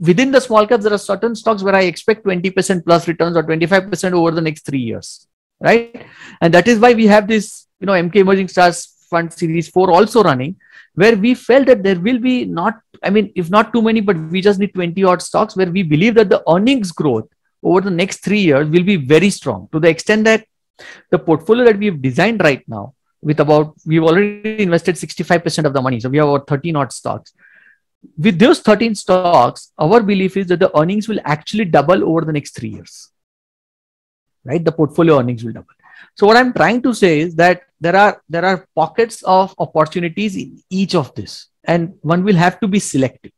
within 0.00 0.32
the 0.32 0.40
small 0.40 0.66
caps, 0.66 0.84
there 0.84 0.92
are 0.92 0.98
certain 0.98 1.34
stocks 1.36 1.62
where 1.62 1.74
I 1.74 1.82
expect 1.82 2.24
20% 2.24 2.84
plus 2.84 3.06
returns 3.08 3.36
or 3.36 3.44
25% 3.44 4.12
over 4.12 4.32
the 4.32 4.40
next 4.40 4.66
three 4.66 4.80
years. 4.80 5.28
Right. 5.64 6.06
And 6.42 6.52
that 6.52 6.68
is 6.68 6.78
why 6.78 6.92
we 6.92 7.06
have 7.06 7.26
this, 7.26 7.66
you 7.80 7.86
know, 7.86 7.92
Emkay 7.92 8.16
Emerging 8.16 8.48
Stars 8.48 8.78
Fund 9.08 9.32
Series 9.32 9.68
4 9.68 9.90
also 9.90 10.22
running, 10.22 10.56
where 10.94 11.16
we 11.16 11.34
felt 11.34 11.66
that 11.66 11.82
there 11.82 11.98
will 11.98 12.18
be 12.18 12.44
not, 12.44 12.80
I 13.02 13.08
mean, 13.08 13.32
if 13.34 13.48
not 13.48 13.72
too 13.72 13.80
many, 13.80 14.00
but 14.00 14.18
we 14.34 14.42
just 14.42 14.58
need 14.58 14.74
20 14.74 15.02
odd 15.04 15.22
stocks 15.22 15.56
where 15.56 15.70
we 15.70 15.82
believe 15.82 16.16
that 16.16 16.28
the 16.28 16.42
earnings 16.48 16.92
growth 16.92 17.28
over 17.62 17.80
the 17.80 17.90
next 17.90 18.18
three 18.18 18.40
years 18.40 18.68
will 18.68 18.82
be 18.82 18.96
very 18.96 19.30
strong 19.30 19.68
to 19.72 19.80
the 19.80 19.88
extent 19.88 20.24
that 20.24 20.46
the 21.10 21.18
portfolio 21.18 21.64
that 21.64 21.78
we've 21.78 22.00
designed 22.02 22.42
right 22.42 22.62
now 22.68 22.94
with 23.22 23.40
about 23.40 23.74
we've 23.86 24.02
already 24.02 24.62
invested 24.62 24.96
65% 24.96 25.64
of 25.64 25.72
the 25.72 25.80
money 25.80 25.98
so 25.98 26.10
we 26.10 26.18
have 26.18 26.28
about 26.28 26.46
13 26.46 26.76
odd 26.76 26.92
stocks 26.92 27.32
with 28.18 28.38
those 28.38 28.60
13 28.60 28.94
stocks 28.94 29.72
our 29.78 30.02
belief 30.02 30.36
is 30.36 30.46
that 30.48 30.60
the 30.60 30.78
earnings 30.78 31.08
will 31.08 31.20
actually 31.24 31.64
double 31.64 32.04
over 32.04 32.22
the 32.22 32.32
next 32.32 32.54
three 32.54 32.68
years 32.68 33.10
right 34.44 34.64
the 34.64 34.72
portfolio 34.72 35.18
earnings 35.18 35.44
will 35.44 35.52
double 35.52 35.74
so 36.14 36.26
what 36.26 36.36
i'm 36.36 36.52
trying 36.52 36.80
to 36.82 36.92
say 36.94 37.20
is 37.20 37.34
that 37.34 37.62
there 37.80 37.96
are 37.96 38.22
there 38.28 38.44
are 38.44 38.66
pockets 38.74 39.22
of 39.22 39.54
opportunities 39.58 40.36
in 40.36 40.58
each 40.70 40.94
of 40.94 41.14
this 41.14 41.48
and 41.64 41.94
one 42.02 42.24
will 42.24 42.40
have 42.46 42.60
to 42.60 42.68
be 42.68 42.78
selective 42.78 43.32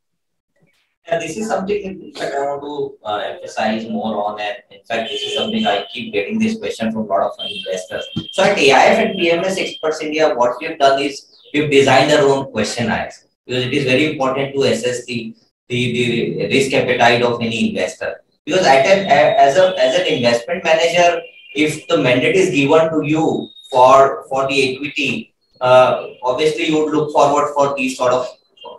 yeah, 1.09 1.21
this 1.21 1.37
is 1.37 1.47
something 1.47 2.13
that 2.19 2.35
I 2.35 2.41
want 2.41 2.63
to 2.63 3.07
uh, 3.07 3.19
emphasize 3.19 3.89
more 3.89 4.27
on. 4.27 4.41
And 4.41 4.57
in 4.73 4.83
fact, 4.83 5.09
this 5.09 5.23
is 5.23 5.35
something 5.37 5.65
I 5.65 5.87
keep 5.93 6.13
getting 6.13 6.37
this 6.39 6.59
question 6.59 6.91
from 6.91 7.03
a 7.03 7.07
lot 7.07 7.23
of 7.23 7.33
investors. 7.49 8.05
So 8.33 8.43
at 8.43 8.59
AIF 8.59 8.99
and 8.99 9.21
PMS 9.21 9.57
Experts 9.57 10.01
India, 10.03 10.35
what 10.35 10.57
we've 10.61 10.77
done 10.77 11.01
is 11.01 11.39
we've 11.55 11.71
designed 11.71 12.11
our 12.11 12.27
own 12.27 12.51
questionnaires 12.51 13.25
because 13.47 13.67
it 13.67 13.73
is 13.73 13.85
very 13.85 14.11
important 14.11 14.53
to 14.55 14.63
assess 14.63 15.05
the, 15.05 15.37
the, 15.69 15.93
the 15.93 16.47
risk 16.49 16.73
appetite 16.73 17.23
of 17.23 17.41
any 17.41 17.71
investor. 17.71 18.23
Because 18.47 18.65
an, 18.65 19.07
as, 19.07 19.57
a, 19.57 19.75
as 19.77 19.99
an 19.99 20.07
investment 20.07 20.63
manager, 20.63 21.21
if 21.55 21.87
the 21.89 21.99
mandate 21.99 22.37
is 22.37 22.51
given 22.51 22.89
to 22.91 23.05
you 23.05 23.49
for 23.71 24.25
for 24.29 24.47
the 24.47 24.77
equity, 24.77 25.35
uh, 25.61 26.07
obviously 26.23 26.69
you 26.69 26.79
would 26.79 26.95
look 26.95 27.13
forward 27.13 27.53
for 27.55 27.75
these 27.77 27.97
sort 27.97 28.13
of 28.13 28.29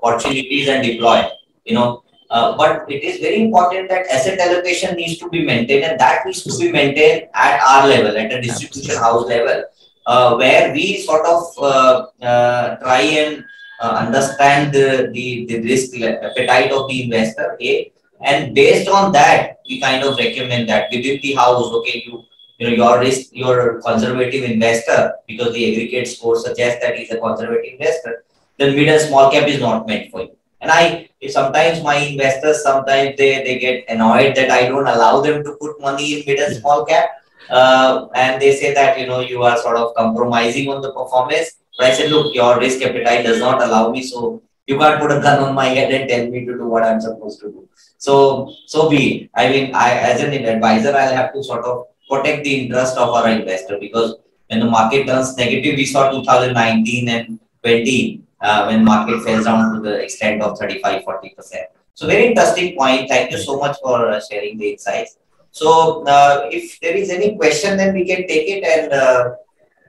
opportunities 0.01 0.70
and 0.70 0.84
deploy. 0.84 1.28
You 1.65 1.76
know, 1.76 2.03
uh, 2.30 2.55
but 2.55 2.89
it 2.89 3.03
is 3.03 3.20
very 3.20 3.41
important 3.41 3.89
that 3.89 4.07
asset 4.07 4.39
allocation 4.39 4.95
needs 4.95 5.18
to 5.20 5.30
be 5.30 5.43
maintained, 5.43 5.84
and 5.84 5.99
that 5.99 6.26
needs 6.26 6.43
to 6.43 6.57
be 6.57 6.72
maintained 6.72 7.28
at 7.34 7.59
our 7.59 7.88
level, 7.88 8.18
at 8.18 8.32
a 8.32 8.41
distribution 8.41 8.95
house 8.95 9.28
level, 9.28 9.65
uh, 10.05 10.36
where 10.38 10.72
we 10.72 11.01
sort 11.01 11.26
of 11.26 11.43
uh, 11.59 12.05
uh, 12.24 12.76
try 12.78 13.01
and 13.01 13.43
uh, 13.82 14.05
understand 14.05 14.74
the, 14.74 15.09
the, 15.13 15.45
the 15.47 15.61
risk 15.61 15.93
appetite 15.99 16.72
of 16.72 16.88
the 16.88 17.03
investor. 17.03 17.57
A, 17.59 17.91
and 18.22 18.55
based 18.55 18.89
on 18.89 19.11
that, 19.13 19.59
we 19.68 19.80
kind 19.80 20.03
of 20.03 20.18
recommend 20.18 20.70
that 20.70 20.89
within 20.91 21.20
the 21.22 21.34
house, 21.34 21.72
okay, 21.74 22.03
you 22.05 22.24
you 22.57 22.68
know 22.68 22.76
your 22.76 22.99
risk 22.99 23.30
your 23.32 23.82
conservative 23.82 24.43
investor 24.43 25.13
because 25.28 25.53
the 25.53 25.72
aggregate 25.72 26.07
score 26.07 26.38
suggests 26.39 26.82
that 26.82 26.97
he's 26.97 27.11
a 27.11 27.20
conservative 27.20 27.74
investor 27.74 28.24
then 28.57 28.76
mid 28.76 28.88
and 28.88 29.01
small 29.01 29.32
cap 29.32 29.47
is 29.47 29.59
not 29.59 29.88
meant 29.88 30.09
for 30.11 30.22
you. 30.22 30.36
And 30.61 30.72
i 30.72 31.09
sometimes 31.30 31.84
my 31.84 31.95
investors 31.97 32.63
sometimes 32.63 33.15
they 33.18 33.43
they 33.43 33.59
get 33.59 33.86
annoyed 33.89 34.36
that 34.36 34.49
i 34.49 34.68
don't 34.68 34.88
allow 34.88 35.22
them 35.22 35.43
to 35.43 35.51
put 35.61 35.80
money 35.80 36.07
in 36.13 36.26
mid 36.26 36.39
and 36.39 36.55
small 36.55 36.84
cap 36.86 37.09
uh, 37.49 38.07
and 38.15 38.41
they 38.41 38.55
say 38.55 38.74
that 38.74 38.99
you 38.99 39.05
know 39.05 39.20
you 39.20 39.43
are 39.43 39.57
sort 39.57 39.78
of 39.78 39.93
compromising 39.95 40.68
on 40.70 40.82
the 40.82 40.91
performance. 40.93 41.57
But 41.78 41.91
i 41.91 41.93
said 41.93 42.09
look 42.09 42.34
your 42.34 42.59
risk 42.59 42.82
appetite 42.82 43.24
does 43.24 43.39
not 43.39 43.61
allow 43.61 43.91
me 43.91 44.01
so 44.01 44.41
you 44.68 44.78
can't 44.78 44.99
put 45.01 45.11
a 45.11 45.20
gun 45.26 45.43
on 45.43 45.55
my 45.55 45.68
head 45.78 45.91
and 45.97 46.09
tell 46.09 46.28
me 46.28 46.45
to 46.45 46.53
do 46.61 46.68
what 46.68 46.84
i'm 46.84 47.01
supposed 47.01 47.39
to 47.39 47.47
do 47.55 47.68
so 47.97 48.53
so 48.65 48.89
be 48.89 49.01
it. 49.15 49.30
i 49.36 49.49
mean 49.49 49.74
i 49.74 49.89
as 50.11 50.22
an 50.22 50.34
advisor 50.34 50.95
i'll 50.95 51.18
have 51.22 51.34
to 51.34 51.43
sort 51.43 51.65
of 51.65 51.86
protect 52.09 52.43
the 52.43 52.55
interest 52.61 52.97
of 52.97 53.09
our 53.09 53.30
investor 53.30 53.78
because 53.80 54.15
when 54.49 54.59
the 54.61 54.65
market 54.65 55.07
turns 55.07 55.36
negative, 55.38 55.76
we 55.76 55.86
saw 55.86 56.09
2019 56.09 57.09
and 57.09 57.39
20 57.63 58.22
uh, 58.41 58.65
when 58.65 58.86
market 58.86 59.22
fell 59.24 59.43
down 59.43 59.76
to 59.76 59.82
the 59.82 60.01
extent 60.01 60.41
of 60.41 60.57
35, 60.57 61.03
40%. 61.03 61.55
So 61.93 62.07
very 62.07 62.28
interesting 62.28 62.78
point. 62.78 63.09
Thank 63.09 63.32
you 63.32 63.38
so 63.38 63.59
much 63.59 63.78
for 63.82 64.09
uh, 64.09 64.22
sharing 64.22 64.57
the 64.57 64.72
insights. 64.72 65.18
So 65.51 66.05
uh, 66.05 66.49
if 66.51 66.80
there 66.80 66.95
is 66.95 67.09
any 67.09 67.36
question, 67.36 67.78
then 67.78 67.93
we 67.93 68.05
can 68.05 68.28
take 68.28 68.47
it 68.47 68.63
and 68.63 68.93
uh, 68.93 69.36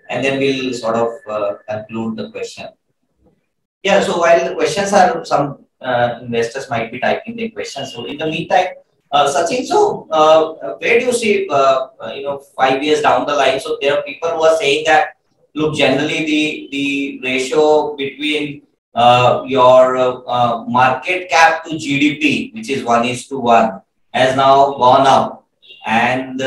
and 0.08 0.24
then 0.24 0.38
we'll 0.38 0.72
sort 0.72 0.96
of 0.96 1.08
uh, 1.28 1.54
conclude 1.68 2.16
the 2.16 2.30
question. 2.30 2.68
Yeah, 3.82 4.00
so 4.00 4.18
while 4.18 4.48
the 4.48 4.54
questions 4.54 4.92
are, 4.92 5.24
some 5.24 5.64
uh, 5.80 6.18
investors 6.22 6.68
might 6.68 6.90
be 6.90 6.98
typing 6.98 7.36
their 7.36 7.50
questions. 7.50 7.92
So 7.92 8.04
in 8.06 8.18
the 8.18 8.26
meantime, 8.26 8.66
uh, 9.12 9.32
Sachin, 9.32 9.64
so 9.64 10.08
uh, 10.10 10.74
where 10.78 10.98
do 10.98 11.06
you 11.06 11.12
see, 11.12 11.48
uh, 11.48 11.86
uh, 12.00 12.12
you 12.14 12.24
know, 12.24 12.38
five 12.38 12.82
years 12.82 13.02
down 13.02 13.26
the 13.26 13.34
line? 13.34 13.60
So 13.60 13.78
there 13.80 13.96
are 13.96 14.02
people 14.02 14.30
who 14.30 14.42
are 14.42 14.56
saying 14.56 14.84
that, 14.86 15.16
look, 15.54 15.76
generally 15.76 16.26
the 16.26 16.68
the 16.72 17.20
ratio 17.22 17.96
between 17.96 18.62
uh, 18.94 19.44
your 19.46 20.24
market 20.68 21.30
cap 21.30 21.64
to 21.64 21.70
GDP, 21.70 22.52
which 22.54 22.68
is 22.68 22.84
one 22.84 23.06
is 23.06 23.28
to 23.28 23.38
one, 23.38 23.80
has 24.12 24.36
now 24.36 24.72
gone 24.72 25.06
up. 25.06 25.46
And 25.86 26.40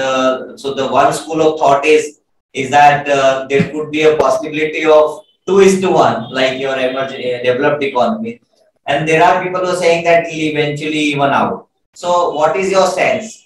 so 0.60 0.74
the 0.76 0.88
one 0.88 1.14
school 1.14 1.42
of 1.42 1.60
thought 1.60 1.86
is 1.86 2.20
is 2.54 2.70
that 2.70 3.06
there 3.50 3.72
could 3.72 3.90
be 3.90 4.04
a 4.04 4.18
possibility 4.18 4.86
of 4.86 5.22
two 5.48 5.60
is 5.60 5.82
to 5.82 5.92
one, 5.92 6.32
like 6.32 6.60
your 6.60 6.78
emerging 6.78 7.36
uh, 7.36 7.44
developed 7.44 7.84
economy. 7.84 8.42
And 8.86 9.08
there 9.08 9.24
are 9.24 9.44
people 9.44 9.62
who 9.62 9.68
are 9.68 9.76
saying 9.76 10.04
that 10.06 10.24
will 10.26 10.42
eventually 10.54 11.00
even 11.14 11.30
out. 11.30 11.68
So, 11.94 12.32
what 12.32 12.56
is 12.58 12.72
your 12.72 12.88
sense? 12.88 13.46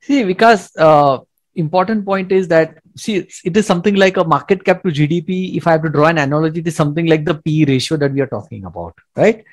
See, 0.00 0.24
because 0.24 0.74
uh, 0.76 1.18
important 1.54 2.04
point 2.04 2.32
is 2.32 2.48
that 2.48 2.78
see 2.96 3.26
it 3.44 3.56
is 3.56 3.66
something 3.66 3.94
like 3.94 4.16
a 4.16 4.24
market 4.24 4.64
cap 4.64 4.82
to 4.82 4.90
GDP. 4.90 5.56
If 5.56 5.66
I 5.66 5.72
have 5.72 5.82
to 5.82 5.88
draw 5.88 6.06
an 6.06 6.18
analogy, 6.18 6.60
it 6.60 6.68
is 6.68 6.76
something 6.76 7.06
like 7.06 7.24
the 7.24 7.34
P 7.34 7.64
ratio 7.64 7.98
that 7.98 8.12
we 8.12 8.20
are 8.20 8.26
talking 8.26 8.64
about, 8.64 8.94
right? 9.16 9.44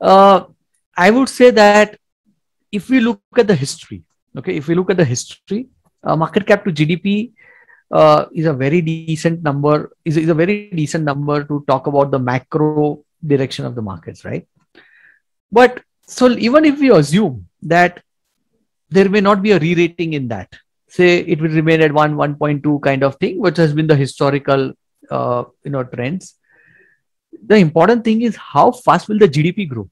Uh, 0.00 0.44
I 0.96 1.10
would 1.10 1.28
say 1.28 1.50
that 1.50 1.98
if 2.70 2.88
we 2.88 3.00
look 3.00 3.20
at 3.36 3.48
the 3.48 3.54
history, 3.54 4.02
okay, 4.36 4.56
if 4.56 4.68
we 4.68 4.74
look 4.74 4.90
at 4.90 4.96
the 4.96 5.04
history, 5.04 5.68
uh, 6.04 6.16
market 6.16 6.46
cap 6.46 6.64
to 6.64 6.72
GDP 6.72 7.32
uh, 7.90 8.26
is 8.32 8.46
a 8.46 8.52
very 8.52 8.80
decent 8.80 9.42
number. 9.42 9.92
Is, 10.04 10.16
is 10.16 10.28
a 10.28 10.34
very 10.34 10.70
decent 10.70 11.04
number 11.04 11.44
to 11.44 11.64
talk 11.66 11.86
about 11.86 12.10
the 12.10 12.18
macro 12.18 13.04
direction 13.26 13.64
of 13.64 13.74
the 13.74 13.82
markets, 13.82 14.24
right? 14.24 14.46
But 15.52 15.82
so 16.06 16.28
even 16.30 16.64
if 16.64 16.78
we 16.78 16.90
assume 16.90 17.46
that 17.62 18.02
there 18.88 19.08
may 19.08 19.20
not 19.20 19.42
be 19.42 19.52
a 19.52 19.58
re-rating 19.58 20.14
in 20.14 20.28
that, 20.28 20.52
say 20.90 21.18
it 21.18 21.40
will 21.40 21.56
remain 21.60 21.80
at 21.80 21.92
1 21.92 22.16
1.2 22.16 22.82
kind 22.82 23.04
of 23.04 23.16
thing 23.16 23.38
which 23.38 23.56
has 23.56 23.72
been 23.72 23.86
the 23.86 23.96
historical 23.96 24.72
uh, 25.10 25.44
you 25.64 25.70
know 25.70 25.84
trends 25.84 26.34
the 27.46 27.56
important 27.56 28.04
thing 28.04 28.22
is 28.22 28.36
how 28.36 28.70
fast 28.72 29.08
will 29.08 29.20
the 29.24 29.28
gdp 29.28 29.68
grow 29.68 29.88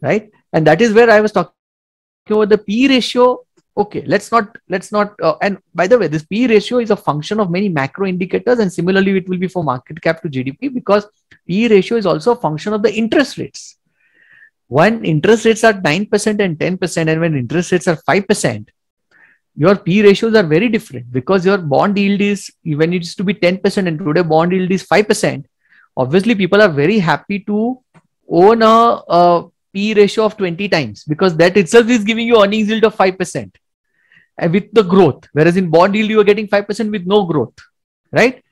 right 0.00 0.30
and 0.52 0.66
that 0.66 0.80
is 0.80 0.92
where 0.98 1.10
i 1.10 1.20
was 1.20 1.32
talking 1.32 2.36
about 2.36 2.48
the 2.54 2.58
p 2.58 2.86
ratio 2.94 3.26
okay 3.76 4.02
let's 4.06 4.30
not 4.30 4.56
let's 4.68 4.92
not 4.92 5.14
uh, 5.22 5.34
and 5.40 5.58
by 5.74 5.86
the 5.86 5.98
way 5.98 6.06
this 6.06 6.24
p 6.24 6.46
ratio 6.46 6.78
is 6.78 6.90
a 6.90 6.96
function 6.96 7.40
of 7.40 7.50
many 7.50 7.68
macro 7.68 8.06
indicators 8.06 8.58
and 8.58 8.72
similarly 8.72 9.16
it 9.16 9.28
will 9.28 9.38
be 9.38 9.48
for 9.48 9.64
market 9.64 10.00
cap 10.02 10.20
to 10.22 10.28
gdp 10.28 10.74
because 10.74 11.06
p 11.46 11.68
ratio 11.68 11.96
is 11.96 12.04
also 12.04 12.32
a 12.32 12.36
function 12.36 12.72
of 12.72 12.82
the 12.82 12.92
interest 12.92 13.38
rates 13.38 13.78
when 14.68 15.04
interest 15.04 15.44
rates 15.44 15.64
are 15.64 15.74
9% 15.74 16.40
and 16.40 16.58
10% 16.58 17.08
and 17.08 17.20
when 17.20 17.36
interest 17.36 17.72
rates 17.72 17.88
are 17.88 17.96
5% 17.96 18.68
your 19.54 19.76
P 19.76 20.02
ratios 20.02 20.34
are 20.34 20.42
very 20.42 20.68
different 20.68 21.12
because 21.12 21.44
your 21.44 21.58
bond 21.58 21.98
yield 21.98 22.20
is 22.20 22.50
when 22.64 22.92
it 22.92 23.02
used 23.02 23.18
to 23.18 23.24
be 23.24 23.34
10% 23.34 23.86
and 23.86 23.98
today 23.98 24.22
bond 24.22 24.52
yield 24.52 24.70
is 24.70 24.86
5%. 24.86 25.44
Obviously, 25.96 26.34
people 26.34 26.62
are 26.62 26.70
very 26.70 26.98
happy 26.98 27.40
to 27.40 27.78
own 28.28 28.62
a, 28.62 29.02
a 29.08 29.48
P 29.74 29.92
ratio 29.94 30.24
of 30.24 30.36
20 30.38 30.68
times 30.68 31.04
because 31.04 31.36
that 31.36 31.56
itself 31.56 31.88
is 31.88 32.02
giving 32.04 32.26
you 32.26 32.42
earnings 32.42 32.68
yield 32.68 32.84
of 32.84 32.96
5% 32.96 33.34
and 33.34 33.52
with 34.50 34.72
the 34.72 34.82
growth. 34.82 35.28
Whereas 35.32 35.56
in 35.56 35.70
bond 35.70 35.94
yield, 35.94 36.10
you 36.10 36.20
are 36.20 36.24
getting 36.24 36.48
5% 36.48 36.90
with 36.90 37.06
no 37.06 37.24
growth, 37.24 37.54
right? 38.10 38.42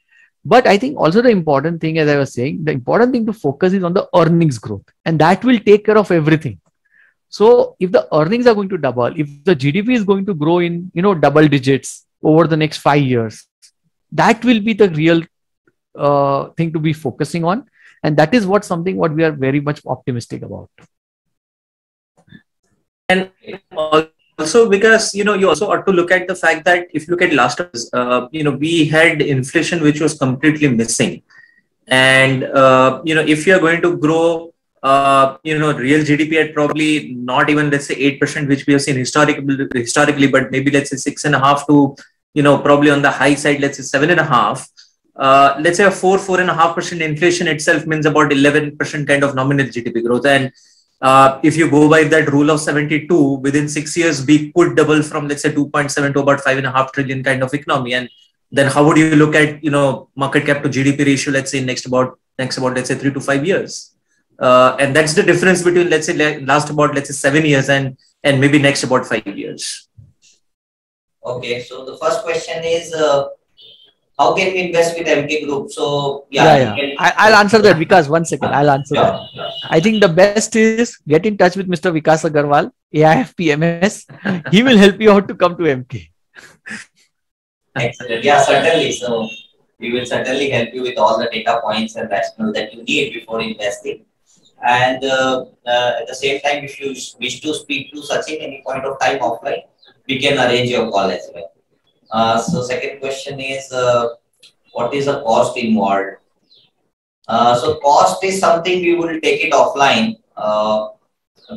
But 0.44 0.66
I 0.66 0.78
think 0.78 0.98
also 0.98 1.20
the 1.20 1.28
important 1.28 1.80
thing, 1.80 1.98
as 1.98 2.08
I 2.08 2.16
was 2.16 2.32
saying, 2.32 2.64
the 2.64 2.72
important 2.72 3.12
thing 3.12 3.26
to 3.26 3.32
focus 3.32 3.72
is 3.72 3.84
on 3.84 3.92
the 3.92 4.08
earnings 4.14 4.58
growth, 4.58 4.84
and 5.04 5.18
that 5.18 5.44
will 5.44 5.58
take 5.58 5.84
care 5.84 5.98
of 5.98 6.10
everything. 6.10 6.58
So 7.28 7.76
if 7.78 7.92
the 7.92 8.08
earnings 8.14 8.46
are 8.46 8.54
going 8.54 8.70
to 8.70 8.78
double, 8.78 9.12
if 9.16 9.28
the 9.44 9.54
GDP 9.54 9.94
is 9.94 10.04
going 10.04 10.26
to 10.26 10.34
grow 10.34 10.58
in 10.58 10.90
you 10.94 11.02
know 11.02 11.14
double 11.14 11.46
digits 11.46 12.06
over 12.22 12.46
the 12.46 12.56
next 12.56 12.78
five 12.78 13.02
years, 13.02 13.46
that 14.12 14.44
will 14.44 14.60
be 14.60 14.72
the 14.72 14.88
real 14.90 15.22
uh, 15.96 16.48
thing 16.56 16.72
to 16.72 16.78
be 16.78 16.92
focusing 16.92 17.44
on, 17.44 17.68
and 18.02 18.16
that 18.16 18.34
is 18.34 18.46
what 18.46 18.64
something 18.64 18.96
what 18.96 19.12
we 19.12 19.22
are 19.24 19.32
very 19.32 19.60
much 19.60 19.82
optimistic 19.86 20.42
about. 20.42 20.70
And 23.08 23.30
also 24.40 24.68
because 24.68 25.14
you 25.14 25.24
know 25.24 25.34
you 25.34 25.48
also 25.48 25.70
ought 25.70 25.86
to 25.86 25.92
look 25.92 26.10
at 26.10 26.26
the 26.28 26.34
fact 26.34 26.64
that 26.64 26.88
if 26.92 27.06
you 27.06 27.12
look 27.12 27.22
at 27.22 27.32
last 27.32 27.60
uh, 27.92 28.28
you 28.32 28.44
know 28.44 28.52
we 28.52 28.86
had 28.86 29.22
inflation 29.22 29.82
which 29.82 30.00
was 30.00 30.18
completely 30.18 30.68
missing 30.68 31.22
and 31.88 32.44
uh, 32.44 33.00
you 33.04 33.14
know 33.14 33.26
if 33.34 33.46
you 33.46 33.54
are 33.56 33.60
going 33.60 33.82
to 33.82 33.96
grow 33.96 34.50
uh, 34.82 35.36
you 35.42 35.58
know, 35.58 35.72
real 35.76 36.00
GDP 36.00 36.42
at 36.42 36.54
probably 36.54 37.12
not 37.14 37.50
even 37.50 37.70
let's 37.70 37.86
say 37.86 37.94
eight 37.94 38.18
percent, 38.18 38.48
which 38.48 38.66
we 38.66 38.72
have 38.72 38.82
seen 38.82 38.96
historically, 38.96 39.68
historically, 39.74 40.26
but 40.26 40.50
maybe 40.50 40.70
let's 40.70 40.90
say 40.90 40.96
six 40.96 41.24
and 41.24 41.34
a 41.34 41.38
half 41.38 41.66
to, 41.66 41.94
you 42.34 42.42
know, 42.42 42.58
probably 42.58 42.90
on 42.90 43.02
the 43.02 43.10
high 43.10 43.34
side, 43.34 43.60
let's 43.60 43.76
say 43.76 43.82
seven 43.82 44.10
and 44.10 44.20
a 44.20 44.24
half. 44.24 44.68
Uh, 45.16 45.54
let's 45.60 45.76
say 45.76 45.84
a 45.84 45.90
four, 45.90 46.18
four 46.18 46.40
and 46.40 46.48
a 46.48 46.54
half 46.54 46.74
percent 46.74 47.02
inflation 47.02 47.46
itself 47.46 47.86
means 47.86 48.06
about 48.06 48.32
11 48.32 48.78
percent 48.78 49.06
kind 49.06 49.22
of 49.22 49.34
nominal 49.34 49.66
GDP 49.66 50.02
growth. 50.02 50.24
And 50.24 50.50
uh, 51.00 51.40
if 51.42 51.56
you 51.56 51.70
go 51.70 51.88
by 51.88 52.04
that 52.04 52.30
rule 52.30 52.50
of 52.50 52.60
72, 52.60 53.34
within 53.36 53.68
six 53.68 53.96
years, 53.96 54.24
we 54.26 54.52
could 54.52 54.76
double 54.76 55.02
from 55.02 55.28
let's 55.28 55.42
say 55.42 55.52
2.7 55.52 56.12
to 56.12 56.20
about 56.20 56.40
five 56.40 56.58
and 56.58 56.66
a 56.66 56.70
half 56.70 56.92
trillion 56.92 57.24
kind 57.24 57.42
of 57.42 57.52
economy. 57.54 57.94
And 57.94 58.08
then 58.52 58.70
how 58.70 58.84
would 58.84 58.96
you 58.96 59.16
look 59.16 59.34
at 59.34 59.62
you 59.64 59.70
know 59.70 60.08
market 60.14 60.44
cap 60.44 60.62
to 60.62 60.68
GDP 60.68 61.06
ratio? 61.06 61.32
Let's 61.32 61.50
say 61.50 61.64
next 61.64 61.86
about 61.86 62.18
next 62.38 62.58
about 62.58 62.74
let's 62.74 62.88
say 62.88 62.96
three 62.96 63.12
to 63.12 63.20
five 63.20 63.46
years. 63.46 63.94
Uh, 64.38 64.76
and 64.80 64.94
that's 64.96 65.14
the 65.14 65.22
difference 65.22 65.62
between 65.62 65.90
let's 65.90 66.06
say 66.06 66.40
last 66.40 66.70
about 66.70 66.94
let's 66.94 67.08
say 67.08 67.14
seven 67.14 67.44
years 67.44 67.68
and 67.68 67.96
and 68.22 68.40
maybe 68.40 68.58
next 68.58 68.82
about 68.84 69.06
five 69.06 69.26
years. 69.26 69.88
Okay, 71.24 71.62
so 71.62 71.84
the 71.84 71.96
first 71.98 72.22
question 72.22 72.62
is 72.64 72.92
uh, 72.94 73.28
how 74.18 74.34
can 74.34 74.52
we 74.52 74.60
invest 74.68 74.98
with 74.98 75.06
Emkay 75.06 75.46
Group? 75.46 75.70
So 75.70 76.26
yeah, 76.30 76.56
yeah, 76.56 76.76
yeah. 76.76 76.94
I, 76.98 77.30
will 77.30 77.36
answer 77.36 77.58
that 77.58 77.78
because 77.78 78.08
one 78.08 78.24
second, 78.24 78.54
I'll 78.54 78.70
answer 78.70 78.94
yeah, 78.94 79.26
that. 79.36 79.49
I 79.70 79.78
think 79.78 80.02
the 80.02 80.08
best 80.08 80.56
is 80.56 80.96
get 81.06 81.24
in 81.24 81.38
touch 81.38 81.56
with 81.56 81.68
Mr. 81.68 81.94
Vikas 81.96 82.28
Agarwal, 82.28 82.72
AIF 82.92 83.34
PMS. 83.36 83.94
he 84.52 84.64
will 84.64 84.76
help 84.76 85.00
you 85.00 85.12
out 85.12 85.28
to 85.28 85.34
come 85.34 85.56
to 85.56 85.62
Emkay. 85.62 86.08
Excellent. 87.76 88.24
Yeah, 88.24 88.42
certainly. 88.42 88.90
So 88.90 89.28
we 89.78 89.92
will 89.92 90.04
certainly 90.04 90.50
help 90.50 90.74
you 90.74 90.82
with 90.82 90.98
all 90.98 91.18
the 91.18 91.28
data 91.30 91.60
points 91.62 91.94
and 91.94 92.10
rationale 92.10 92.52
that 92.52 92.74
you 92.74 92.82
need 92.82 93.14
before 93.14 93.40
investing. 93.40 94.04
And 94.66 95.04
uh, 95.04 95.46
uh, 95.64 95.92
at 96.00 96.08
the 96.08 96.14
same 96.14 96.40
time, 96.40 96.64
if 96.64 96.80
you 96.80 96.88
wish 97.20 97.40
to 97.40 97.54
speak 97.54 97.92
to 97.92 98.00
Sachin 98.00 98.42
any 98.42 98.62
point 98.66 98.84
of 98.84 98.98
time 98.98 99.20
offline, 99.20 99.62
we 100.08 100.18
can 100.18 100.36
arrange 100.36 100.68
your 100.68 100.90
call 100.90 101.10
as 101.10 101.30
well. 101.32 101.52
Uh, 102.10 102.40
so 102.42 102.62
second 102.62 102.98
question 102.98 103.38
is, 103.38 103.72
what 104.72 104.92
is 104.92 105.06
the 105.06 105.22
cost 105.22 105.56
involved? 105.56 106.16
So 107.28 107.78
cost 107.80 108.22
is 108.24 108.40
something 108.40 108.80
we 108.80 108.94
will 108.94 109.20
take 109.20 109.44
it 109.44 109.52
offline 109.52 110.16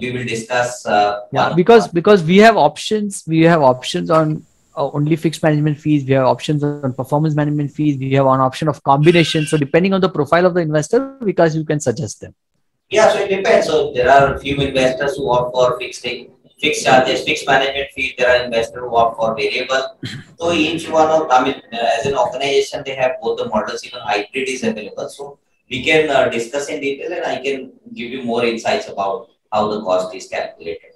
we 0.01 0.11
will 0.11 0.26
discuss 0.26 0.86
uh, 0.86 1.22
yeah 1.32 1.53
because 1.53 1.88
because 1.88 2.24
we 2.24 2.38
have 2.38 2.57
options 2.57 3.24
we 3.28 3.41
have 3.41 3.61
options 3.61 4.09
on 4.09 4.43
uh, 4.76 4.89
only 4.91 5.16
fixed 5.16 5.43
management 5.43 5.78
fees 5.80 6.03
we 6.05 6.14
have 6.14 6.26
options 6.26 6.64
on 6.64 6.93
performance 6.93 7.36
management 7.36 7.72
fees 7.72 7.97
we 7.97 8.11
have 8.14 8.26
an 8.26 8.39
option 8.39 8.68
of 8.68 8.82
combination 8.84 9.45
so 9.45 9.55
depending 9.57 9.93
on 9.93 10.01
the 10.01 10.09
profile 10.09 10.45
of 10.45 10.55
the 10.55 10.61
investor 10.61 11.16
because 11.24 11.55
you 11.55 11.64
can 11.64 11.80
suggest 11.80 12.22
them 12.22 12.34
yeah, 12.93 13.11
so 13.11 13.20
it 13.20 13.30
depends. 13.30 13.66
So 13.68 13.91
there 13.91 14.09
are 14.09 14.36
a 14.36 14.39
few 14.39 14.55
investors 14.57 15.18
who 15.18 15.32
opt 15.32 15.55
for 15.55 15.80
fixed 15.80 16.05
fixed 16.61 16.86
charges, 16.86 17.24
fixed 17.24 17.47
management 17.47 17.89
fees. 17.95 18.14
There 18.18 18.30
are 18.30 18.45
investors 18.45 18.82
who 18.82 18.95
opt 18.95 19.18
for 19.18 19.36
variable. 19.36 19.97
so 20.39 20.51
each 20.51 20.88
one 20.89 21.09
of, 21.09 21.28
I 21.32 21.43
mean, 21.43 21.61
as 21.72 22.05
an 22.05 22.16
organization, 22.16 22.84
they 22.86 22.95
have 22.95 23.14
both 23.20 23.39
the 23.39 23.49
models. 23.49 23.84
Even 23.84 23.99
hybrid 24.01 24.47
is 24.47 24.64
available. 24.64 25.09
So 25.09 25.39
we 25.74 25.84
can 25.84 26.09
uh, 26.15 26.30
discuss 26.30 26.69
in 26.69 26.82
detail, 26.88 27.13
and 27.17 27.26
I 27.26 27.38
can 27.45 27.71
give 27.99 28.11
you 28.15 28.24
more 28.32 28.45
insights 28.45 28.89
about 28.89 29.30
how 29.51 29.61
the 29.71 29.80
cost 29.88 30.15
is 30.19 30.28
calculated. 30.34 30.91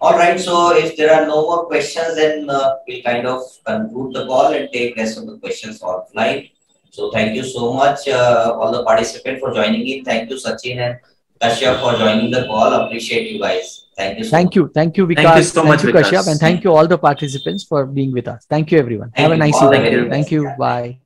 All 0.00 0.16
right. 0.18 0.38
So 0.46 0.76
if 0.82 0.96
there 0.96 1.12
are 1.16 1.26
no 1.26 1.42
more 1.48 1.66
questions, 1.66 2.16
then 2.20 2.50
uh, 2.50 2.76
we'll 2.86 3.02
kind 3.02 3.26
of 3.26 3.42
conclude 3.66 4.14
the 4.14 4.26
call 4.30 4.54
and 4.58 4.68
take 4.72 4.96
rest 4.96 5.18
of 5.18 5.26
the 5.26 5.38
questions 5.38 5.80
offline. 5.80 6.50
So 6.90 7.10
thank 7.10 7.36
you 7.36 7.44
so 7.50 7.72
much, 7.72 8.08
uh, 8.08 8.56
all 8.58 8.72
the 8.78 8.84
participants 8.84 9.40
for 9.42 9.52
joining 9.58 9.86
in. 9.92 10.04
Thank 10.04 10.30
you, 10.30 10.36
Sachin 10.36 10.82
and 10.86 10.98
Kashyap 11.44 11.78
for 11.84 11.92
joining 12.02 12.30
the 12.30 12.42
call. 12.46 12.74
Appreciate 12.80 13.30
you 13.30 13.38
guys. 13.44 13.86
Thank 13.96 14.18
you. 14.18 14.24
So 14.24 14.30
thank 14.30 14.48
much. 14.48 14.56
you. 14.56 14.70
Thank 14.80 14.96
you, 14.96 15.06
Vikas. 15.06 15.22
Thank 15.22 15.36
you 15.36 15.44
so 15.44 15.62
thank 15.62 15.68
much, 15.68 15.84
you, 15.84 15.92
Kashyap, 16.00 16.28
and 16.32 16.40
thank 16.46 16.64
you 16.64 16.74
all 16.74 16.86
the 16.96 16.98
participants 16.98 17.64
for 17.64 17.86
being 17.86 18.12
with 18.12 18.28
us. 18.28 18.44
Thank 18.56 18.72
you, 18.72 18.78
everyone. 18.78 19.10
Thank 19.10 19.30
Have 19.30 19.30
you. 19.30 19.42
a 19.42 19.46
nice 19.46 19.62
evening. 19.62 19.82
Thank 19.82 19.94
you. 19.94 20.10
Thank 20.16 20.30
you. 20.32 20.52
Bye. 20.66 21.01